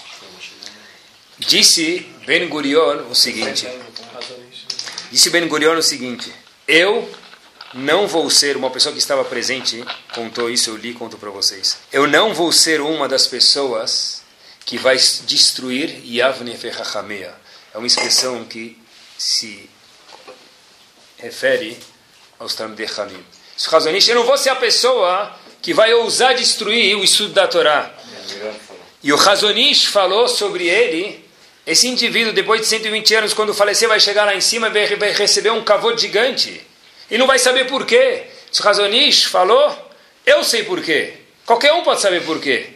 Disse 1.38 2.07
Ben 2.27 2.49
Gurion 2.49 3.09
o 3.11 3.14
seguinte: 3.14 3.68
Disse 5.11 5.31
Ben 5.31 5.46
Gurion 5.46 5.77
o 5.77 5.83
seguinte: 5.83 6.33
Eu 6.66 7.09
não 7.75 8.07
vou 8.07 8.31
ser 8.31 8.57
uma 8.57 8.70
pessoa 8.70 8.92
que 8.92 8.99
estava 8.99 9.25
presente, 9.25 9.85
contou 10.14 10.51
isso, 10.51 10.70
eu 10.70 10.77
li, 10.77 10.94
conto 10.94 11.18
para 11.18 11.31
vocês. 11.31 11.79
Eu 11.92 12.07
não 12.07 12.33
vou 12.33 12.51
ser 12.53 12.81
uma 12.81 13.07
das 13.07 13.27
pessoas 13.27 14.22
que 14.64 14.79
vai 14.79 14.96
destruir 14.96 16.01
Yavne 16.05 16.57
Ferrachamea. 16.57 17.35
É 17.75 17.79
uma 17.79 17.87
expressão 17.87 18.44
que 18.44 18.79
se 19.18 19.68
refere 21.18 21.79
aos 22.38 22.55
Talmudei 22.55 22.88
Hamim. 22.96 23.25
Eu 24.09 24.14
não 24.14 24.25
vou 24.25 24.37
ser 24.37 24.51
a 24.51 24.57
pessoa 24.57 25.35
que 25.62 25.72
vai 25.75 25.92
ousar 25.94 26.35
destruir 26.35 26.96
o 26.96 27.05
estudo 27.05 27.33
da 27.33 27.46
Torá. 27.46 27.94
E 29.03 29.12
o 29.12 29.16
Razonish 29.16 29.87
falou 29.87 30.29
sobre 30.29 30.68
ele, 30.68 31.26
esse 31.66 31.88
indivíduo, 31.88 32.33
depois 32.33 32.61
de 32.61 32.66
120 32.68 33.14
anos, 33.16 33.35
quando 33.35 33.52
falecer, 33.52 33.88
vai 33.88 33.98
chegar 33.98 34.24
lá 34.24 34.35
em 34.35 34.40
cima 34.40 34.68
e 34.68 34.96
vai 34.96 35.12
receber 35.12 35.50
um 35.50 35.64
cavô 35.64 35.96
gigante. 35.96 36.61
E 37.11 37.18
não 37.18 37.26
vai 37.26 37.38
saber 37.38 37.66
por 37.66 37.85
quê. 37.85 38.22
O 38.59 38.62
Razonish 38.62 39.24
falou, 39.24 39.76
eu 40.24 40.44
sei 40.44 40.62
por 40.62 40.81
quê. 40.81 41.14
Qualquer 41.44 41.72
um 41.72 41.83
pode 41.83 42.00
saber 42.00 42.22
por 42.22 42.40
quê. 42.40 42.66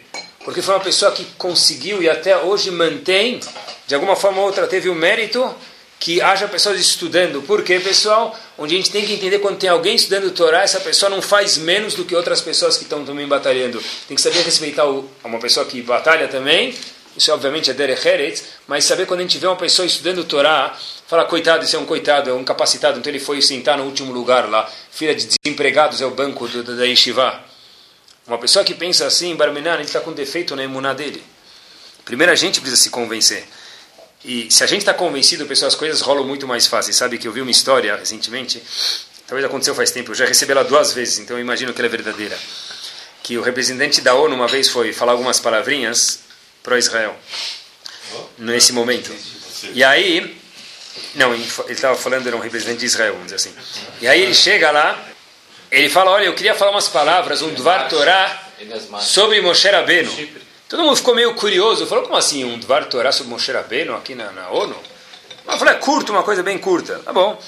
Porque 0.43 0.61
foi 0.61 0.73
uma 0.73 0.83
pessoa 0.83 1.11
que 1.11 1.23
conseguiu 1.37 2.01
e 2.01 2.09
até 2.09 2.37
hoje 2.37 2.69
mantém, 2.69 3.39
de 3.87 3.95
alguma 3.95 4.15
forma 4.15 4.39
ou 4.39 4.47
outra, 4.47 4.67
teve 4.67 4.89
o 4.89 4.95
mérito 4.95 5.53
que 5.99 6.19
haja 6.19 6.47
pessoas 6.47 6.79
estudando. 6.79 7.43
Por 7.43 7.63
quê, 7.63 7.79
pessoal? 7.79 8.37
Onde 8.57 8.73
a 8.73 8.77
gente 8.77 8.89
tem 8.89 9.05
que 9.05 9.13
entender 9.13 9.39
quando 9.39 9.59
tem 9.59 9.69
alguém 9.69 9.95
estudando 9.95 10.31
Torá, 10.31 10.63
essa 10.63 10.79
pessoa 10.79 11.09
não 11.09 11.21
faz 11.21 11.57
menos 11.57 11.93
do 11.93 12.03
que 12.03 12.15
outras 12.15 12.41
pessoas 12.41 12.75
que 12.75 12.83
estão 12.83 13.05
também 13.05 13.27
batalhando. 13.27 13.81
Tem 14.07 14.15
que 14.15 14.21
saber 14.21 14.41
respeitar 14.41 14.85
uma 15.23 15.39
pessoa 15.39 15.65
que 15.65 15.79
batalha 15.81 16.27
também, 16.27 16.75
isso 17.15 17.31
obviamente 17.33 17.69
é 17.69 17.73
Derech 17.73 18.07
Eretz, 18.07 18.43
mas 18.67 18.85
saber 18.85 19.05
quando 19.05 19.19
a 19.19 19.23
gente 19.23 19.37
vê 19.37 19.45
uma 19.45 19.55
pessoa 19.55 19.85
estudando 19.85 20.23
Torá, 20.23 20.77
fala, 21.07 21.25
coitado, 21.25 21.65
esse 21.65 21.75
é 21.75 21.79
um 21.79 21.85
coitado, 21.85 22.29
é 22.29 22.33
um 22.33 22.43
capacitado, 22.43 22.99
então 22.99 23.11
ele 23.11 23.19
foi 23.19 23.41
sentar 23.41 23.77
no 23.77 23.83
último 23.83 24.13
lugar 24.13 24.49
lá, 24.49 24.69
filha 24.91 25.13
de 25.13 25.27
desempregados 25.27 26.01
é 26.01 26.05
o 26.05 26.11
banco 26.11 26.47
do, 26.47 26.63
do, 26.63 26.77
da 26.77 26.85
Yeshiva. 26.85 27.43
Uma 28.25 28.37
pessoa 28.37 28.63
que 28.63 28.73
pensa 28.73 29.05
assim, 29.05 29.35
Barminan, 29.35 29.73
ele 29.75 29.83
está 29.83 29.99
com 29.99 30.13
defeito 30.13 30.55
na 30.55 30.63
imuná 30.63 30.93
dele. 30.93 31.21
Primeiro 32.05 32.31
a 32.31 32.35
gente 32.35 32.61
precisa 32.61 32.81
se 32.81 32.89
convencer. 32.89 33.43
E 34.23 34.49
se 34.49 34.63
a 34.63 34.67
gente 34.67 34.79
está 34.79 34.93
convencido, 34.93 35.45
pessoal, 35.45 35.67
as 35.67 35.75
coisas 35.75 35.99
rolam 35.99 36.25
muito 36.25 36.47
mais 36.47 36.67
fáceis. 36.67 36.95
Sabe 36.95 37.17
que 37.17 37.27
eu 37.27 37.31
vi 37.31 37.41
uma 37.41 37.51
história 37.51 37.95
recentemente, 37.95 38.61
talvez 39.27 39.45
aconteceu 39.45 39.75
faz 39.75 39.91
tempo, 39.91 40.11
eu 40.11 40.15
já 40.15 40.25
recebi 40.25 40.51
ela 40.51 40.63
duas 40.63 40.93
vezes, 40.93 41.19
então 41.19 41.35
eu 41.35 41.41
imagino 41.41 41.73
que 41.73 41.81
ela 41.81 41.87
é 41.87 41.89
verdadeira. 41.89 42.37
Que 43.21 43.37
o 43.37 43.41
representante 43.41 43.99
da 43.99 44.15
ONU 44.15 44.33
uma 44.33 44.47
vez 44.47 44.69
foi 44.69 44.93
falar 44.93 45.11
algumas 45.11 45.39
palavrinhas 45.39 46.20
para 46.63 46.77
Israel, 46.77 47.15
nesse 48.37 48.73
momento. 48.73 49.13
E 49.73 49.83
aí, 49.83 50.37
não, 51.15 51.33
ele 51.33 51.45
estava 51.69 51.95
falando, 51.95 52.27
era 52.27 52.35
um 52.35 52.39
representante 52.39 52.79
de 52.79 52.85
Israel, 52.85 53.13
vamos 53.13 53.31
dizer 53.31 53.35
assim. 53.35 53.53
E 54.01 54.07
aí 54.07 54.21
ele 54.21 54.33
chega 54.33 54.71
lá, 54.71 54.99
ele 55.71 55.89
fala, 55.89 56.11
olha, 56.11 56.25
eu 56.25 56.33
queria 56.33 56.55
falar 56.55 56.71
umas 56.71 56.87
palavras, 56.87 57.41
um 57.41 57.53
Dvar 57.53 57.87
Torah, 57.89 58.41
sobre 58.99 59.41
Moshe 59.41 59.69
Rabbeinu. 59.69 60.11
Todo 60.69 60.83
mundo 60.83 60.95
ficou 60.95 61.15
meio 61.15 61.33
curioso, 61.35 61.85
falou, 61.85 62.03
como 62.03 62.15
assim, 62.15 62.43
um 62.43 62.57
Dvar 62.59 62.85
Torah 62.85 63.11
sobre 63.11 63.31
Moshe 63.31 63.51
Rabbeinu 63.51 63.95
aqui 63.95 64.15
na, 64.15 64.31
na 64.31 64.49
ONU? 64.49 64.75
Eu 65.47 65.57
falei, 65.57 65.73
é 65.73 65.77
curto, 65.77 66.11
uma 66.11 66.23
coisa 66.23 66.43
bem 66.43 66.57
curta. 66.57 66.99
Tá 66.99 67.11
bom. 67.11 67.41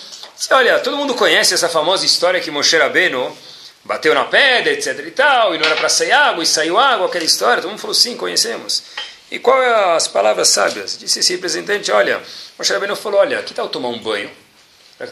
Olha, 0.51 0.79
todo 0.79 0.97
mundo 0.97 1.13
conhece 1.13 1.53
essa 1.53 1.69
famosa 1.69 2.05
história 2.05 2.41
que 2.41 2.51
Moshe 2.51 2.75
Rabbeinu 2.75 3.35
bateu 3.83 4.13
na 4.13 4.25
pedra, 4.25 4.71
etc 4.71 4.99
e 5.05 5.11
tal, 5.11 5.53
e 5.53 5.57
não 5.57 5.65
era 5.65 5.75
para 5.75 5.89
sair 5.89 6.11
água, 6.11 6.43
e 6.43 6.47
saiu 6.47 6.77
água, 6.77 7.07
aquela 7.07 7.25
história. 7.25 7.61
Todo 7.61 7.71
mundo 7.71 7.81
falou, 7.81 7.93
sim, 7.93 8.15
conhecemos. 8.15 8.83
E 9.29 9.39
qual 9.39 9.61
é 9.61 9.95
as 9.95 10.07
palavras 10.07 10.49
sábias? 10.49 10.97
Disse 10.97 11.19
esse 11.19 11.33
representante, 11.33 11.91
olha, 11.91 12.21
Moshe 12.57 12.71
Rabbeinu 12.71 12.95
falou, 12.95 13.19
olha, 13.19 13.41
que 13.41 13.53
tal 13.53 13.67
tomar 13.67 13.89
um 13.89 13.99
banho? 13.99 14.29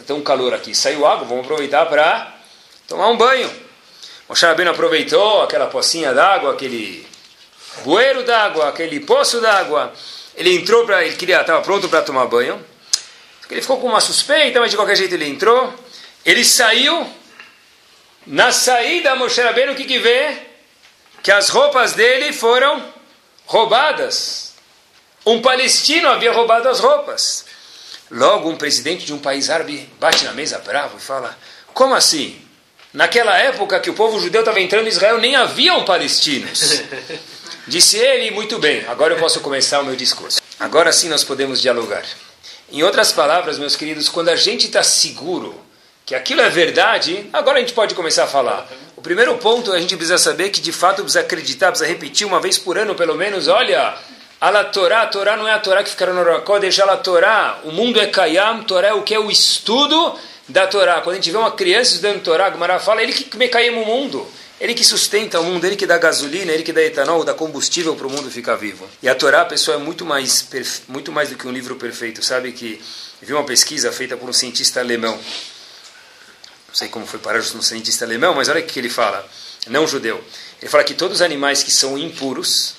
Tem 0.05 0.15
um 0.15 0.21
calor 0.21 0.53
aqui, 0.53 0.75
saiu 0.75 1.05
água, 1.05 1.25
vamos 1.25 1.43
aproveitar 1.43 1.85
para 1.87 2.35
tomar 2.87 3.07
um 3.07 3.17
banho. 3.17 3.51
Moshe 4.29 4.45
Rabbeinu 4.45 4.71
aproveitou 4.71 5.41
aquela 5.41 5.67
pocinha 5.67 6.13
d'água, 6.13 6.53
aquele 6.53 7.05
bueiro 7.83 8.23
d'água, 8.23 8.69
aquele 8.69 8.99
poço 8.99 9.41
d'água. 9.41 9.91
Ele 10.35 10.55
entrou 10.55 10.85
para, 10.85 11.03
ele 11.03 11.15
queria, 11.15 11.41
estava 11.41 11.61
pronto 11.61 11.89
para 11.89 12.01
tomar 12.01 12.25
banho. 12.27 12.63
Ele 13.49 13.61
ficou 13.61 13.81
com 13.81 13.87
uma 13.87 13.99
suspeita, 13.99 14.61
mas 14.61 14.71
de 14.71 14.77
qualquer 14.77 14.95
jeito 14.95 15.13
ele 15.13 15.27
entrou. 15.27 15.73
Ele 16.23 16.45
saiu, 16.45 17.05
na 18.25 18.51
saída, 18.51 19.15
Moshe 19.15 19.41
Rabbeinu, 19.41 19.73
o 19.73 19.75
que, 19.75 19.85
que 19.85 19.99
vê? 19.99 20.37
Que 21.23 21.31
as 21.31 21.49
roupas 21.49 21.93
dele 21.93 22.31
foram 22.33 22.83
roubadas. 23.45 24.53
Um 25.25 25.41
palestino 25.41 26.09
havia 26.09 26.31
roubado 26.31 26.67
as 26.69 26.79
roupas. 26.79 27.45
Logo, 28.09 28.49
um 28.49 28.57
presidente 28.57 29.05
de 29.05 29.13
um 29.13 29.19
país 29.19 29.49
árabe 29.49 29.89
bate 29.99 30.25
na 30.25 30.33
mesa 30.33 30.59
bravo 30.59 30.97
e 30.97 31.01
fala: 31.01 31.37
Como 31.73 31.93
assim? 31.93 32.41
Naquela 32.93 33.37
época 33.37 33.79
que 33.79 33.89
o 33.89 33.93
povo 33.93 34.19
judeu 34.19 34.41
estava 34.41 34.59
entrando 34.59 34.85
em 34.85 34.89
Israel, 34.89 35.17
nem 35.17 35.35
haviam 35.35 35.85
palestinos. 35.85 36.83
Disse 37.65 37.97
ele, 37.97 38.31
muito 38.31 38.59
bem, 38.59 38.85
agora 38.87 39.13
eu 39.13 39.19
posso 39.19 39.39
começar 39.39 39.79
o 39.79 39.85
meu 39.85 39.95
discurso. 39.95 40.41
Agora 40.59 40.91
sim 40.91 41.07
nós 41.07 41.23
podemos 41.23 41.61
dialogar. 41.61 42.03
Em 42.69 42.83
outras 42.83 43.13
palavras, 43.13 43.57
meus 43.57 43.77
queridos, 43.77 44.09
quando 44.09 44.29
a 44.29 44.35
gente 44.35 44.65
está 44.65 44.83
seguro 44.83 45.57
que 46.05 46.15
aquilo 46.15 46.41
é 46.41 46.49
verdade, 46.49 47.29
agora 47.31 47.57
a 47.57 47.61
gente 47.61 47.73
pode 47.73 47.95
começar 47.95 48.25
a 48.25 48.27
falar. 48.27 48.67
O 48.95 49.01
primeiro 49.01 49.35
ponto 49.37 49.71
a 49.71 49.79
gente 49.79 49.95
precisa 49.95 50.17
saber 50.17 50.49
que 50.49 50.61
de 50.61 50.71
fato 50.71 51.01
precisa 51.03 51.21
acreditar, 51.21 51.71
precisa 51.71 51.89
repetir 51.89 52.27
uma 52.27 52.39
vez 52.39 52.57
por 52.57 52.77
ano 52.77 52.93
pelo 52.95 53.15
menos, 53.15 53.47
olha, 53.47 53.95
a 54.39 54.63
Torá, 54.63 55.03
a 55.03 55.07
Torá 55.07 55.37
não 55.37 55.47
é 55.47 55.53
a 55.53 55.59
Torá 55.59 55.83
que 55.83 55.89
fica 55.89 56.05
no 56.07 56.59
deixa 56.59 56.83
a 56.85 56.97
Torá, 56.97 57.59
o 57.63 57.71
mundo 57.71 57.99
é 57.99 58.07
Kayam, 58.07 58.63
Torá 58.63 58.89
é 58.89 58.93
o 58.93 59.03
que 59.03 59.13
é 59.13 59.19
o 59.19 59.29
estudo 59.29 60.15
da 60.49 60.67
Torá. 60.67 61.01
Quando 61.01 61.13
a 61.13 61.15
gente 61.15 61.31
vê 61.31 61.37
uma 61.37 61.51
criança 61.51 61.91
estudando 61.91 62.21
Torá, 62.21 62.49
Gumara 62.49 62.79
fala, 62.79 63.01
ele 63.01 63.13
que 63.13 63.37
me 63.37 63.47
caiu 63.47 63.73
no 63.73 63.85
mundo. 63.85 64.27
Ele 64.59 64.75
que 64.75 64.83
sustenta 64.83 65.39
o 65.39 65.43
mundo, 65.43 65.65
ele 65.65 65.75
que 65.75 65.87
dá 65.87 65.97
gasolina, 65.97 66.51
ele 66.51 66.61
que 66.61 66.71
dá 66.71 66.83
etanol, 66.83 67.23
dá 67.23 67.33
combustível 67.33 67.95
para 67.95 68.05
o 68.05 68.09
mundo 68.11 68.29
ficar 68.29 68.55
vivo. 68.55 68.87
E 69.01 69.09
a 69.09 69.15
Torá, 69.15 69.43
pessoal, 69.43 69.79
é 69.79 69.81
muito 69.81 70.05
mais, 70.05 70.47
muito 70.87 71.11
mais 71.11 71.29
do 71.29 71.35
que 71.35 71.47
um 71.47 71.51
livro 71.51 71.75
perfeito. 71.77 72.23
Sabe 72.23 72.51
que 72.51 72.79
vi 73.19 73.33
uma 73.33 73.43
pesquisa 73.43 73.91
feita 73.91 74.15
por 74.15 74.29
um 74.29 74.33
cientista 74.33 74.79
alemão. 74.79 75.17
Não 76.71 76.75
sei 76.75 76.87
como 76.87 77.05
foi 77.05 77.19
parar 77.19 77.39
um 77.39 77.61
cientista 77.61 78.05
alemão, 78.05 78.33
mas 78.33 78.47
olha 78.47 78.61
o 78.61 78.65
que 78.65 78.79
ele 78.79 78.89
fala. 78.89 79.29
Não 79.67 79.85
judeu. 79.85 80.23
Ele 80.61 80.71
fala 80.71 80.85
que 80.85 80.93
todos 80.93 81.17
os 81.17 81.21
animais 81.21 81.61
que 81.61 81.69
são 81.69 81.97
impuros, 81.97 82.75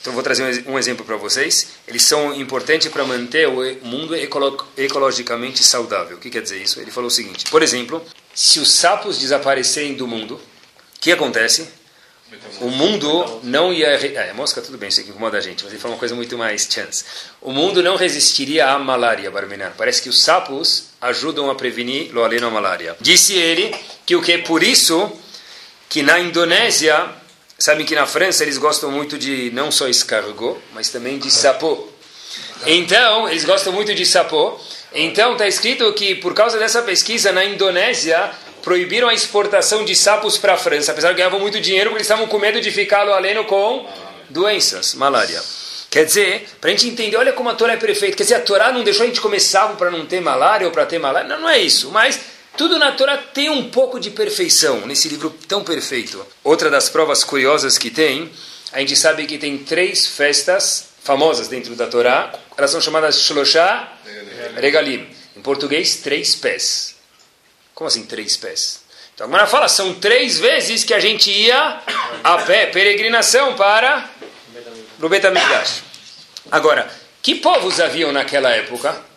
então 0.00 0.14
vou 0.14 0.22
trazer 0.22 0.64
um 0.66 0.78
exemplo 0.78 1.04
para 1.04 1.16
vocês. 1.16 1.68
Eles 1.86 2.02
são 2.02 2.34
importantes 2.34 2.88
para 2.88 3.04
manter 3.04 3.46
o 3.46 3.86
mundo 3.86 4.16
ecolo 4.16 4.66
ecologicamente 4.78 5.62
saudável. 5.62 6.16
O 6.16 6.20
que 6.20 6.30
quer 6.30 6.40
dizer 6.40 6.62
isso? 6.62 6.80
Ele 6.80 6.90
falou 6.90 7.08
o 7.08 7.10
seguinte: 7.10 7.44
por 7.50 7.62
exemplo, 7.62 8.02
se 8.34 8.58
os 8.60 8.72
sapos 8.72 9.18
desaparecerem 9.18 9.94
do 9.94 10.06
mundo, 10.06 10.36
o 10.36 11.00
que 11.00 11.12
acontece? 11.12 11.68
O 12.60 12.68
mundo 12.68 13.40
não 13.42 13.72
ia. 13.72 13.88
É, 13.88 14.32
mosca, 14.32 14.60
tudo 14.60 14.78
bem, 14.78 14.88
isso 14.88 15.00
aqui 15.00 15.10
incomoda 15.10 15.38
a 15.38 15.40
gente, 15.40 15.62
mas 15.64 15.72
ele 15.72 15.80
falou 15.80 15.96
uma 15.96 16.00
coisa 16.00 16.14
muito 16.14 16.36
mais 16.38 16.68
chance. 16.70 17.04
O 17.40 17.52
mundo 17.52 17.82
não 17.82 17.96
resistiria 17.96 18.68
à 18.68 18.78
malária, 18.78 19.30
Barminar. 19.30 19.74
Parece 19.76 20.02
que 20.02 20.08
os 20.08 20.22
sapos 20.22 20.84
ajudam 21.00 21.50
a 21.50 21.54
prevenir 21.54 22.12
lo 22.12 22.24
aleno 22.24 22.46
a 22.46 22.50
malária. 22.50 22.96
Disse 23.00 23.34
ele 23.34 23.74
que 24.06 24.16
o 24.16 24.22
que 24.22 24.32
é 24.32 24.38
por 24.38 24.62
isso 24.62 25.10
que 25.88 26.02
na 26.02 26.18
Indonésia 26.18 27.22
Sabem 27.62 27.86
que 27.86 27.94
na 27.94 28.06
França 28.06 28.42
eles 28.42 28.58
gostam 28.58 28.90
muito 28.90 29.16
de 29.16 29.52
não 29.52 29.70
só 29.70 29.86
escargot, 29.86 30.58
mas 30.74 30.88
também 30.88 31.16
de 31.16 31.30
sapô. 31.30 31.86
Então, 32.66 33.28
eles 33.28 33.44
gostam 33.44 33.72
muito 33.72 33.94
de 33.94 34.04
sapô. 34.04 34.58
Então, 34.92 35.34
está 35.34 35.46
escrito 35.46 35.92
que 35.92 36.16
por 36.16 36.34
causa 36.34 36.58
dessa 36.58 36.82
pesquisa 36.82 37.30
na 37.30 37.44
Indonésia 37.44 38.32
proibiram 38.62 39.08
a 39.08 39.14
exportação 39.14 39.84
de 39.84 39.94
sapos 39.94 40.38
para 40.38 40.54
a 40.54 40.56
França, 40.56 40.92
apesar 40.92 41.10
de 41.10 41.18
ganhavam 41.18 41.40
muito 41.40 41.60
dinheiro 41.60 41.90
porque 41.90 41.98
eles 41.98 42.06
estavam 42.06 42.26
com 42.26 42.38
medo 42.38 42.60
de 42.60 42.70
ficar 42.70 43.08
aleno 43.08 43.44
com 43.44 43.86
doenças, 44.30 44.94
malária. 44.94 45.42
Quer 45.90 46.06
dizer, 46.06 46.48
para 46.58 46.70
a 46.70 46.72
gente 46.72 46.88
entender, 46.88 47.16
olha 47.16 47.34
como 47.34 47.50
a 47.50 47.54
Torá 47.54 47.74
é 47.74 47.76
perfeita. 47.76 48.16
Quer 48.16 48.22
dizer, 48.22 48.36
a 48.36 48.40
Torá 48.40 48.72
não 48.72 48.82
deixou 48.82 49.04
a 49.04 49.06
gente 49.06 49.20
comer 49.20 49.40
sapo 49.40 49.76
para 49.76 49.90
não 49.90 50.06
ter 50.06 50.22
malária 50.22 50.66
ou 50.66 50.72
para 50.72 50.86
ter 50.86 50.98
malária. 50.98 51.28
Não, 51.28 51.42
não 51.42 51.48
é 51.50 51.58
isso. 51.58 51.90
Mas 51.90 52.18
tudo 52.56 52.78
na 52.78 52.92
Torá 52.92 53.18
tem 53.18 53.50
um 53.50 53.68
pouco 53.68 54.00
de 54.00 54.10
perfeição, 54.10 54.86
nesse 54.86 55.08
livro 55.08 55.28
tão 55.46 55.62
perfeito. 55.62 56.24
Outra 56.42 56.70
das 56.70 56.88
provas 56.88 57.22
curiosas 57.22 57.76
que 57.76 57.90
tem, 57.90 58.30
a 58.72 58.80
gente 58.80 58.96
sabe 58.96 59.26
que 59.26 59.36
tem 59.36 59.58
três 59.58 60.06
festas 60.06 60.88
famosas 61.02 61.48
dentro 61.48 61.74
da 61.74 61.86
Torá, 61.86 62.32
elas 62.56 62.70
são 62.70 62.80
chamadas 62.80 63.20
Shloshá 63.20 63.92
Regalim. 64.56 65.06
Em 65.36 65.40
português, 65.40 65.96
três 65.96 66.34
pés. 66.34 66.94
Como 67.74 67.88
assim 67.88 68.04
três 68.04 68.36
pés? 68.36 68.82
Então 69.14 69.26
agora 69.26 69.46
fala, 69.46 69.68
são 69.68 69.94
três 69.94 70.38
vezes 70.38 70.84
que 70.84 70.94
a 70.94 71.00
gente 71.00 71.30
ia 71.30 71.80
a 72.24 72.38
pé, 72.38 72.66
peregrinação 72.66 73.54
para 73.54 74.08
o 75.00 75.08
Betamigdash. 75.08 75.82
Agora, 76.50 76.90
que 77.22 77.36
povos 77.36 77.80
haviam 77.80 78.12
naquela 78.12 78.50
época? 78.50 79.12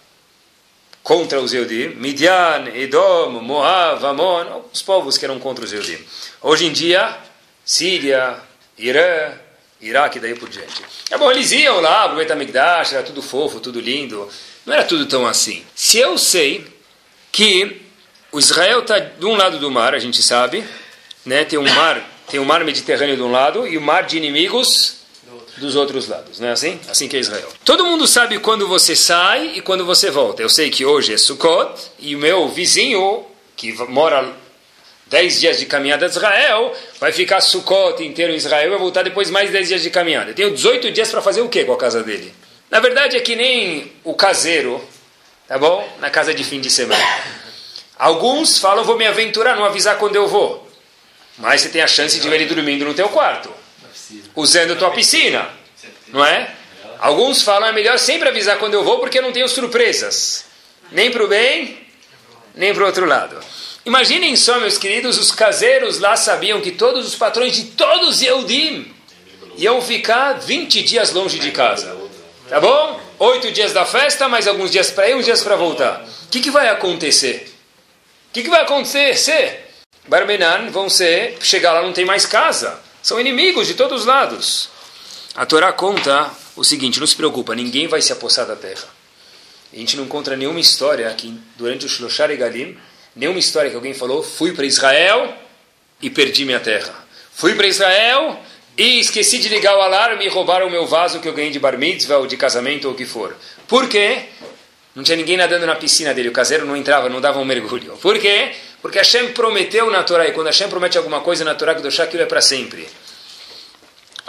contra 1.06 1.40
os 1.40 1.54
Eudim, 1.54 1.90
Midian, 1.90 2.66
Edom, 2.74 3.40
Moab, 3.40 4.04
Amon, 4.04 4.64
os 4.74 4.82
povos 4.82 5.20
que 5.20 5.24
eram 5.24 5.38
contra 5.38 5.64
os 5.64 5.72
Eudim. 5.72 6.04
Hoje 6.42 6.66
em 6.66 6.74
dia, 6.74 7.16
Síria, 7.64 8.40
Irã, 8.76 9.32
Iraque 9.80 10.20
daí 10.20 10.34
por 10.34 10.50
diante. 10.50 10.84
É 11.12 11.16
bom, 11.16 11.30
eles 11.30 11.52
iam 11.52 11.80
lá, 11.80 12.12
o 12.12 12.16
Betamigdash, 12.16 12.94
era 12.94 13.04
tudo 13.04 13.22
fofo, 13.22 13.60
tudo 13.60 13.80
lindo. 13.80 14.28
Não 14.66 14.74
era 14.74 14.84
tudo 14.84 15.06
tão 15.06 15.28
assim. 15.28 15.64
Se 15.76 16.00
eu 16.00 16.18
sei 16.18 16.66
que 17.32 17.85
o 18.36 18.40
Israel 18.40 18.80
está 18.80 19.00
de 19.00 19.26
um 19.26 19.34
lado 19.34 19.60
do 19.60 19.72
mar, 19.72 19.96
a 19.96 20.00
gente 20.00 20.22
sabe, 20.22 20.62
né? 21.26 21.46
tem 21.46 21.58
um 21.58 21.64
mar, 21.64 22.04
tem 22.30 22.38
um 22.38 22.44
mar 22.44 22.62
Mediterrâneo 22.66 23.16
de 23.16 23.22
um 23.22 23.32
lado 23.32 23.66
e 23.66 23.78
o 23.78 23.80
um 23.80 23.84
mar 23.84 24.04
de 24.04 24.18
inimigos 24.18 24.98
dos 25.56 25.78
outros 25.78 26.10
lados, 26.10 26.38
não 26.38 26.50
é 26.50 26.52
assim? 26.52 26.78
Assim 26.90 27.08
que 27.08 27.16
é 27.16 27.20
Israel. 27.22 27.48
Todo 27.64 27.86
mundo 27.86 28.06
sabe 28.06 28.38
quando 28.40 28.68
você 28.68 28.94
sai 28.94 29.54
e 29.56 29.62
quando 29.62 29.86
você 29.86 30.12
volta. 30.12 30.42
Eu 30.42 30.50
sei 30.50 30.70
que 30.70 30.84
hoje 30.84 31.14
é 31.14 31.18
Sukkot 31.18 31.82
e 31.98 32.14
o 32.14 32.20
meu 32.20 32.50
vizinho, 32.50 33.26
que 33.56 33.72
mora 33.88 34.34
10 35.08 35.40
dias 35.40 35.58
de 35.58 35.66
caminhada 35.66 36.06
de 36.06 36.12
Israel, 36.12 36.76
vai 37.00 37.14
ficar 37.14 37.40
Sukkot 37.40 38.04
inteiro 38.04 38.34
em 38.34 38.36
Israel 38.36 38.68
e 38.68 38.70
vai 38.70 38.80
voltar 38.80 39.04
depois 39.04 39.30
mais 39.30 39.50
10 39.50 39.70
dias 39.70 39.82
de 39.82 39.90
caminhada. 39.90 40.32
Eu 40.32 40.36
tenho 40.36 40.52
18 40.52 40.92
dias 40.92 41.10
para 41.10 41.22
fazer 41.22 41.40
o 41.40 41.48
que 41.48 41.64
com 41.64 41.72
a 41.72 41.78
casa 41.78 42.04
dele? 42.04 42.36
Na 42.70 42.82
verdade 42.82 43.16
é 43.16 43.22
que 43.22 43.34
nem 43.34 43.94
o 44.04 44.14
caseiro, 44.14 44.84
tá 45.48 45.58
bom? 45.58 45.88
Na 46.02 46.10
casa 46.10 46.34
de 46.34 46.44
fim 46.44 46.60
de 46.60 46.70
semana. 46.70 47.45
Alguns 47.98 48.58
falam, 48.58 48.84
vou 48.84 48.98
me 48.98 49.06
aventurar, 49.06 49.56
não 49.56 49.66
avisar 49.66 49.98
quando 49.98 50.16
eu 50.16 50.28
vou. 50.28 50.70
Mas 51.38 51.62
você 51.62 51.70
tem 51.70 51.82
a 51.82 51.88
chance 51.88 52.20
de 52.20 52.30
ver 52.30 52.42
ele 52.42 52.54
dormindo 52.54 52.86
no 52.86 52.94
teu 52.94 53.10
quarto 53.10 53.50
usando 54.36 54.78
tua 54.78 54.92
piscina, 54.92 55.50
não 56.10 56.24
é? 56.24 56.54
Alguns 57.00 57.42
falam 57.42 57.70
é 57.70 57.72
melhor 57.72 57.98
sempre 58.00 58.30
avisar 58.30 58.58
quando 58.58 58.74
eu 58.74 58.84
vou 58.84 59.00
porque 59.00 59.20
eu 59.20 59.22
não 59.22 59.32
tenho 59.32 59.48
surpresas, 59.48 60.46
nem 60.92 61.12
para 61.12 61.24
o 61.24 61.28
bem, 61.28 61.78
nem 62.54 62.74
para 62.74 62.84
o 62.84 62.86
outro 62.86 63.06
lado. 63.06 63.38
Imaginem 63.86 64.36
só, 64.36 64.60
meus 64.60 64.78
queridos, 64.78 65.18
os 65.18 65.32
caseiros 65.32 66.00
lá 66.00 66.16
sabiam 66.16 66.62
que 66.62 66.72
todos 66.72 67.06
os 67.08 67.16
patrões 67.16 67.56
de 67.56 67.66
todos 67.66 68.16
os 68.16 68.22
Yehudim 68.22 68.92
iam 69.58 69.82
ficar 69.82 70.34
20 70.34 70.82
dias 70.84 71.12
longe 71.12 71.38
de 71.38 71.52
casa. 71.52 71.96
Tá 72.50 72.60
bom? 72.60 73.00
Oito 73.20 73.52
dias 73.52 73.74
da 73.74 73.86
festa, 73.86 74.28
mais 74.28 74.48
alguns 74.48 74.72
dias 74.72 74.90
para 74.90 75.10
ir, 75.10 75.16
uns 75.16 75.26
dias 75.26 75.44
para 75.44 75.56
voltar. 75.56 76.04
O 76.26 76.30
que, 76.30 76.40
que 76.40 76.50
vai 76.50 76.68
acontecer? 76.68 77.55
Que, 78.36 78.44
que 78.44 78.50
vai 78.50 78.64
acontecer? 78.64 79.66
Barmenan 80.10 80.70
vão 80.70 80.90
ser, 80.90 81.38
chegar 81.40 81.72
lá 81.72 81.82
não 81.82 81.94
tem 81.94 82.04
mais 82.04 82.26
casa. 82.26 82.78
São 83.02 83.18
inimigos 83.18 83.66
de 83.66 83.76
todos 83.76 84.02
os 84.02 84.06
lados. 84.06 84.68
A 85.34 85.46
Torá 85.46 85.72
conta 85.72 86.30
o 86.54 86.62
seguinte, 86.62 87.00
não 87.00 87.08
se 87.08 87.16
preocupa, 87.16 87.56
ninguém 87.56 87.88
vai 87.88 88.02
se 88.02 88.12
apossar 88.12 88.46
da 88.46 88.58
terra. 88.58 88.90
A 89.72 89.78
gente 89.78 89.96
não 89.96 90.04
encontra 90.04 90.36
nenhuma 90.36 90.60
história 90.60 91.10
aqui, 91.10 91.34
durante 91.56 91.86
o 91.86 91.90
Shloshar 91.90 92.30
e 92.30 92.36
Galim, 92.36 92.78
nenhuma 93.16 93.40
história 93.40 93.70
que 93.70 93.76
alguém 93.78 93.94
falou, 93.94 94.22
fui 94.22 94.52
para 94.52 94.66
Israel 94.66 95.34
e 96.02 96.10
perdi 96.10 96.44
minha 96.44 96.60
terra. 96.60 96.94
Fui 97.32 97.56
para 97.56 97.68
Israel 97.68 98.38
e 98.78 99.00
esqueci 99.00 99.38
de 99.38 99.48
ligar 99.48 99.78
o 99.78 99.82
alarme 99.82 100.26
e 100.26 100.28
roubaram 100.28 100.68
o 100.68 100.72
meu 100.72 100.86
vaso 100.86 101.22
que 101.22 101.30
eu 101.30 101.34
ganhei 101.34 101.52
de 101.52 101.60
bar 101.60 101.78
mitzvah 101.78 102.18
ou 102.18 102.28
de 102.28 102.36
casamento 102.36 102.90
ou 102.90 102.96
o 102.96 102.98
que 102.98 103.06
for. 103.06 103.34
Por 103.66 103.88
quê? 103.88 104.26
Não 104.96 105.04
tinha 105.04 105.18
ninguém 105.18 105.36
nadando 105.36 105.66
na 105.66 105.76
piscina 105.76 106.14
dele, 106.14 106.30
o 106.30 106.32
caseiro 106.32 106.66
não 106.66 106.76
entrava, 106.76 107.10
não 107.10 107.20
dava 107.20 107.38
um 107.40 107.46
mergulho. 107.46 107.98
Por 107.98 108.18
quê? 108.18 108.54
Porque 108.82 108.98
Hashem 108.98 109.34
prometeu 109.34 109.92
na 109.92 110.04
Torá, 110.04 110.26
e 110.28 110.32
quando 110.32 110.48
Hashem 110.48 110.70
promete 110.70 110.98
alguma 110.98 111.20
coisa 111.20 111.44
na 111.44 111.54
Torá, 111.54 111.76
que 111.76 112.02
aquilo 112.02 112.24
é 112.24 112.26
para 112.26 112.42
sempre. 112.42 112.88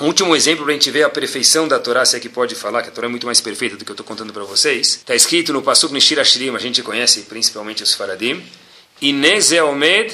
Um 0.00 0.07
último 0.07 0.35
exemplo 0.35 0.64
para 0.64 0.72
a 0.72 0.76
gente 0.76 0.90
ver 0.90 1.05
a 1.05 1.09
perfeição 1.09 1.68
da 1.68 1.79
Torá, 1.79 2.05
se 2.05 2.16
é 2.16 2.20
que 2.20 2.29
pode 2.29 2.55
falar, 2.55 2.83
que 2.83 2.88
a 2.88 2.92
Torá 2.92 3.07
é 3.07 3.11
muito 3.11 3.24
mais 3.24 3.40
perfeita 3.40 3.76
do 3.76 3.85
que 3.85 3.90
eu 3.90 3.94
estou 3.94 4.05
contando 4.05 4.33
para 4.33 4.42
vocês. 4.42 4.88
Está 4.88 5.14
escrito 5.14 5.52
no 5.52 5.62
Pasuk 5.62 5.94
Nishira 5.94 6.24
Shirim, 6.24 6.55
a 6.55 6.59
gente 6.59 6.83
conhece 6.83 7.22
principalmente 7.22 7.83
os 7.83 7.94
Faradim. 7.94 8.44
Ineze 9.00 9.61
Omed 9.61 10.12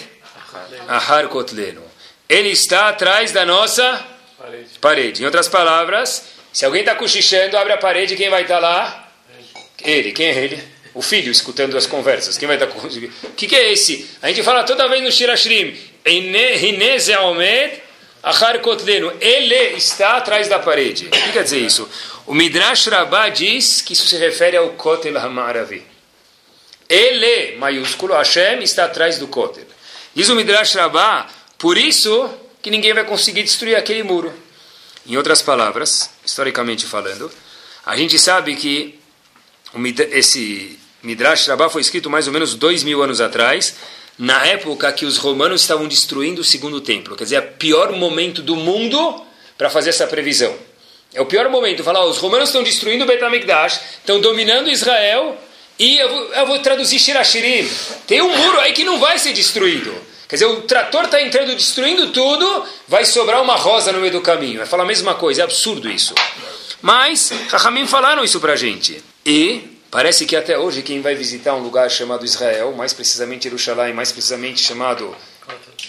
Ahar 0.87 1.29
Kotlenu. 1.29 1.83
Ele 2.29 2.51
está 2.51 2.89
atrás 2.89 3.33
da 3.33 3.47
nossa 3.47 4.07
parede. 4.39 4.69
parede. 4.81 5.23
Em 5.23 5.25
outras 5.25 5.49
palavras, 5.49 6.25
se 6.53 6.65
alguém 6.65 6.83
está 6.83 6.95
cochichando, 6.95 7.57
abre 7.57 7.73
a 7.73 7.79
parede, 7.79 8.17
quem 8.17 8.29
vai 8.29 8.43
estar 8.43 8.57
tá 8.57 8.61
lá? 8.61 9.02
Ele. 9.85 10.13
Quem 10.13 10.27
é 10.27 10.45
ele? 10.45 10.63
O 10.95 11.03
filho 11.03 11.33
escutando 11.33 11.77
as 11.77 11.87
conversas. 11.87 12.37
Quem 12.37 12.47
vai 12.47 12.57
estar 12.57 12.67
tá 12.67 12.75
O 12.77 13.33
que, 13.33 13.47
que 13.47 13.57
é 13.57 13.73
esse? 13.73 14.09
A 14.21 14.29
gente 14.29 14.43
fala 14.43 14.63
toda 14.65 14.89
vez 14.89 15.03
no 15.03 15.11
Shirashrim. 15.11 15.77
Ele 19.21 19.77
está 19.77 20.17
atrás 20.17 20.49
da 20.49 20.59
parede. 20.59 21.07
O 21.07 21.11
que 21.11 21.33
quer 21.33 21.45
dizer 21.45 21.59
isso? 21.59 21.89
O 22.27 22.35
Midrash 22.35 22.87
Rabbah 22.87 23.31
diz 23.31 23.81
que 23.81 23.95
isso 23.95 24.07
se 24.07 24.17
refere 24.17 24.57
ao 24.57 24.71
Kotel 24.71 25.19
Hamaravi. 25.19 25.83
Ele, 26.89 27.57
maiúsculo, 27.57 28.15
Hashem, 28.15 28.63
está 28.63 28.85
atrás 28.85 29.19
do 29.19 29.27
Kotel. 29.27 29.65
Diz 30.15 30.29
o 30.29 30.37
Midrash 30.37 30.75
Rabbah, 30.75 31.27
por 31.59 31.79
isso 31.79 32.31
que 32.61 32.71
ninguém 32.71 32.93
vai 32.93 33.05
conseguir 33.05 33.43
destruir 33.43 33.77
aquele 33.77 34.03
muro. 34.03 34.33
Em 35.07 35.17
outras 35.17 35.43
palavras, 35.43 36.11
historicamente 36.25 36.87
falando, 36.87 37.31
a 37.85 37.97
gente 37.97 38.19
sabe 38.19 38.55
que 38.55 39.01
esse 40.11 40.79
Midrash 41.03 41.49
Rabbah 41.49 41.69
foi 41.69 41.81
escrito 41.81 42.09
mais 42.09 42.27
ou 42.27 42.33
menos 42.33 42.55
dois 42.55 42.83
mil 42.83 43.03
anos 43.03 43.21
atrás, 43.21 43.75
na 44.19 44.47
época 44.47 44.93
que 44.93 45.05
os 45.05 45.17
romanos 45.19 45.63
estavam 45.63 45.89
destruindo 45.89 46.43
o 46.43 46.45
segundo 46.45 46.81
templo. 46.81 47.17
Quer 47.17 47.25
dizer, 47.25 47.37
é 47.37 47.41
o 47.41 47.53
pior 47.53 47.93
momento 47.93 48.43
do 48.43 48.55
mundo 48.55 49.23
para 49.57 49.71
fazer 49.71 49.91
essa 49.91 50.07
previsão. 50.07 50.55
É 51.15 51.21
o 51.21 51.27
pior 51.27 51.49
momento. 51.49 51.83
Falar, 51.83 52.05
os 52.07 52.19
romanos 52.19 52.49
estão 52.49 52.63
destruindo 52.63 53.05
o 53.05 53.07
Betamikdash, 53.07 53.81
estão 53.99 54.21
dominando 54.21 54.71
Israel, 54.71 55.37
e 55.79 55.99
eu 55.99 56.09
vou, 56.09 56.35
eu 56.35 56.47
vou 56.47 56.59
traduzir 56.61 56.99
Shirashirim. 56.99 57.69
Tem 58.07 58.23
um 58.23 58.37
muro 58.37 58.61
aí 58.61 58.73
que 58.73 58.85
não 58.85 58.99
vai 58.99 59.19
ser 59.19 59.33
destruído. 59.33 59.95
Quer 60.29 60.37
dizer, 60.37 60.47
o 60.47 60.63
trator 60.63 61.05
está 61.05 61.21
entrando, 61.21 61.55
destruindo 61.55 62.09
tudo, 62.09 62.65
vai 62.89 63.05
sobrar 63.05 63.43
uma 63.43 63.57
rosa 63.57 63.93
no 63.93 64.01
meio 64.01 64.13
do 64.13 64.21
caminho. 64.23 64.59
Vai 64.59 64.67
falar 64.67 64.85
a 64.85 64.87
mesma 64.87 65.15
coisa, 65.15 65.43
é 65.43 65.45
absurdo 65.45 65.91
isso. 65.91 66.15
Mas, 66.83 67.31
Rahamim 67.49 67.87
falaram 67.87 68.25
isso 68.25 68.41
para 68.41 68.53
a 68.53 68.57
gente. 68.57 69.03
E 69.25 69.73
Parece 69.93 70.25
que 70.25 70.35
até 70.35 70.59
hoje 70.59 70.81
quem 70.81 71.03
vai 71.03 71.15
visitar 71.15 71.55
um 71.55 71.63
lugar 71.63 71.91
chamado 71.91 72.25
Israel, 72.25 72.73
mais 72.73 72.95
precisamente 72.95 73.43
Jerusalém, 73.43 73.93
mais 73.93 74.11
precisamente 74.11 74.63
chamado 74.63 75.15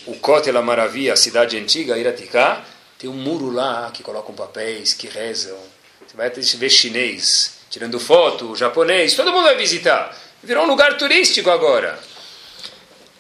o 0.06 0.14
Kotel 0.18 0.62
Maravilha, 0.62 1.14
a 1.14 1.16
cidade 1.16 1.58
antiga, 1.58 1.98
Iraticá, 1.98 2.66
tem 3.00 3.10
um 3.10 3.14
muro 3.14 3.50
lá 3.50 3.90
que 3.94 4.04
colocam 4.04 4.36
papéis, 4.36 4.94
que 4.94 5.08
rezam. 5.08 5.58
Você 6.06 6.18
vai 6.18 6.30
ver 6.30 6.70
chinês 6.70 7.54
tirando 7.70 7.98
foto, 7.98 8.58
japonês, 8.58 9.16
todo 9.16 9.32
mundo 9.32 9.46
vai 9.46 9.56
visitar. 9.56 10.14
Virou 10.44 10.66
um 10.66 10.68
lugar 10.68 10.98
turístico 10.98 11.50
agora. 11.50 11.98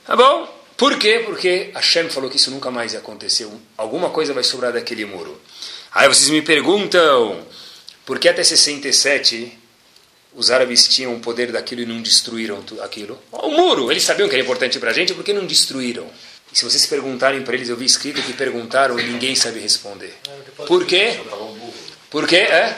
Tá 0.05 0.17
bom? 0.17 0.53
Por 0.75 0.99
quê? 0.99 1.23
Porque 1.25 1.71
Hashem 1.73 2.09
falou 2.09 2.29
que 2.29 2.35
isso 2.35 2.51
nunca 2.51 2.69
mais 2.69 2.93
aconteceu. 2.93 3.57
Alguma 3.77 4.09
coisa 4.09 4.33
vai 4.33 4.43
sobrar 4.43 4.73
daquele 4.73 5.05
muro. 5.05 5.41
Aí 5.93 6.09
vocês 6.09 6.29
me 6.29 6.41
perguntam, 6.41 7.39
por 8.05 8.19
que 8.19 8.27
até 8.27 8.43
67 8.43 9.59
os 10.35 10.49
árabes 10.49 10.87
tinham 10.87 11.15
o 11.15 11.19
poder 11.19 11.51
daquilo 11.51 11.81
e 11.81 11.85
não 11.85 12.01
destruíram 12.01 12.63
aquilo. 12.81 13.19
O 13.31 13.49
muro, 13.49 13.91
eles 13.91 14.03
sabiam 14.03 14.27
que 14.27 14.35
era 14.35 14.43
importante 14.43 14.79
para 14.79 14.89
a 14.89 14.93
gente, 14.93 15.13
por 15.13 15.23
que 15.23 15.31
não 15.31 15.45
destruíram? 15.45 16.09
E 16.51 16.57
se 16.57 16.65
vocês 16.65 16.85
perguntarem 16.85 17.41
para 17.41 17.55
eles, 17.55 17.69
eu 17.69 17.77
vi 17.77 17.85
escrito 17.85 18.21
que 18.21 18.33
perguntaram 18.33 18.99
e 18.99 19.03
ninguém 19.03 19.35
sabe 19.35 19.59
responder. 19.59 20.13
Por 20.67 20.85
quê? 20.85 21.19
Por 22.09 22.27
quê? 22.27 22.37
É? 22.37 22.75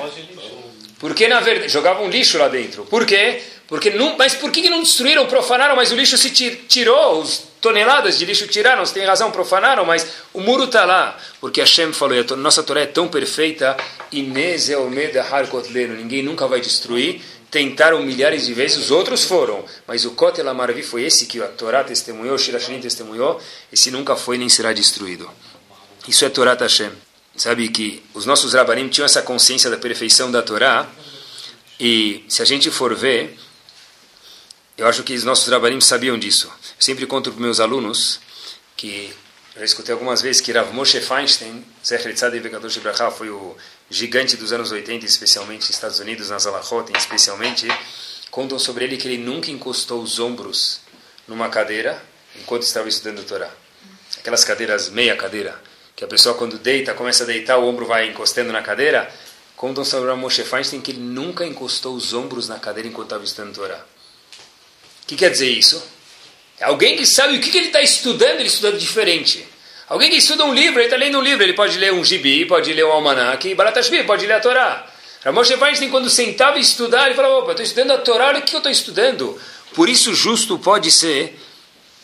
Porque 0.99 1.27
na 1.27 1.39
verdade 1.39 1.69
jogavam 1.71 2.09
lixo 2.09 2.37
lá 2.37 2.47
dentro. 2.47 2.85
Por 2.85 3.05
quê? 3.05 3.41
Porque 3.67 3.89
não, 3.89 4.17
mas 4.17 4.33
por 4.35 4.51
que 4.51 4.69
não 4.69 4.81
destruíram, 4.81 5.25
profanaram, 5.25 5.75
mas 5.75 5.91
o 5.91 5.95
lixo 5.95 6.17
se 6.17 6.29
tirou, 6.29 7.21
os 7.21 7.43
toneladas 7.65 8.19
de 8.19 8.25
lixo 8.25 8.45
tiraram, 8.47 8.85
você 8.85 8.93
tem 8.93 9.05
razão, 9.07 9.31
profanaram, 9.31 9.83
mas 9.83 10.07
o 10.31 10.39
muro 10.39 10.65
está 10.65 10.85
lá. 10.85 11.17
Porque 11.41 11.59
Hashem 11.59 11.91
falou, 11.93 12.23
a 12.29 12.35
nossa 12.35 12.61
Torá 12.61 12.81
é 12.81 12.85
tão 12.85 13.07
perfeita, 13.07 13.75
Inês 14.11 14.69
é 14.69 14.77
o 14.77 14.87
Har 15.31 15.47
Kotleno, 15.47 15.95
ninguém 15.95 16.21
nunca 16.21 16.47
vai 16.47 16.61
destruir, 16.61 17.23
tentaram 17.49 18.03
milhares 18.03 18.45
de 18.45 18.53
vezes, 18.53 18.77
os 18.77 18.91
outros 18.91 19.23
foram. 19.23 19.65
Mas 19.87 20.05
o 20.05 20.11
Kotel 20.11 20.47
Amaravi 20.47 20.83
foi 20.83 21.05
esse 21.05 21.25
que 21.25 21.41
a 21.41 21.47
Torá 21.47 21.83
testemunhou, 21.83 22.35
o 22.35 22.37
Shirashirim 22.37 22.79
testemunhou, 22.79 23.41
esse 23.73 23.89
nunca 23.89 24.15
foi 24.15 24.37
nem 24.37 24.47
será 24.47 24.71
destruído. 24.71 25.27
Isso 26.07 26.23
é 26.23 26.29
Torá 26.29 26.53
Hashem. 26.53 26.91
Sabe 27.35 27.67
que 27.69 28.03
os 28.13 28.27
nossos 28.27 28.53
Rabanim 28.53 28.89
tinham 28.89 29.05
essa 29.05 29.23
consciência 29.23 29.71
da 29.71 29.77
perfeição 29.77 30.29
da 30.29 30.43
Torá, 30.43 30.87
e 31.79 32.23
se 32.29 32.43
a 32.43 32.45
gente 32.45 32.69
for 32.69 32.93
ver, 32.93 33.35
eu 34.77 34.87
acho 34.87 35.01
que 35.01 35.15
os 35.15 35.23
nossos 35.23 35.51
Rabanim 35.51 35.81
sabiam 35.81 36.19
disso. 36.19 36.47
Eu 36.77 36.81
sempre 36.81 37.07
conto 37.07 37.31
para 37.31 37.41
meus 37.41 37.59
alunos 37.59 38.19
que 38.75 39.13
eu 39.55 39.59
já 39.59 39.65
escutei 39.65 39.93
algumas 39.93 40.21
vezes 40.21 40.41
que 40.41 40.51
Rav 40.51 40.73
Moshe 40.73 40.99
Feinstein, 40.99 41.65
Zecher 41.83 42.13
Tzadei 42.13 42.41
Vekadosh 42.41 42.75
Ibrahá, 42.75 43.09
foi 43.09 43.29
o 43.29 43.55
gigante 43.89 44.35
dos 44.35 44.51
anos 44.51 44.71
80, 44.71 45.05
especialmente 45.05 45.61
nos 45.61 45.69
Estados 45.69 45.99
Unidos, 45.99 46.29
na 46.29 46.37
Zalachot, 46.37 46.91
especialmente, 46.97 47.65
contam 48.29 48.59
sobre 48.59 48.83
ele 48.83 48.97
que 48.97 49.07
ele 49.07 49.17
nunca 49.17 49.49
encostou 49.49 50.01
os 50.01 50.19
ombros 50.19 50.81
numa 51.25 51.47
cadeira 51.47 52.03
enquanto 52.35 52.63
estava 52.63 52.89
estudando 52.89 53.25
Torá. 53.25 53.49
Aquelas 54.17 54.43
cadeiras, 54.43 54.89
meia 54.89 55.15
cadeira, 55.15 55.57
que 55.95 56.03
a 56.03 56.07
pessoa 56.07 56.35
quando 56.35 56.57
deita, 56.57 56.93
começa 56.93 57.23
a 57.23 57.27
deitar, 57.27 57.57
o 57.57 57.65
ombro 57.65 57.85
vai 57.85 58.09
encostando 58.09 58.51
na 58.51 58.61
cadeira. 58.61 59.09
Contam 59.55 59.85
sobre 59.85 60.11
o 60.11 60.17
Moshe 60.17 60.43
Feinstein 60.43 60.81
que 60.81 60.91
ele 60.91 60.99
nunca 60.99 61.45
encostou 61.45 61.95
os 61.95 62.13
ombros 62.13 62.49
na 62.49 62.59
cadeira 62.59 62.89
enquanto 62.89 63.07
estava 63.07 63.23
estudando 63.23 63.55
Torá. 63.55 63.77
O 63.77 65.07
que 65.07 65.15
quer 65.15 65.29
dizer 65.29 65.49
isso? 65.49 65.81
Alguém 66.61 66.95
que 66.95 67.05
sabe 67.05 67.37
o 67.37 67.41
que, 67.41 67.49
que 67.49 67.57
ele 67.57 67.67
está 67.67 67.81
estudando, 67.81 68.39
ele 68.39 68.47
estuda 68.47 68.77
diferente. 68.77 69.45
Alguém 69.87 70.09
que 70.09 70.17
estuda 70.17 70.45
um 70.45 70.53
livro, 70.53 70.79
ele 70.79 70.85
está 70.85 70.97
lendo 70.97 71.19
um 71.19 71.21
livro, 71.21 71.43
ele 71.43 71.53
pode 71.53 71.77
ler 71.77 71.93
um 71.93 72.03
gibi, 72.03 72.45
pode 72.45 72.73
ler 72.73 72.85
um 72.85 72.91
almanac, 72.91 73.53
Baratashvi, 73.53 74.03
pode 74.03 74.25
ler 74.25 74.33
a 74.33 74.39
Torá. 74.39 74.87
Ramoshe 75.23 75.57
Feinstein, 75.57 75.89
quando 75.89 76.09
sentava 76.09 76.57
e 76.57 76.61
estudar, 76.61 77.07
ele 77.07 77.15
falava, 77.15 77.35
opa, 77.35 77.51
estou 77.51 77.63
estudando 77.63 77.91
a 77.91 77.97
Torá, 77.97 78.27
olha 78.27 78.39
o 78.39 78.41
que 78.41 78.55
eu 78.55 78.59
estou 78.59 78.71
estudando. 78.71 79.39
Por 79.73 79.89
isso, 79.89 80.13
justo 80.13 80.57
pode 80.57 80.91
ser, 80.91 81.37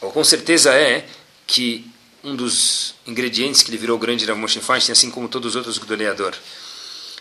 ou 0.01 0.11
com 0.11 0.23
certeza 0.23 0.73
é, 0.73 1.05
que 1.47 1.85
um 2.23 2.35
dos 2.35 2.93
ingredientes 3.07 3.63
que 3.63 3.71
ele 3.71 3.77
virou 3.77 3.97
grande 3.97 4.25
Ramoshe 4.25 4.59
Feinstein, 4.59 4.93
assim 4.93 5.09
como 5.09 5.27
todos 5.27 5.51
os 5.51 5.55
outros 5.55 5.77
Gdoleador. 5.77 6.33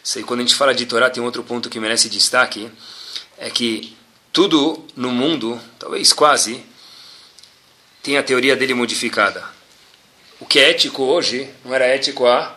Sei, 0.02 0.22
quando 0.22 0.40
a 0.40 0.42
gente 0.42 0.54
fala 0.54 0.74
de 0.74 0.84
Torá, 0.86 1.08
tem 1.08 1.22
outro 1.22 1.42
ponto 1.42 1.70
que 1.70 1.78
merece 1.78 2.08
destaque, 2.08 2.70
é 3.38 3.48
que 3.48 3.96
tudo 4.32 4.84
no 4.96 5.10
mundo, 5.10 5.60
talvez 5.78 6.12
quase, 6.12 6.62
tem 8.02 8.16
a 8.16 8.22
teoria 8.22 8.56
dele 8.56 8.74
modificada. 8.74 9.44
O 10.40 10.46
que 10.46 10.58
é 10.58 10.70
ético 10.70 11.02
hoje 11.02 11.48
não 11.64 11.74
era 11.74 11.86
ético 11.86 12.26
há 12.26 12.56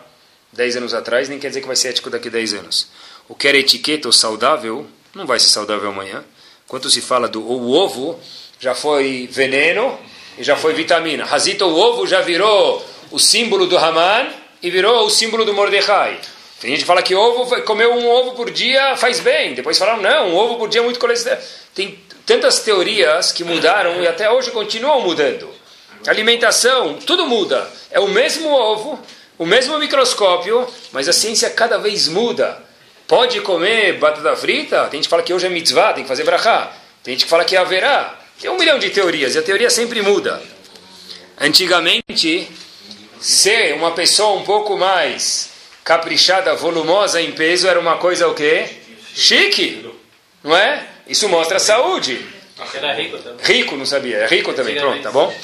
10 0.52 0.76
anos 0.76 0.94
atrás, 0.94 1.28
nem 1.28 1.38
quer 1.38 1.48
dizer 1.48 1.60
que 1.60 1.66
vai 1.66 1.76
ser 1.76 1.88
ético 1.88 2.08
daqui 2.08 2.28
a 2.28 2.30
10 2.30 2.54
anos. 2.54 2.88
O 3.28 3.34
que 3.34 3.46
era 3.48 3.58
etiqueta 3.58 4.08
ou 4.08 4.12
saudável 4.12 4.86
não 5.14 5.26
vai 5.26 5.38
ser 5.38 5.48
saudável 5.48 5.88
amanhã. 5.90 6.24
Quando 6.66 6.88
se 6.88 7.00
fala 7.00 7.28
do 7.28 7.42
o 7.42 7.72
ovo, 7.72 8.18
já 8.58 8.74
foi 8.74 9.28
veneno 9.30 9.98
e 10.38 10.42
já 10.42 10.56
foi 10.56 10.72
vitamina. 10.72 11.24
Razita, 11.24 11.66
o 11.66 11.76
ovo 11.76 12.06
já 12.06 12.20
virou 12.20 12.84
o 13.10 13.18
símbolo 13.18 13.66
do 13.66 13.76
Haman 13.76 14.28
e 14.62 14.70
virou 14.70 15.06
o 15.06 15.10
símbolo 15.10 15.44
do 15.44 15.52
Mordecai. 15.52 16.18
Tem 16.60 16.70
gente 16.70 16.80
que 16.80 16.86
fala 16.86 17.02
que 17.02 17.14
ovo, 17.14 17.60
comer 17.62 17.88
um 17.88 18.08
ovo 18.08 18.32
por 18.32 18.50
dia 18.50 18.96
faz 18.96 19.20
bem. 19.20 19.54
Depois 19.54 19.76
falaram, 19.76 20.00
não, 20.00 20.30
um 20.30 20.34
ovo 20.34 20.56
por 20.56 20.68
dia 20.68 20.80
é 20.80 20.84
muito 20.84 20.98
colesterol. 20.98 21.38
Tem 21.74 21.98
tantas 22.26 22.60
teorias 22.60 23.32
que 23.32 23.44
mudaram 23.44 24.02
e 24.02 24.08
até 24.08 24.30
hoje 24.30 24.50
continuam 24.50 25.00
mudando. 25.00 25.48
Alimentação, 26.06 26.94
tudo 26.94 27.26
muda. 27.26 27.68
É 27.90 27.98
o 27.98 28.08
mesmo 28.08 28.50
ovo, 28.50 28.98
o 29.38 29.46
mesmo 29.46 29.78
microscópio, 29.78 30.66
mas 30.92 31.08
a 31.08 31.12
ciência 31.12 31.50
cada 31.50 31.78
vez 31.78 32.08
muda. 32.08 32.62
Pode 33.06 33.40
comer 33.40 33.98
batata 33.98 34.34
frita? 34.36 34.82
Tem 34.84 34.98
gente 34.98 35.04
que 35.04 35.10
fala 35.10 35.22
que 35.22 35.32
hoje 35.32 35.46
é 35.46 35.50
mitzvah, 35.50 35.92
tem 35.92 36.04
que 36.04 36.08
fazer 36.08 36.24
brachá. 36.24 36.72
Tem 37.02 37.14
gente 37.14 37.24
que 37.24 37.30
fala 37.30 37.44
que 37.44 37.56
haverá. 37.56 38.18
Tem 38.40 38.50
um 38.50 38.58
milhão 38.58 38.78
de 38.78 38.90
teorias 38.90 39.34
e 39.34 39.38
a 39.38 39.42
teoria 39.42 39.70
sempre 39.70 40.00
muda. 40.02 40.42
Antigamente, 41.38 42.50
ser 43.20 43.74
uma 43.74 43.90
pessoa 43.92 44.38
um 44.38 44.44
pouco 44.44 44.76
mais 44.76 45.50
caprichada, 45.82 46.54
volumosa 46.54 47.20
em 47.20 47.32
peso 47.32 47.68
era 47.68 47.78
uma 47.78 47.98
coisa 47.98 48.26
o 48.28 48.34
quê? 48.34 48.68
Chique, 49.14 49.90
não 50.42 50.56
é? 50.56 50.86
Isso 51.06 51.28
mostra 51.28 51.58
saúde. 51.58 52.24
Era 52.72 52.94
rico 52.94 53.18
também. 53.18 53.44
Rico, 53.44 53.76
não 53.76 53.84
sabia. 53.84 54.18
É 54.18 54.26
rico 54.26 54.52
também, 54.52 54.76
pronto, 54.76 55.02
tá 55.02 55.10
bom? 55.10 55.34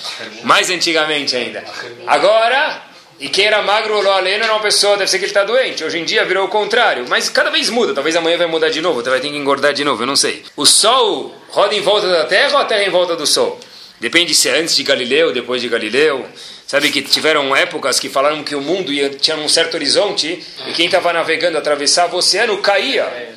Mais 0.45 0.71
antigamente 0.71 1.35
ainda. 1.35 1.65
Agora, 2.07 2.83
e 3.19 3.29
quem 3.29 3.47
era 3.47 3.61
magro 3.63 3.97
ou 3.97 4.13
aleno 4.13 4.45
era 4.45 4.53
uma 4.53 4.63
pessoa, 4.63 4.97
deve 4.97 5.11
ser 5.11 5.19
que 5.19 5.25
ele 5.25 5.31
está 5.31 5.45
doente. 5.45 5.85
Hoje 5.85 5.99
em 5.99 6.05
dia 6.05 6.25
virou 6.25 6.47
o 6.47 6.49
contrário. 6.49 7.05
Mas 7.09 7.29
cada 7.29 7.51
vez 7.51 7.69
muda. 7.69 7.93
Talvez 7.93 8.15
amanhã 8.17 8.39
vai 8.39 8.47
mudar 8.47 8.71
de 8.71 8.81
novo. 8.81 9.03
Vai 9.03 9.21
ter 9.21 9.29
que 9.29 9.37
engordar 9.37 9.73
de 9.73 9.85
novo, 9.85 10.03
eu 10.03 10.07
não 10.07 10.17
sei. 10.17 10.43
O 10.57 10.65
Sol 10.65 11.35
roda 11.49 11.75
em 11.75 11.83
volta 11.83 12.09
da 12.09 12.25
Terra 12.25 12.53
ou 12.55 12.59
a 12.59 12.65
Terra 12.65 12.85
em 12.85 12.91
volta 12.91 13.17
do 13.17 13.27
Sol? 13.27 13.59
Depende 13.99 14.35
se 14.35 14.49
é 14.49 14.59
antes 14.59 14.75
de 14.75 14.83
Galileu, 14.83 15.33
depois 15.33 15.61
de 15.61 15.69
Galileu. 15.69 16.25
Sabe 16.71 16.93
que 16.93 17.03
tiveram 17.03 17.57
épocas 17.57 17.99
que 17.99 18.09
falaram 18.09 18.45
que 18.45 18.55
o 18.55 18.61
mundo 18.61 18.93
ia, 18.93 19.11
tinha 19.11 19.37
um 19.37 19.49
certo 19.49 19.75
horizonte 19.75 20.41
e 20.69 20.73
quem 20.73 20.87
estava 20.87 21.13
navegando, 21.13 21.59
atravessava 21.59 22.15
o 22.15 22.21
oceano, 22.21 22.59
caía. 22.59 23.37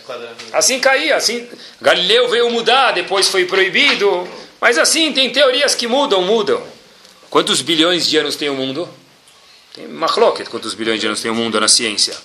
Assim 0.52 0.80
caía. 0.80 1.16
Assim, 1.16 1.50
Galileu 1.82 2.30
veio 2.30 2.52
mudar, 2.52 2.92
depois 2.92 3.28
foi 3.28 3.46
proibido. 3.46 4.30
Mas 4.62 4.78
assim, 4.78 5.12
tem 5.12 5.32
teorias 5.32 5.74
que 5.74 5.88
mudam, 5.88 6.22
mudam. 6.22 6.62
Quantos 7.32 7.60
bilhões 7.62 8.08
de 8.08 8.18
anos 8.18 8.36
tem 8.36 8.52
o 8.52 8.54
mundo? 8.54 8.88
Tem 9.74 9.88
machloket, 9.88 10.48
quantos 10.48 10.76
bilhões 10.76 11.02
de 11.02 11.08
anos 11.08 11.20
tem 11.20 11.32
o 11.32 11.34
mundo 11.34 11.60
na 11.60 11.68
ciência. 11.68 12.16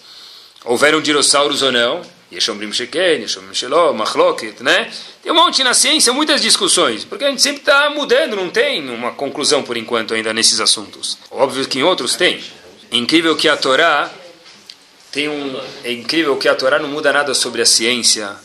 Houveram 0.62 1.00
dinossauros 1.00 1.62
ou 1.62 1.72
não? 1.72 2.02
Yeshomrim 2.32 2.72
Sheken, 2.72 3.22
Yeshomrim 3.22 3.54
Shelom, 3.54 3.94
Machloket, 3.94 4.62
né? 4.62 4.90
Tem 5.22 5.32
um 5.32 5.34
monte 5.34 5.62
na 5.64 5.74
ciência, 5.74 6.12
muitas 6.12 6.40
discussões, 6.40 7.04
porque 7.04 7.24
a 7.24 7.30
gente 7.30 7.40
sempre 7.40 7.60
está 7.60 7.90
mudando, 7.90 8.36
não 8.36 8.50
tem 8.50 8.88
uma 8.90 9.12
conclusão 9.12 9.62
por 9.62 9.76
enquanto 9.76 10.14
ainda 10.14 10.32
nesses 10.32 10.60
assuntos. 10.60 11.18
Óbvio 11.30 11.66
que 11.66 11.78
em 11.78 11.82
outros 11.82 12.16
tem. 12.16 12.42
É 12.90 12.96
incrível 12.96 13.36
que 13.36 13.48
a 13.48 13.56
Torá 13.56 14.10
tem 15.10 15.28
um, 15.28 15.60
é 15.84 15.92
incrível 15.92 16.36
que 16.36 16.48
a 16.48 16.54
Torá 16.54 16.78
não 16.78 16.88
muda 16.88 17.12
nada 17.12 17.32
sobre 17.32 17.62
a 17.62 17.66
ciência, 17.66 18.36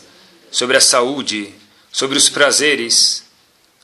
sobre 0.50 0.76
a 0.76 0.80
saúde, 0.80 1.52
sobre 1.92 2.16
os 2.16 2.28
prazeres, 2.28 3.24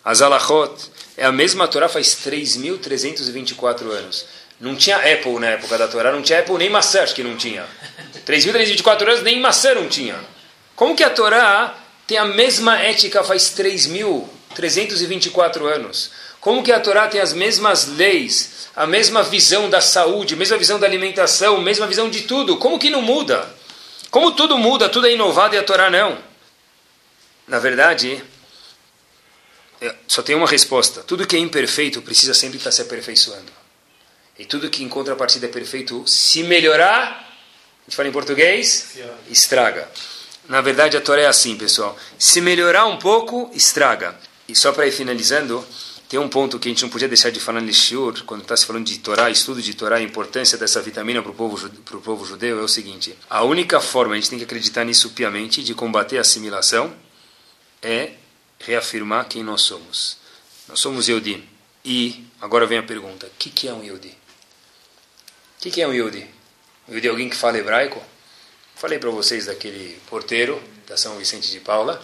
as 0.05 0.22
alachot. 0.22 0.72
É 1.16 1.26
a 1.26 1.32
mesma 1.32 1.68
Torá 1.68 1.88
faz 1.88 2.16
3.324 2.24 3.82
anos. 3.90 4.24
Não 4.59 4.74
tinha 4.74 4.96
Apple 4.96 5.38
na 5.38 5.48
época 5.48 5.78
da 5.78 5.88
Torá, 5.88 6.12
não 6.12 6.22
tinha 6.22 6.40
Apple 6.40 6.57
nem 6.59 6.68
maçã, 6.70 7.03
acho 7.03 7.14
que 7.14 7.22
não 7.22 7.36
tinha. 7.36 7.66
3.324 8.31 9.09
anos 9.09 9.22
nem 9.22 9.41
maçã 9.41 9.74
não 9.74 9.89
tinha. 9.89 10.16
Como 10.76 10.95
que 10.95 11.03
a 11.03 11.11
Torá 11.11 11.76
tem 12.07 12.16
a 12.16 12.24
mesma 12.24 12.78
ética 12.78 13.24
faz 13.24 13.53
3.324 13.57 15.66
anos? 15.66 16.12
Como 16.41 16.62
que 16.62 16.72
a 16.72 16.81
Torá 16.81 17.09
tem 17.09 17.20
as 17.20 17.33
mesmas 17.33 17.87
leis, 17.87 18.68
a 18.74 18.87
mesma 18.87 19.22
visão 19.22 19.68
da 19.68 19.81
saúde, 19.81 20.35
a 20.35 20.37
mesma 20.37 20.57
visão 20.57 20.78
da 20.78 20.87
alimentação, 20.87 21.57
a 21.57 21.61
mesma 21.61 21.87
visão 21.87 22.09
de 22.09 22.22
tudo? 22.22 22.57
Como 22.57 22.78
que 22.78 22.89
não 22.89 23.03
muda? 23.03 23.55
Como 24.11 24.33
tudo 24.33 24.57
muda, 24.57 24.89
tudo 24.89 25.07
é 25.07 25.12
inovado 25.12 25.55
e 25.55 25.59
a 25.59 25.62
Torá 25.62 25.91
não? 25.91 26.18
Na 27.47 27.59
verdade, 27.59 28.22
só 30.07 30.22
tem 30.22 30.37
uma 30.37 30.47
resposta. 30.47 31.03
Tudo 31.03 31.26
que 31.26 31.37
é 31.37 31.39
imperfeito 31.39 32.01
precisa 32.01 32.33
sempre 32.33 32.59
estar 32.59 32.72
se 32.72 32.83
aperfeiçoando. 32.83 33.53
E 34.39 34.45
tudo 34.45 34.70
que 34.70 34.83
em 34.83 34.89
contrapartida 34.89 35.47
é 35.47 35.51
perfeito, 35.51 36.07
se 36.07 36.43
melhorar, 36.43 37.30
gente 37.91 37.97
fala 37.97 38.09
em 38.09 38.12
português, 38.12 38.97
estraga. 39.28 39.91
Na 40.49 40.61
verdade, 40.61 40.97
a 40.97 41.01
Torá 41.01 41.22
é 41.22 41.26
assim, 41.26 41.57
pessoal. 41.57 41.99
Se 42.16 42.41
melhorar 42.41 42.86
um 42.86 42.97
pouco, 42.97 43.51
estraga. 43.53 44.16
E 44.49 44.55
só 44.55 44.72
para 44.72 44.86
ir 44.86 44.93
finalizando, 44.93 45.64
tem 46.09 46.18
um 46.18 46.28
ponto 46.28 46.59
que 46.59 46.68
a 46.68 46.70
gente 46.70 46.82
não 46.82 46.88
podia 46.88 47.09
deixar 47.09 47.30
de 47.30 47.41
falar 47.41 47.61
no 47.61 47.72
Shiur, 47.72 48.22
quando 48.24 48.43
está 48.43 48.57
se 48.57 48.64
falando 48.64 48.86
de 48.86 48.99
Torá, 48.99 49.28
estudo 49.28 49.61
de 49.61 49.74
Torá, 49.74 49.97
a 49.97 50.03
importância 50.03 50.57
dessa 50.57 50.80
vitamina 50.80 51.20
para 51.20 51.32
o 51.32 51.34
povo, 51.34 51.68
povo 52.01 52.24
judeu 52.24 52.61
é 52.61 52.62
o 52.62 52.68
seguinte: 52.68 53.16
a 53.28 53.43
única 53.43 53.80
forma, 53.80 54.14
a 54.14 54.16
gente 54.16 54.30
tem 54.30 54.38
que 54.38 54.45
acreditar 54.45 54.84
nisso 54.84 55.11
piamente, 55.11 55.62
de 55.62 55.74
combater 55.74 56.18
a 56.18 56.20
assimilação 56.20 56.95
é 57.82 58.12
reafirmar 58.61 59.26
quem 59.26 59.43
nós 59.43 59.62
somos. 59.62 60.18
Nós 60.68 60.78
somos 60.78 61.09
Yehudi. 61.09 61.43
E 61.84 62.24
agora 62.41 62.66
vem 62.66 62.78
a 62.78 62.82
pergunta: 62.84 63.26
o 63.26 63.30
que, 63.36 63.51
que 63.51 63.66
é 63.66 63.72
um 63.72 63.82
Yehudi? 63.82 64.09
O 65.59 65.62
que, 65.62 65.70
que 65.70 65.82
é 65.82 65.88
um 65.88 65.93
Yudi? 65.93 66.39
Yudi 66.91 67.07
é 67.07 67.11
alguém 67.11 67.28
que 67.28 67.36
fala 67.36 67.57
hebraico? 67.57 68.03
Falei 68.74 68.99
para 68.99 69.11
vocês 69.11 69.47
daquele 69.47 69.97
porteiro 70.09 70.61
da 70.88 70.97
São 70.97 71.16
Vicente 71.16 71.51
de 71.51 71.61
Paula. 71.61 72.03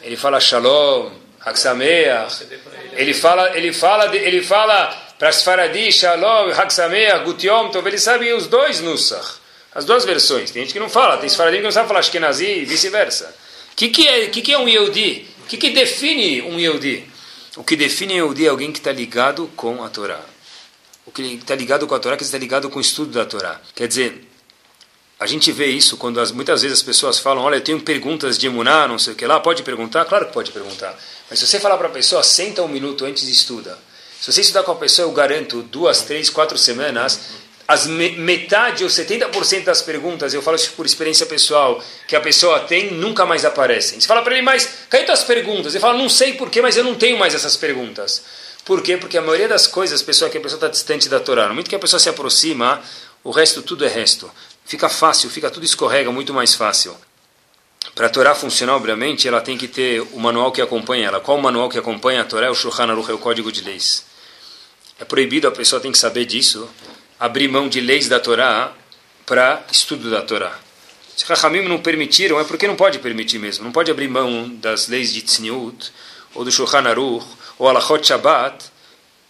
Ele 0.00 0.16
fala 0.16 0.40
Shalom, 0.40 1.12
Haksameach. 1.40 2.46
Ele 2.94 3.14
fala, 3.14 3.56
ele 3.56 3.72
fala, 3.72 4.16
ele 4.16 4.42
fala 4.42 4.86
para 5.18 5.28
as 5.28 5.42
Faradi, 5.42 5.92
Shalom, 5.92 6.50
Haksameach, 6.50 7.24
Gutiom 7.24 7.70
Tov. 7.70 7.86
Ele 7.86 7.98
sabe 7.98 8.32
os 8.32 8.48
dois 8.48 8.80
Nusach. 8.80 9.38
As 9.72 9.84
duas 9.84 10.04
versões. 10.04 10.50
Tem 10.50 10.62
gente 10.62 10.72
que 10.72 10.80
não 10.80 10.88
fala. 10.88 11.18
Tem 11.18 11.28
Faradi 11.28 11.58
que 11.58 11.62
não 11.62 11.70
sabe 11.70 11.86
falar 11.86 12.00
Ashkenazi 12.00 12.46
e 12.46 12.64
vice-versa. 12.64 13.32
O 13.72 13.76
que, 13.76 13.88
que, 13.90 14.08
é, 14.08 14.26
que, 14.26 14.42
que 14.42 14.52
é 14.52 14.58
um 14.58 14.68
Yehudi? 14.68 15.28
O 15.44 15.46
que, 15.46 15.56
que 15.56 15.70
define 15.70 16.42
um 16.42 16.58
Yehudi? 16.58 17.08
O 17.56 17.62
que 17.62 17.76
define 17.76 18.14
um 18.14 18.16
Yehudi 18.24 18.46
é 18.46 18.48
alguém 18.48 18.72
que 18.72 18.78
está 18.78 18.90
ligado 18.90 19.48
com 19.54 19.84
a 19.84 19.88
Torá 19.88 20.20
o 21.06 21.10
que 21.10 21.22
está 21.22 21.54
ligado 21.54 21.86
com 21.86 21.94
a 21.94 21.98
Torá, 21.98 22.16
que 22.16 22.24
está 22.24 22.36
ligado 22.36 22.68
com 22.68 22.78
o 22.78 22.82
estudo 22.82 23.12
da 23.12 23.24
Torá. 23.24 23.60
Quer 23.74 23.86
dizer, 23.86 24.28
a 25.18 25.26
gente 25.26 25.50
vê 25.52 25.66
isso 25.66 25.96
quando 25.96 26.20
as, 26.20 26.30
muitas 26.30 26.62
vezes 26.62 26.78
as 26.78 26.84
pessoas 26.84 27.18
falam, 27.18 27.42
olha, 27.42 27.56
eu 27.56 27.60
tenho 27.60 27.80
perguntas 27.80 28.36
de 28.36 28.46
emuná, 28.46 28.86
não 28.86 28.98
sei 28.98 29.14
o 29.14 29.16
que 29.16 29.26
lá, 29.26 29.40
pode 29.40 29.62
perguntar? 29.62 30.04
Claro 30.04 30.26
que 30.26 30.32
pode 30.32 30.50
perguntar. 30.50 30.98
Mas 31.30 31.38
se 31.38 31.46
você 31.46 31.58
falar 31.58 31.78
para 31.78 31.88
a 31.88 31.90
pessoa, 31.90 32.22
senta 32.22 32.62
um 32.62 32.68
minuto 32.68 33.04
antes 33.04 33.22
e 33.28 33.32
estuda. 33.32 33.78
Se 34.20 34.32
você 34.32 34.40
estudar 34.40 34.64
com 34.64 34.72
a 34.72 34.76
pessoa, 34.76 35.08
eu 35.08 35.12
garanto, 35.12 35.62
duas, 35.62 36.02
três, 36.02 36.28
quatro 36.28 36.58
semanas, 36.58 37.20
as 37.68 37.86
me, 37.86 38.10
metade 38.12 38.84
ou 38.84 38.90
70% 38.90 39.64
das 39.64 39.82
perguntas, 39.82 40.34
eu 40.34 40.42
falo 40.42 40.56
isso 40.56 40.72
por 40.72 40.86
experiência 40.86 41.26
pessoal, 41.26 41.82
que 42.06 42.14
a 42.14 42.20
pessoa 42.20 42.60
tem, 42.60 42.92
nunca 42.92 43.24
mais 43.24 43.44
aparecem. 43.44 44.00
Você 44.00 44.06
fala 44.06 44.22
para 44.22 44.34
ele, 44.34 44.42
mas 44.42 44.68
cadê 44.88 45.10
as 45.10 45.24
perguntas? 45.24 45.74
Ele 45.74 45.80
fala, 45.80 45.98
não 45.98 46.08
sei 46.08 46.34
porquê, 46.34 46.60
mas 46.60 46.76
eu 46.76 46.84
não 46.84 46.94
tenho 46.94 47.18
mais 47.18 47.34
essas 47.34 47.56
perguntas. 47.56 48.22
Por 48.66 48.82
quê? 48.82 48.96
Porque 48.96 49.16
a 49.16 49.22
maioria 49.22 49.46
das 49.46 49.68
coisas, 49.68 50.02
pessoa 50.02 50.28
que 50.28 50.36
a 50.36 50.40
pessoa 50.40 50.56
está 50.56 50.66
distante 50.66 51.08
da 51.08 51.20
Torá, 51.20 51.44
no 51.44 51.50
momento 51.50 51.70
que 51.70 51.76
a 51.76 51.78
pessoa 51.78 52.00
se 52.00 52.08
aproxima, 52.08 52.82
o 53.22 53.30
resto 53.30 53.62
tudo 53.62 53.84
é 53.84 53.88
resto. 53.88 54.28
Fica 54.64 54.88
fácil, 54.88 55.30
fica 55.30 55.48
tudo 55.48 55.64
escorrega, 55.64 56.10
muito 56.10 56.34
mais 56.34 56.52
fácil. 56.52 56.96
Para 57.94 58.08
a 58.08 58.10
Torá 58.10 58.34
funcionar, 58.34 58.74
obviamente, 58.74 59.28
ela 59.28 59.40
tem 59.40 59.56
que 59.56 59.68
ter 59.68 60.00
o 60.12 60.18
manual 60.18 60.50
que 60.50 60.60
acompanha 60.60 61.06
ela. 61.06 61.20
Qual 61.20 61.38
o 61.38 61.40
manual 61.40 61.68
que 61.68 61.78
acompanha 61.78 62.22
a 62.22 62.24
Torá? 62.24 62.48
É 62.48 62.50
o 62.50 62.56
Shulchan 62.56 62.90
Aruch, 62.90 63.08
é 63.08 63.14
o 63.14 63.18
Código 63.18 63.52
de 63.52 63.62
Leis. 63.62 64.04
É 64.98 65.04
proibido, 65.04 65.46
a 65.46 65.52
pessoa 65.52 65.80
tem 65.80 65.92
que 65.92 65.98
saber 65.98 66.24
disso, 66.24 66.68
abrir 67.20 67.46
mão 67.46 67.68
de 67.68 67.80
leis 67.80 68.08
da 68.08 68.18
Torá 68.18 68.72
para 69.24 69.64
estudo 69.70 70.10
da 70.10 70.22
Torá. 70.22 70.58
Se 71.16 71.24
Rahamim 71.24 71.62
não 71.68 71.78
permitiram, 71.78 72.40
é 72.40 72.44
porque 72.44 72.66
não 72.66 72.74
pode 72.74 72.98
permitir 72.98 73.38
mesmo. 73.38 73.64
Não 73.64 73.70
pode 73.70 73.92
abrir 73.92 74.08
mão 74.08 74.48
das 74.56 74.88
leis 74.88 75.12
de 75.12 75.22
Tzniut, 75.22 75.92
ou 76.34 76.44
do 76.44 76.50
Shulchan 76.50 76.88
Aruch, 76.88 77.24
ou 77.58 77.68
Alachot 77.68 78.06
Shabbat, 78.06 78.64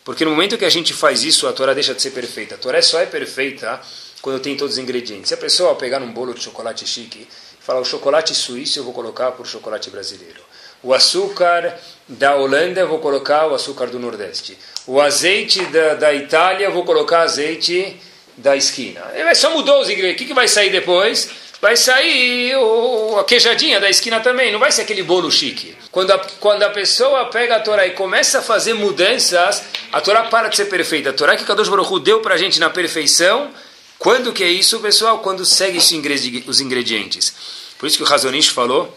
porque 0.05 0.25
no 0.25 0.31
momento 0.31 0.57
que 0.57 0.65
a 0.65 0.71
gente 0.71 0.95
faz 0.95 1.25
isso, 1.25 1.49
a 1.49 1.53
Torá 1.53 1.75
deixa 1.75 1.93
de 1.93 2.01
ser 2.01 2.11
perfeita. 2.11 2.55
A 2.55 2.59
Torá 2.59 2.81
só 2.81 3.01
é 3.01 3.07
perfeita 3.07 3.81
quando 4.23 4.41
tem 4.41 4.57
todos 4.57 4.75
os 4.75 4.79
ingredientes. 4.79 5.29
Se 5.29 5.35
a 5.35 5.37
pessoa 5.37 5.75
pegar 5.75 6.01
um 6.01 6.13
bolo 6.13 6.33
de 6.33 6.43
chocolate 6.43 6.87
chique 6.87 7.27
e 7.61 7.65
falar 7.65 7.81
o 7.81 7.85
chocolate 7.85 8.35
suíço 8.35 8.79
eu 8.79 8.85
vou 8.85 8.93
colocar 8.93 9.33
por 9.33 9.47
chocolate 9.47 9.91
brasileiro. 9.91 10.41
O 10.83 10.95
açúcar 10.95 11.77
da 12.07 12.37
Holanda 12.37 12.81
eu 12.81 12.89
vou 12.89 13.01
colocar 13.01 13.49
o 13.49 13.55
açúcar 13.55 13.87
do 13.87 13.99
Nordeste. 13.99 14.57
O 14.87 15.01
azeite 15.01 15.65
da, 15.67 15.95
da 15.95 16.15
Itália 16.15 16.67
eu 16.67 16.73
vou 16.73 16.85
colocar 16.85 17.23
azeite 17.23 18.01
da 18.37 18.57
esquina. 18.57 19.03
Ele 19.15 19.35
só 19.35 19.51
mudou 19.51 19.81
os 19.81 19.89
ingredientes. 19.89 20.17
O 20.17 20.19
que, 20.19 20.27
que 20.27 20.35
vai 20.35 20.47
sair 20.47 20.71
depois? 20.71 21.29
Vai 21.61 21.77
sair 21.77 22.57
o, 22.57 23.19
a 23.19 23.25
queijadinha 23.25 23.81
da 23.81 23.89
esquina 23.89 24.21
também, 24.21 24.53
não 24.53 24.59
vai 24.59 24.71
ser 24.71 24.83
aquele 24.83 25.03
bolo 25.03 25.31
chique. 25.31 25.77
Quando 25.91 26.13
a, 26.13 26.19
quando 26.41 26.63
a 26.63 26.71
pessoa 26.71 27.27
pega 27.27 27.57
a 27.57 27.61
Torá 27.61 27.87
e 27.87 27.93
começa 27.93 28.41
a 28.41 28.43
fazer 28.43 28.75
mudanças, 28.75 29.63
a 29.93 30.01
Torá 30.01 30.25
para 30.25 30.49
de 30.49 30.57
ser 30.57 30.67
perfeita. 30.67 31.11
A 31.11 31.13
Torá 31.13 31.37
que 31.37 31.45
Kadosh 31.45 31.69
Baruch 31.69 32.01
deu 32.01 32.21
para 32.21 32.35
a 32.35 32.39
gente 32.39 32.61
na 32.61 32.69
perfeição, 32.69 33.51
quando 33.99 34.33
que 34.33 34.45
é 34.45 34.51
isso, 34.51 34.79
pessoal? 34.81 35.21
Quando 35.21 35.45
segue 35.45 35.79
os 35.79 36.61
ingredientes. 36.61 37.35
Por 37.79 37.87
isso 37.87 37.97
que 37.97 38.03
o 38.03 38.07
Razonish 38.07 38.49
falou, 38.49 38.95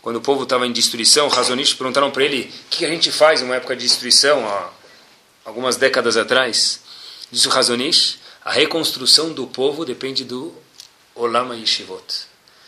quando 0.00 0.16
o 0.16 0.20
povo 0.20 0.42
estava 0.42 0.66
em 0.66 0.72
destruição, 0.72 1.26
o 1.26 1.30
Razonish 1.30 1.74
perguntaram 1.74 2.10
para 2.10 2.24
ele, 2.24 2.52
o 2.66 2.70
que 2.70 2.84
a 2.84 2.88
gente 2.88 3.10
faz 3.10 3.40
em 3.40 3.44
uma 3.44 3.56
época 3.56 3.76
de 3.76 3.82
destruição, 3.84 4.46
há 4.46 4.70
algumas 5.44 5.76
décadas 5.76 6.16
atrás? 6.16 6.80
Disse 7.30 7.48
o 7.48 7.50
Razonish, 7.50 8.18
a 8.44 8.50
reconstrução 8.50 9.32
do 9.32 9.46
povo 9.46 9.84
depende 9.84 10.24
do 10.24 10.54
Olama 11.14 11.56
Yeshivot. 11.56 12.26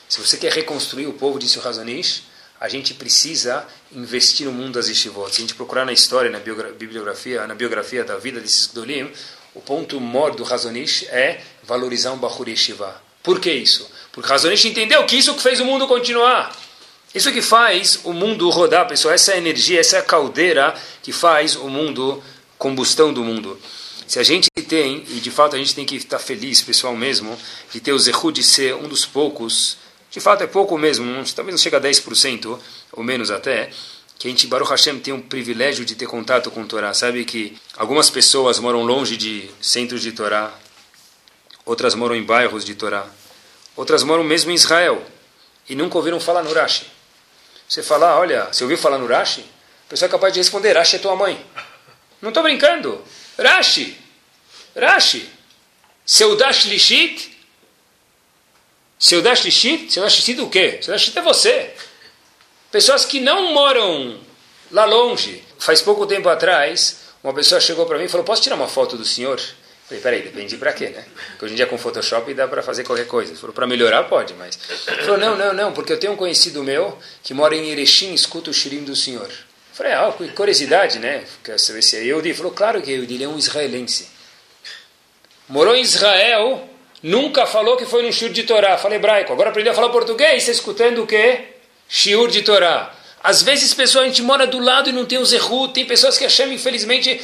Se 0.08 0.20
você 0.20 0.36
quer 0.36 0.52
reconstruir 0.52 1.06
o 1.06 1.12
povo, 1.14 1.38
disse 1.38 1.58
o 1.58 1.66
Hazanish, 1.66 2.24
a 2.60 2.68
gente 2.68 2.94
precisa 2.94 3.66
investir 3.92 4.46
no 4.46 4.52
mundo 4.52 4.74
das 4.74 4.88
yeshivot. 4.88 5.34
Se 5.34 5.38
a 5.38 5.40
gente 5.40 5.54
procurar 5.54 5.84
na 5.84 5.92
história, 5.92 6.30
na 6.30 6.38
biografia, 6.38 7.46
na 7.46 7.54
biografia 7.54 8.04
da 8.04 8.16
vida 8.16 8.40
desses 8.40 8.68
Gdolim, 8.68 9.10
o 9.54 9.60
ponto 9.60 10.00
mor 10.00 10.34
do 10.34 10.42
Razonish 10.42 11.04
é 11.08 11.40
valorizar 11.62 12.12
um 12.12 12.18
Bahur 12.18 12.48
Yeshiva. 12.48 13.00
Por 13.22 13.40
que 13.40 13.52
isso? 13.52 13.90
Porque 14.12 14.28
Razonish 14.28 14.64
entendeu 14.64 15.04
que 15.04 15.16
isso 15.16 15.34
que 15.34 15.42
fez 15.42 15.60
o 15.60 15.64
mundo 15.64 15.86
continuar. 15.86 16.54
Isso 17.14 17.32
que 17.32 17.40
faz 17.40 18.00
o 18.04 18.12
mundo 18.12 18.48
rodar, 18.50 18.88
pessoal. 18.88 19.14
Essa 19.14 19.32
é 19.32 19.34
a 19.34 19.38
energia, 19.38 19.80
essa 19.80 19.96
é 19.96 19.98
a 20.00 20.02
caldeira 20.02 20.74
que 21.02 21.12
faz 21.12 21.54
o 21.54 21.68
mundo, 21.68 22.22
combustão 22.58 23.12
do 23.12 23.22
mundo. 23.22 23.58
Se 24.06 24.18
a 24.18 24.22
gente 24.22 24.48
tem, 24.50 25.04
e 25.08 25.20
de 25.20 25.30
fato 25.30 25.56
a 25.56 25.58
gente 25.58 25.74
tem 25.74 25.84
que 25.84 25.96
estar 25.96 26.18
feliz, 26.18 26.60
pessoal 26.60 26.94
mesmo, 26.96 27.38
de 27.72 27.80
ter 27.80 27.92
o 27.92 27.98
Zehu 27.98 28.30
de 28.30 28.42
ser 28.42 28.74
um 28.74 28.88
dos 28.88 29.06
poucos, 29.06 29.78
de 30.10 30.20
fato 30.20 30.44
é 30.44 30.46
pouco 30.46 30.76
mesmo, 30.78 31.06
talvez 31.34 31.54
não 31.54 31.58
chega 31.58 31.78
a 31.78 31.80
10%, 31.80 32.58
ou 32.92 33.02
menos 33.02 33.30
até, 33.30 33.70
que 34.18 34.28
a 34.28 34.30
gente, 34.30 34.46
Baruch 34.46 34.70
Hashem, 34.70 35.00
tem 35.00 35.12
um 35.12 35.20
privilégio 35.20 35.84
de 35.84 35.94
ter 35.94 36.06
contato 36.06 36.50
com 36.50 36.62
o 36.62 36.66
Torá. 36.66 36.94
Sabe 36.94 37.24
que 37.24 37.58
algumas 37.76 38.10
pessoas 38.10 38.58
moram 38.58 38.82
longe 38.82 39.16
de 39.16 39.50
centros 39.60 40.02
de 40.02 40.12
Torá, 40.12 40.52
outras 41.64 41.94
moram 41.94 42.14
em 42.14 42.22
bairros 42.22 42.64
de 42.64 42.74
Torá, 42.74 43.06
outras 43.74 44.02
moram 44.02 44.22
mesmo 44.22 44.50
em 44.50 44.54
Israel 44.54 45.04
e 45.68 45.74
nunca 45.74 45.98
ouviram 45.98 46.20
falar 46.20 46.42
no 46.42 46.52
Rashi. 46.52 46.86
Você 47.68 47.82
falar, 47.82 48.18
olha, 48.18 48.48
você 48.52 48.62
ouviu 48.62 48.78
falar 48.78 48.98
no 48.98 49.06
Rashi? 49.06 49.40
A 49.40 49.90
pessoa 49.90 50.08
é 50.08 50.10
capaz 50.10 50.32
de 50.32 50.40
responder, 50.40 50.74
Rashi 50.74 50.96
é 50.96 50.98
tua 50.98 51.16
mãe. 51.16 51.44
Não 52.22 52.28
estou 52.28 52.42
brincando. 52.42 53.02
Rashi. 53.38 53.96
Rashi. 54.76 55.28
Seudash 56.06 56.66
Lishit. 56.66 57.30
Seudash 58.98 59.44
Lishit? 59.44 59.90
Seudash 59.90 60.16
Lishit 60.18 60.40
o 60.40 60.48
quê? 60.48 60.78
Seudash 60.82 61.06
Lishit 61.06 61.18
é 61.18 61.22
você. 61.22 61.74
Pessoas 62.70 63.04
que 63.04 63.20
não 63.20 63.52
moram 63.52 64.18
lá 64.70 64.84
longe. 64.84 65.42
Faz 65.58 65.80
pouco 65.80 66.06
tempo 66.06 66.28
atrás, 66.28 67.00
uma 67.22 67.32
pessoa 67.32 67.60
chegou 67.60 67.86
para 67.86 67.96
mim 67.98 68.04
e 68.04 68.08
falou, 68.08 68.24
posso 68.24 68.42
tirar 68.42 68.56
uma 68.56 68.68
foto 68.68 68.96
do 68.96 69.04
senhor? 69.04 69.40
Falei, 69.86 70.02
peraí, 70.02 70.22
depende 70.22 70.56
para 70.56 70.72
quê, 70.72 70.88
né? 70.88 71.04
Porque 71.30 71.44
hoje 71.44 71.54
em 71.54 71.56
dia 71.56 71.66
com 71.66 71.78
Photoshop 71.78 72.32
dá 72.34 72.48
para 72.48 72.62
fazer 72.62 72.84
qualquer 72.84 73.06
coisa. 73.06 73.32
Ele 73.32 73.38
falou, 73.38 73.54
para 73.54 73.66
melhorar 73.66 74.04
pode, 74.04 74.34
mas... 74.34 74.58
Ele 74.88 75.02
falou, 75.02 75.18
não, 75.18 75.36
não, 75.36 75.52
não, 75.52 75.72
porque 75.72 75.92
eu 75.92 76.00
tenho 76.00 76.14
um 76.14 76.16
conhecido 76.16 76.64
meu 76.64 76.98
que 77.22 77.32
mora 77.32 77.54
em 77.54 77.70
Erechim 77.70 78.12
e 78.12 78.14
escuta 78.14 78.50
o 78.50 78.54
shirim 78.54 78.82
do 78.82 78.96
senhor. 78.96 79.30
Falei, 79.74 79.92
ah, 79.92 80.14
curiosidade, 80.36 81.00
né? 81.00 81.24
Quer 81.42 81.58
saber 81.58 81.82
se 81.82 81.96
é 81.96 82.04
Yehudi? 82.04 82.32
Falou, 82.32 82.52
claro 82.52 82.80
que 82.80 82.90
é 82.90 82.94
Yehudi, 82.94 83.14
ele 83.14 83.24
é 83.24 83.28
um 83.28 83.36
israelense. 83.36 84.08
Morou 85.48 85.74
em 85.74 85.82
Israel, 85.82 86.68
nunca 87.02 87.44
falou 87.44 87.76
que 87.76 87.84
foi 87.84 88.04
no 88.04 88.12
shiur 88.12 88.30
de 88.30 88.44
Torá, 88.44 88.78
fala 88.78 88.94
hebraico. 88.94 89.32
Agora 89.32 89.50
aprendeu 89.50 89.72
a 89.72 89.74
falar 89.74 89.88
português, 89.88 90.42
está 90.42 90.52
escutando 90.52 91.02
o 91.02 91.06
quê? 91.08 91.46
Shiur 91.88 92.30
de 92.30 92.42
Torá. 92.42 92.94
Às 93.20 93.42
vezes, 93.42 93.74
pessoal, 93.74 94.04
a 94.04 94.06
gente 94.06 94.22
mora 94.22 94.46
do 94.46 94.60
lado 94.60 94.90
e 94.90 94.92
não 94.92 95.06
tem 95.06 95.18
o 95.18 95.24
Zehu. 95.24 95.66
Tem 95.66 95.84
pessoas 95.84 96.16
que 96.16 96.24
acham, 96.24 96.52
infelizmente, 96.52 97.20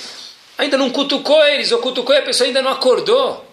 ainda 0.59 0.77
não 0.77 0.91
cutucou 0.91 1.41
eles, 1.45 1.71
ou 1.71 1.79
cutucou 1.79 2.17
e 2.17 2.19
a 2.19 2.23
pessoa 2.23 2.49
ainda 2.49 2.61
não 2.61 2.73
acordou. 2.73 3.47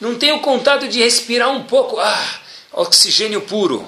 Não 0.00 0.14
tem 0.14 0.30
o 0.30 0.38
contato 0.38 0.86
de 0.86 1.00
respirar 1.00 1.50
um 1.50 1.64
pouco. 1.64 1.98
Ah, 1.98 2.40
oxigênio 2.70 3.40
puro. 3.40 3.84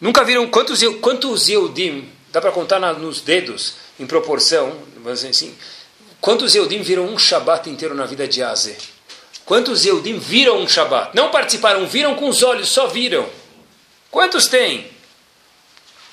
Nunca 0.00 0.24
viram 0.24 0.46
quantos, 0.46 0.82
quantos 1.02 1.48
Eudim, 1.50 2.08
dá 2.38 2.40
para 2.40 2.52
contar 2.52 2.78
na, 2.78 2.92
nos 2.92 3.20
dedos, 3.20 3.74
em 3.98 4.06
proporção, 4.06 4.72
assim, 5.28 5.54
quantos 6.20 6.54
Eudim 6.54 6.82
viram 6.82 7.06
um 7.06 7.18
Shabat 7.18 7.68
inteiro 7.68 7.94
na 7.94 8.06
vida 8.06 8.26
de 8.28 8.42
Aze? 8.42 8.76
Quantos 9.44 9.84
Eudim 9.84 10.18
viram 10.18 10.58
um 10.58 10.68
Shabat? 10.68 11.16
Não 11.16 11.30
participaram, 11.30 11.86
viram 11.86 12.14
com 12.14 12.28
os 12.28 12.42
olhos, 12.42 12.68
só 12.68 12.86
viram. 12.86 13.28
Quantos 14.10 14.46
tem? 14.46 14.88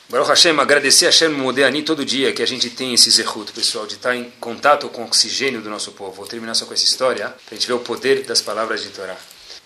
Baruch 0.09 0.29
Hashem, 0.29 0.59
agradecer 0.59 1.05
a 1.05 1.09
Hashem 1.09 1.29
Modeani 1.29 1.81
todo 1.81 2.05
dia 2.05 2.31
que 2.31 2.41
a 2.41 2.47
gente 2.47 2.69
tem 2.69 2.93
esse 2.93 3.09
zehut, 3.09 3.51
pessoal, 3.51 3.85
de 3.85 3.95
estar 3.95 4.15
em 4.15 4.31
contato 4.39 4.87
com 4.89 5.01
o 5.01 5.05
oxigênio 5.05 5.61
do 5.61 5.69
nosso 5.69 5.91
povo. 5.91 6.11
Vou 6.11 6.27
terminar 6.27 6.55
só 6.55 6.65
com 6.65 6.73
essa 6.73 6.85
história, 6.85 7.27
para 7.45 7.51
a 7.51 7.55
gente 7.55 7.67
ver 7.67 7.73
o 7.73 7.79
poder 7.79 8.23
das 8.23 8.41
palavras 8.41 8.83
de 8.83 8.89
Torá. 8.89 9.17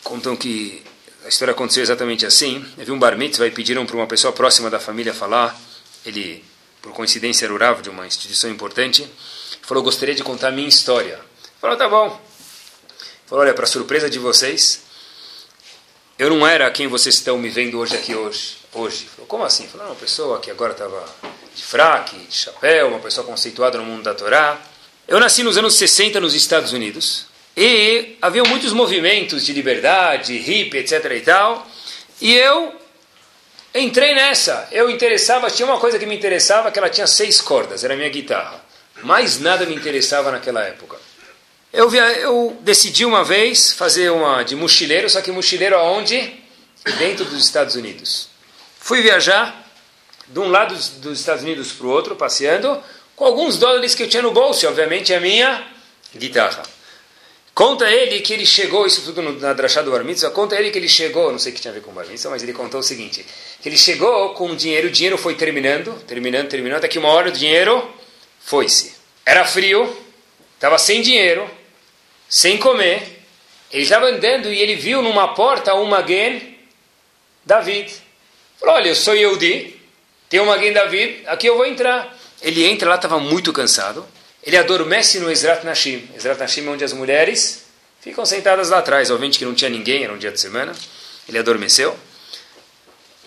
Contam 0.04 0.36
que 0.36 0.82
a 1.26 1.28
história 1.28 1.52
aconteceu 1.52 1.84
exatamente 1.84 2.26
assim. 2.26 2.66
Havia 2.80 2.94
um 2.94 3.00
bar 3.00 3.18
mitzvah 3.18 3.48
e 3.48 3.52
pediram 3.52 3.86
para 3.86 3.96
uma 3.96 4.08
pessoa 4.08 4.32
próxima 4.32 4.70
da 4.70 4.80
família 4.80 5.14
falar. 5.14 5.60
Ele, 6.06 6.44
por 6.82 6.94
coincidência, 6.94 7.46
era 7.46 7.54
o 7.54 7.82
de 7.82 7.90
uma 7.90 8.08
instituição 8.08 8.50
importante. 8.50 9.08
Falou, 9.62 9.84
gostaria 9.84 10.16
de 10.16 10.24
contar 10.24 10.50
a 10.50 10.52
minha 10.52 10.68
história. 10.68 11.20
Falou, 11.60 11.78
tá 11.78 11.88
bom. 11.88 12.20
Falou, 13.26 13.44
olha, 13.44 13.54
para 13.54 13.66
surpresa 13.66 14.10
de 14.10 14.20
vocês, 14.20 14.82
eu 16.18 16.30
não 16.30 16.46
era 16.46 16.70
quem 16.72 16.88
vocês 16.88 17.16
estão 17.16 17.38
me 17.38 17.50
vendo 17.50 17.80
hoje 17.80 17.96
aqui 17.96 18.16
hoje 18.16 18.60
hoje. 18.74 19.08
Falou, 19.16 19.28
como 19.28 19.44
assim? 19.44 19.68
Falou, 19.68 19.88
uma 19.88 19.96
pessoa 19.96 20.40
que 20.40 20.52
agora 20.52 20.74
estava 20.74 21.06
de 21.56 21.64
fraque, 21.64 22.18
de 22.18 22.36
chapéu, 22.36 22.88
uma 22.88 23.00
pessoa 23.00 23.26
conceituada 23.26 23.78
no 23.78 23.86
mundo 23.86 24.04
da 24.04 24.14
Torá. 24.14 24.60
Eu 25.08 25.20
nasci 25.20 25.44
nos 25.44 25.58
anos 25.58 25.76
60 25.76 26.20
nos 26.20 26.34
Estados 26.34 26.72
Unidos 26.72 27.26
e 27.58 28.18
havia 28.22 28.44
muitos 28.44 28.74
movimentos 28.74 29.46
de 29.46 29.54
liberdade, 29.54 30.38
hippie, 30.38 30.78
etc. 30.78 31.06
e 31.16 31.22
tal. 31.22 31.68
E 32.22 32.34
eu 32.34 32.79
entrei 33.74 34.14
nessa. 34.16 34.68
Eu 34.72 34.90
interessava, 34.90 35.50
tinha 35.50 35.68
uma 35.68 35.80
coisa 35.80 36.00
que 36.00 36.06
me 36.06 36.16
interessava, 36.16 36.72
que 36.72 36.80
ela 36.80 36.90
tinha 36.90 37.08
seis 37.08 37.42
cordas, 37.42 37.84
era 37.84 37.94
a 37.94 37.98
minha 37.98 38.10
guitarra. 38.10 38.64
Mais 39.04 39.40
nada 39.40 39.66
me 39.66 39.76
interessava 39.76 40.32
naquela 40.32 40.64
época. 40.64 40.98
Eu, 41.72 41.90
via, 41.90 42.04
eu 42.20 42.58
decidi 42.62 43.06
uma 43.06 43.24
vez 43.24 43.74
fazer 43.74 44.10
uma 44.10 44.44
de 44.44 44.56
mochileiro, 44.56 45.10
só 45.10 45.22
que 45.22 45.32
mochileiro 45.32 45.76
aonde? 45.76 46.34
Dentro 46.98 47.26
dos 47.26 47.46
Estados 47.46 47.76
Unidos. 47.76 48.30
Fui 48.80 49.02
viajar 49.02 49.68
de 50.28 50.40
um 50.40 50.50
lado 50.50 50.74
dos 50.74 51.20
Estados 51.20 51.44
Unidos 51.44 51.72
para 51.72 51.86
o 51.86 51.90
outro, 51.92 52.16
passeando, 52.16 52.82
com 53.16 53.26
alguns 53.26 53.58
dólares 53.58 53.94
que 53.94 54.04
eu 54.04 54.10
tinha 54.10 54.24
no 54.24 54.32
bolso, 54.32 54.68
obviamente 54.68 55.14
a 55.14 55.20
minha 55.20 55.68
guitarra. 56.16 56.64
Conta 57.54 57.92
ele 57.92 58.22
que 58.22 58.34
ele 58.34 58.46
chegou, 58.46 58.88
isso 58.88 59.02
tudo 59.02 59.22
na 59.22 59.54
drachá 59.54 59.82
do 59.82 59.92
Bar 59.92 60.04
conta 60.32 60.56
ele 60.56 60.72
que 60.72 60.78
ele 60.78 60.88
chegou, 60.88 61.32
não 61.32 61.40
sei 61.40 61.52
o 61.52 61.56
que 61.56 61.62
tinha 61.62 61.72
a 61.72 61.74
ver 61.74 61.82
com 61.82 61.92
o 61.92 61.94
Bar 61.94 62.06
mas 62.08 62.44
ele 62.44 62.54
contou 62.54 62.80
o 62.80 62.84
seguinte, 62.84 63.26
que 63.62 63.68
ele 63.68 63.78
chegou 63.78 64.34
com 64.34 64.56
dinheiro, 64.56 64.88
o 64.88 64.92
dinheiro 64.92 65.18
foi 65.18 65.36
terminando, 65.36 65.94
terminando, 66.08 66.48
terminando, 66.48 66.78
até 66.78 66.88
que 66.88 66.98
uma 66.98 67.10
hora 67.10 67.30
o 67.30 67.32
dinheiro 67.32 67.86
foi-se. 68.40 68.94
Era 69.26 69.44
frio, 69.44 69.94
estava 70.56 70.78
sem 70.78 71.02
dinheiro, 71.02 71.50
sem 72.30 72.58
comer, 72.58 73.20
ele 73.72 73.84
estava 73.84 74.06
andando 74.06 74.52
e 74.52 74.60
ele 74.60 74.76
viu 74.76 75.02
numa 75.02 75.34
porta 75.34 75.74
uma 75.74 76.06
gen 76.08 76.58
David. 77.46 77.94
Falou, 78.60 78.76
olha, 78.76 78.90
eu 78.90 78.96
sou 78.96 79.16
Yehudi, 79.16 79.80
tem 80.30 80.40
uma 80.40 80.56
Magen 80.56 80.74
David, 80.74 81.24
aqui 81.28 81.48
eu 81.48 81.58
vou 81.58 81.66
entrar. 81.66 82.16
Ele 82.42 82.66
entra 82.66 82.90
lá, 82.90 82.96
estava 82.96 83.20
muito 83.20 83.52
cansado. 83.52 84.06
Ele 84.44 84.58
adormece 84.58 85.20
no 85.20 85.30
Ezrat 85.30 85.64
Nashim. 85.64 86.10
Ezrat 86.16 86.40
Nashim 86.40 86.66
é 86.66 86.70
onde 86.70 86.84
as 86.84 86.94
mulheres 86.94 87.66
ficam 88.02 88.26
sentadas 88.26 88.70
lá 88.70 88.80
atrás. 88.80 89.10
Obviamente 89.10 89.40
que 89.40 89.46
não 89.46 89.54
tinha 89.54 89.70
ninguém, 89.70 90.04
era 90.04 90.14
um 90.14 90.18
dia 90.18 90.32
de 90.32 90.40
semana. 90.40 90.74
Ele 91.28 91.38
adormeceu. 91.38 91.98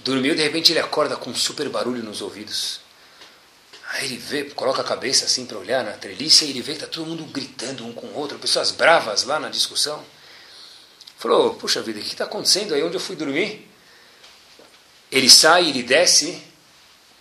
Dormiu, 0.01 0.35
de 0.35 0.43
repente 0.43 0.73
ele 0.73 0.81
acorda 0.81 1.17
com 1.17 1.31
um 1.31 1.35
super 1.35 1.69
barulho 1.69 2.03
nos 2.03 2.21
ouvidos. 2.23 2.81
Aí 3.91 4.07
ele 4.07 4.17
vê, 4.17 4.45
coloca 4.45 4.81
a 4.81 4.85
cabeça 4.85 5.27
assim 5.27 5.45
para 5.45 5.59
olhar 5.59 5.85
na 5.85 5.93
treliça 5.93 6.45
e 6.45 6.51
ele 6.51 6.63
vê 6.63 6.73
que 6.73 6.79
está 6.79 6.87
todo 6.87 7.07
mundo 7.07 7.25
gritando 7.25 7.87
um 7.87 7.93
com 7.93 8.07
o 8.07 8.15
outro, 8.17 8.39
pessoas 8.39 8.71
bravas 8.71 9.25
lá 9.25 9.39
na 9.39 9.49
discussão. 9.49 10.03
Falou, 11.19 11.55
puxa 11.55 11.83
vida, 11.83 12.01
o 12.01 12.03
que 12.03 12.09
está 12.09 12.25
acontecendo 12.25 12.75
aí 12.75 12.83
onde 12.83 12.97
eu 12.97 13.01
fui 13.01 13.15
dormir? 13.15 13.69
ele 15.13 15.29
sai, 15.29 15.69
ele 15.69 15.83
desce 15.83 16.43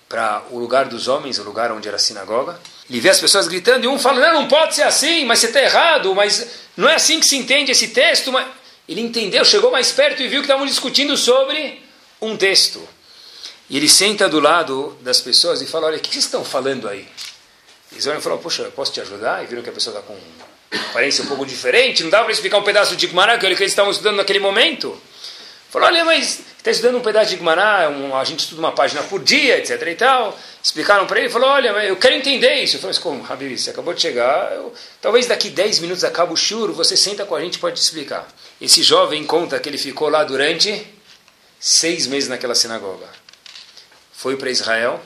para 0.07 0.45
o 0.49 0.57
lugar 0.57 0.85
dos 0.85 1.09
homens, 1.09 1.37
o 1.37 1.43
lugar 1.43 1.73
onde 1.73 1.89
era 1.89 1.97
a 1.97 1.99
sinagoga. 1.99 2.57
Ele 2.91 2.99
vê 2.99 3.09
as 3.09 3.21
pessoas 3.21 3.47
gritando 3.47 3.85
e 3.85 3.87
um 3.87 3.97
fala: 3.97 4.19
Não, 4.19 4.41
não 4.41 4.47
pode 4.49 4.75
ser 4.75 4.83
assim, 4.83 5.23
mas 5.23 5.39
você 5.39 5.45
está 5.45 5.61
errado, 5.61 6.13
mas 6.13 6.45
não 6.75 6.89
é 6.89 6.95
assim 6.95 7.21
que 7.21 7.25
se 7.25 7.37
entende 7.37 7.71
esse 7.71 7.87
texto. 7.87 8.33
Mas... 8.33 8.45
Ele 8.87 8.99
entendeu, 8.99 9.45
chegou 9.45 9.71
mais 9.71 9.93
perto 9.93 10.21
e 10.21 10.27
viu 10.27 10.41
que 10.41 10.45
estavam 10.45 10.65
discutindo 10.65 11.15
sobre 11.15 11.81
um 12.21 12.35
texto. 12.35 12.85
E 13.69 13.77
ele 13.77 13.87
senta 13.87 14.27
do 14.27 14.41
lado 14.41 14.97
das 14.99 15.21
pessoas 15.21 15.61
e 15.61 15.65
fala: 15.65 15.87
Olha, 15.87 15.97
o 15.97 15.99
que 16.01 16.09
vocês 16.09 16.25
estão 16.25 16.43
falando 16.43 16.89
aí? 16.89 17.07
Eles 17.93 18.05
olham 18.07 18.19
e 18.19 18.21
falam: 18.21 18.39
Poxa, 18.39 18.63
eu 18.63 18.71
posso 18.73 18.91
te 18.91 18.99
ajudar? 18.99 19.41
E 19.41 19.47
viram 19.47 19.63
que 19.63 19.69
a 19.69 19.73
pessoa 19.73 19.97
está 19.97 20.05
com 20.05 20.19
aparência 20.89 21.23
um 21.23 21.27
pouco 21.27 21.45
diferente, 21.45 22.03
não 22.03 22.09
dá 22.09 22.21
para 22.23 22.33
explicar 22.33 22.57
um 22.57 22.63
pedaço 22.63 22.97
de 22.97 23.07
Gemara 23.07 23.37
que 23.37 23.45
eles 23.45 23.59
estavam 23.61 23.91
estudando 23.91 24.17
naquele 24.17 24.39
momento. 24.39 25.01
Falou, 25.72 25.88
olha, 25.88 26.03
mas 26.03 26.41
está 26.57 26.69
estudando 26.69 26.97
um 26.97 27.01
pedaço 27.01 27.30
de 27.30 27.38
Gumará, 27.38 27.89
um, 27.89 28.13
a 28.13 28.26
gente 28.26 28.41
estuda 28.41 28.59
uma 28.59 28.74
página 28.74 29.01
por 29.03 29.24
dia, 29.24 29.57
etc 29.57 29.82
e 29.88 29.95
tal. 29.95 30.38
Explicaram 30.61 31.07
para 31.07 31.22
ele, 31.22 31.30
falou, 31.30 31.47
olha, 31.47 31.69
eu 31.69 31.95
quero 31.95 32.13
entender 32.13 32.55
isso. 32.55 32.76
Eu 32.76 32.82
falei, 32.82 32.93
mas 32.93 33.01
como, 33.01 33.24
você 33.57 33.69
acabou 33.69 33.93
de 33.93 34.01
chegar, 34.01 34.51
eu, 34.51 34.74
talvez 34.99 35.28
daqui 35.28 35.49
10 35.49 35.80
minutos 35.80 36.03
acaba 36.03 36.34
o 36.34 36.36
shur, 36.36 36.74
você 36.74 36.97
senta 36.97 37.26
com 37.26 37.36
a 37.36 37.39
gente 37.39 37.57
pode 37.57 37.78
te 37.78 37.84
explicar. 37.84 38.28
Esse 38.59 38.84
jovem 38.84 39.24
conta 39.24 39.57
que 39.61 39.69
ele 39.69 39.78
ficou 39.78 40.09
lá 40.09 40.26
durante 40.26 40.86
seis 41.57 42.05
meses 42.05 42.28
naquela 42.28 42.53
sinagoga. 42.53 43.07
Foi 44.11 44.36
para 44.36 44.49
Israel, 44.49 45.01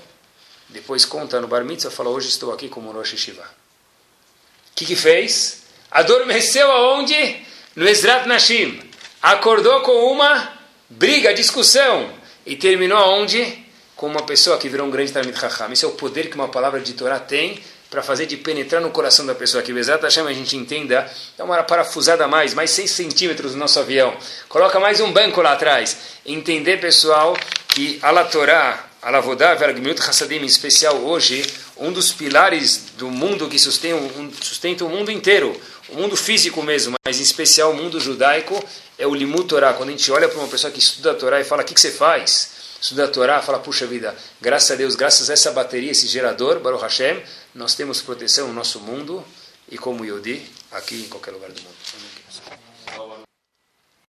depois 0.70 1.06
conta 1.06 1.40
no 1.40 1.48
Bar 1.48 1.64
Mitzvah, 1.64 1.92
falou, 1.92 2.16
hoje 2.16 2.30
estou 2.30 2.52
aqui 2.52 2.70
como 2.70 2.92
Rosh 2.92 3.16
Shiva. 3.16 3.44
O 3.44 4.76
que, 4.76 4.84
que 4.84 4.96
fez? 4.96 5.60
Adormeceu 5.92 6.72
aonde? 6.72 7.46
No 7.76 7.88
Ezrat 7.88 8.26
Nashim. 8.26 8.82
Acordou 9.22 9.82
com 9.82 10.12
uma 10.12 10.54
briga, 10.90 11.34
discussão, 11.34 12.10
e 12.46 12.56
terminou 12.56 13.00
onde? 13.20 13.66
Com 13.96 14.08
uma 14.08 14.24
pessoa 14.24 14.58
que 14.58 14.70
virou 14.70 14.86
um 14.86 14.92
grande 14.92 15.12
Talmid 15.12 15.38
Chacham. 15.40 15.72
Esse 15.72 15.86
é 15.86 15.88
o 15.88 15.92
poder 15.92 16.30
que 16.30 16.36
uma 16.36 16.48
palavra 16.48 16.80
de 16.80 16.94
Torá 16.94 17.20
tem 17.20 17.60
para 17.90 18.04
fazer 18.04 18.26
de 18.26 18.38
penetrar 18.38 18.82
no 18.82 18.90
coração 18.90 19.26
da 19.26 19.34
pessoa. 19.34 19.64
Que 19.64 19.74
Bezat 19.74 20.04
Hashem 20.04 20.28
a 20.28 20.34
gente 20.34 20.56
entenda, 20.58 21.10
dá 21.38 21.44
uma 21.44 21.64
parafusada 21.64 22.26
a 22.26 22.28
mais, 22.28 22.54
mais 22.54 22.72
6 22.72 22.92
centímetros 22.92 23.54
no 23.54 23.60
nosso 23.60 23.80
avião. 23.80 24.16
Coloca 24.50 24.80
mais 24.80 25.00
um 25.00 25.12
banco 25.12 25.42
lá 25.42 25.54
atrás. 25.54 25.98
Entender, 26.26 26.80
pessoal, 26.80 27.38
que 27.70 28.00
a 28.02 28.24
Torá, 28.26 28.86
a 29.02 29.10
Lavodá, 29.10 29.54
Vergmiut 29.56 30.02
Hassadim, 30.02 30.38
em 30.38 30.46
especial 30.46 30.96
hoje, 30.98 31.46
um 31.78 31.92
dos 31.92 32.12
pilares 32.12 32.92
do 32.98 33.10
mundo 33.10 33.48
que 33.48 33.60
sustenta, 33.60 33.98
sustenta 34.42 34.84
o 34.84 34.90
mundo 34.90 35.12
inteiro, 35.12 35.56
o 35.90 35.96
mundo 35.96 36.16
físico 36.16 36.62
mesmo, 36.64 36.96
mas 37.06 37.20
em 37.20 37.24
especial 37.24 37.72
o 37.72 37.76
mundo 37.76 38.00
judaico, 38.00 38.62
é 38.98 39.06
o 39.06 39.14
Limut 39.14 39.46
Torá. 39.46 39.74
Quando 39.74 39.90
a 39.90 39.92
gente 39.92 40.12
olha 40.12 40.28
para 40.28 40.40
uma 40.40 40.48
pessoa 40.48 40.72
que 40.72 40.80
estuda 40.80 41.12
a 41.12 41.14
Torá 41.16 41.40
e 41.40 41.44
fala, 41.44 41.62
o 41.62 41.66
que, 41.66 41.74
que 41.74 41.82
você 41.82 41.92
faz? 41.92 42.56
Estuda 42.82 43.06
a 43.06 43.08
Torá, 43.08 43.42
fala, 43.42 43.60
puxa 43.60 43.86
vida, 43.86 44.16
graças 44.42 44.72
a 44.72 44.76
Deus, 44.76 44.96
graças 44.96 45.30
a 45.30 45.34
essa 45.34 45.52
bateria, 45.52 45.92
esse 45.92 46.08
gerador, 46.08 46.60
Baruch 46.60 46.84
Hashem, 46.84 47.22
nós 47.54 47.74
temos 47.74 48.02
proteção 48.02 48.48
no 48.48 48.54
nosso 48.54 48.80
mundo 48.80 49.24
e 49.70 49.78
como 49.78 50.06
Yodi, 50.06 50.42
aqui 50.72 51.02
em 51.02 51.10
qualquer 51.10 51.32
lugar 51.32 51.52
do 51.52 51.62
mundo. 51.62 51.76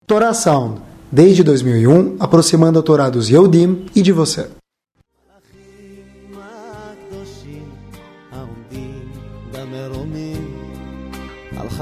Torá 0.06 0.34
Sound, 0.34 0.82
desde 1.10 1.42
2001, 1.42 2.16
aproximando 2.20 2.78
a 2.78 2.82
Torá 2.82 3.08
dos 3.08 3.28
Yodim 3.28 3.86
e 3.94 4.02
de 4.02 4.12
você. 4.12 4.50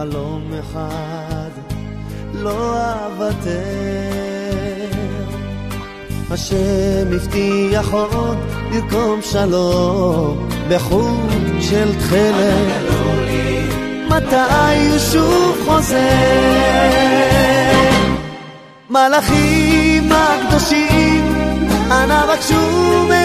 חלום 0.03 0.43
אחד 0.61 1.51
לא 2.35 2.75
אוותר. 3.07 3.53
השם 6.31 7.13
הבטיח 7.13 7.93
עוד 7.93 8.39
לרקום 8.73 9.21
שלום 9.23 10.49
בחוט 10.69 11.31
של 11.61 11.95
תכלת. 11.99 12.93
מתי 14.09 14.89
הוא 14.91 14.99
שוב 14.99 15.63
חוזר? 15.65 15.97
מלאכים 18.91 20.13
הקדושים, 20.13 21.35
אנא 21.91 22.27
בקשו 22.27 23.07
מאלוקים, 23.09 23.22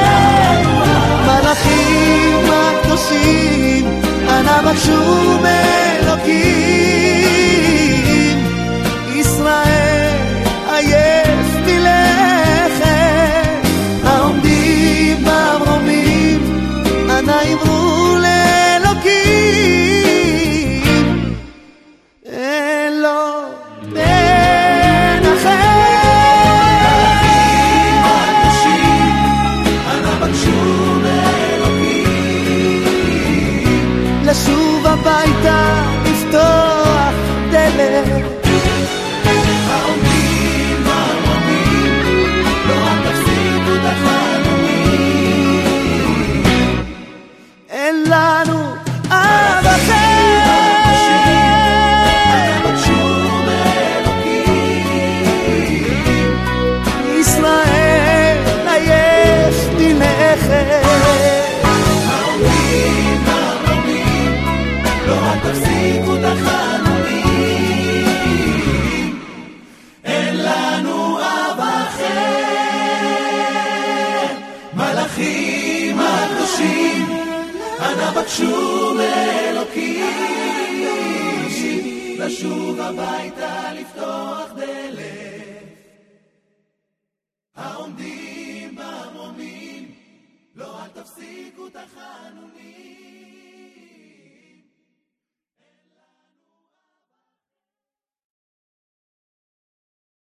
מלאכים 1.26 2.46
הקדושים, 2.52 4.02
אנא 4.30 4.62
בקשו 4.62 5.39
מאלוקים, 5.41 6.74